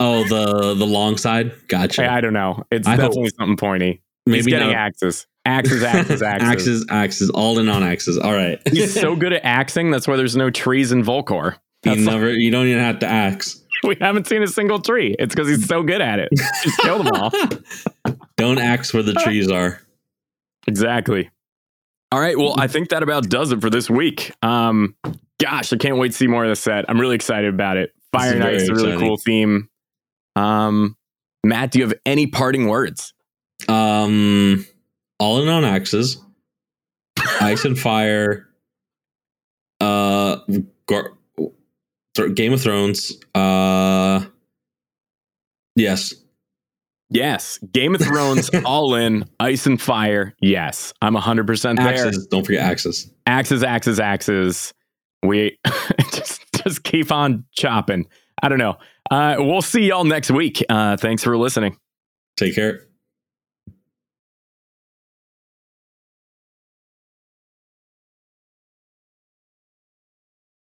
Oh, 0.00 0.24
the 0.28 0.74
the 0.74 0.86
long 0.86 1.16
side? 1.16 1.52
Gotcha. 1.68 2.04
I, 2.04 2.16
I 2.16 2.20
don't 2.20 2.32
know. 2.32 2.64
It's 2.70 2.86
I 2.86 2.92
hope- 2.92 3.00
definitely 3.10 3.30
something 3.38 3.56
pointy. 3.56 4.02
He's 4.26 4.32
Maybe 4.46 4.52
getting 4.52 4.68
not. 4.68 4.76
axes. 4.76 5.26
Axes, 5.44 5.82
axes, 5.82 6.22
axes. 6.22 6.48
axes, 6.48 6.86
axes, 6.88 7.30
all 7.30 7.58
in 7.58 7.68
on 7.68 7.82
axes. 7.82 8.16
All 8.16 8.32
right. 8.32 8.58
He's 8.70 8.94
so 9.00 9.14
good 9.14 9.34
at 9.34 9.44
axing. 9.44 9.90
That's 9.90 10.08
why 10.08 10.16
there's 10.16 10.36
no 10.36 10.48
trees 10.48 10.92
in 10.92 11.02
Volcor. 11.02 11.56
you 11.84 11.96
never 11.96 12.32
you 12.32 12.50
don't 12.50 12.66
even 12.66 12.82
have 12.82 13.00
to 13.00 13.06
axe. 13.06 13.60
we 13.84 13.96
haven't 14.00 14.26
seen 14.26 14.42
a 14.42 14.46
single 14.48 14.78
tree. 14.80 15.14
It's 15.18 15.34
because 15.34 15.48
he's 15.48 15.66
so 15.66 15.82
good 15.82 16.00
at 16.00 16.18
it. 16.20 16.28
Just 16.62 16.78
kill 16.78 17.02
them 17.02 17.12
all. 17.14 17.30
Don't 18.38 18.58
axe 18.58 18.94
where 18.94 19.02
the 19.02 19.12
trees 19.14 19.50
are. 19.50 19.80
Exactly. 20.66 21.30
All 22.10 22.20
right. 22.20 22.38
Well, 22.38 22.54
I 22.58 22.66
think 22.68 22.88
that 22.90 23.02
about 23.02 23.28
does 23.28 23.52
it 23.52 23.60
for 23.60 23.68
this 23.68 23.90
week. 23.90 24.32
Um, 24.42 24.94
gosh, 25.40 25.72
I 25.72 25.76
can't 25.76 25.98
wait 25.98 26.12
to 26.12 26.16
see 26.16 26.26
more 26.26 26.44
of 26.44 26.50
the 26.50 26.56
set. 26.56 26.84
I'm 26.88 27.00
really 27.00 27.14
excited 27.16 27.52
about 27.52 27.76
it. 27.76 27.92
Fire 28.12 28.38
This 28.52 28.62
is 28.64 28.68
a 28.68 28.74
really 28.74 28.88
exciting. 28.90 29.08
cool 29.08 29.16
theme. 29.16 29.68
Um, 30.36 30.96
Matt, 31.44 31.70
do 31.72 31.78
you 31.80 31.84
have 31.84 31.94
any 32.06 32.26
parting 32.26 32.66
words? 32.68 33.12
Um 33.68 34.66
all 35.18 35.40
in 35.42 35.48
on 35.48 35.64
axes. 35.64 36.18
Ice 37.40 37.64
and 37.64 37.78
fire. 37.78 38.48
Uh 39.80 40.36
Gar- 40.86 41.12
Th- 42.16 42.34
Game 42.34 42.52
of 42.52 42.60
Thrones. 42.62 43.12
Uh 43.34 44.24
yes. 45.76 46.14
Yes. 47.10 47.58
Game 47.72 47.94
of 47.94 48.00
Thrones, 48.00 48.50
all 48.64 48.94
in, 48.94 49.24
ice 49.38 49.66
and 49.66 49.80
fire. 49.80 50.34
Yes. 50.40 50.92
I'm 51.02 51.14
100% 51.14 51.76
there. 51.76 51.88
Axes. 51.88 52.26
Don't 52.26 52.44
forget 52.44 52.62
axes. 52.62 53.10
Axes, 53.26 53.62
axes, 53.62 54.00
axes. 54.00 54.72
We 55.26 55.58
just, 56.12 56.42
just 56.62 56.84
keep 56.84 57.10
on 57.12 57.44
chopping. 57.52 58.06
I 58.42 58.48
don't 58.48 58.58
know. 58.58 58.76
Uh, 59.10 59.36
we'll 59.38 59.62
see 59.62 59.88
y'all 59.88 60.04
next 60.04 60.30
week. 60.30 60.64
Uh, 60.68 60.96
thanks 60.96 61.22
for 61.22 61.36
listening. 61.36 61.78
Take 62.36 62.54
care. 62.54 62.86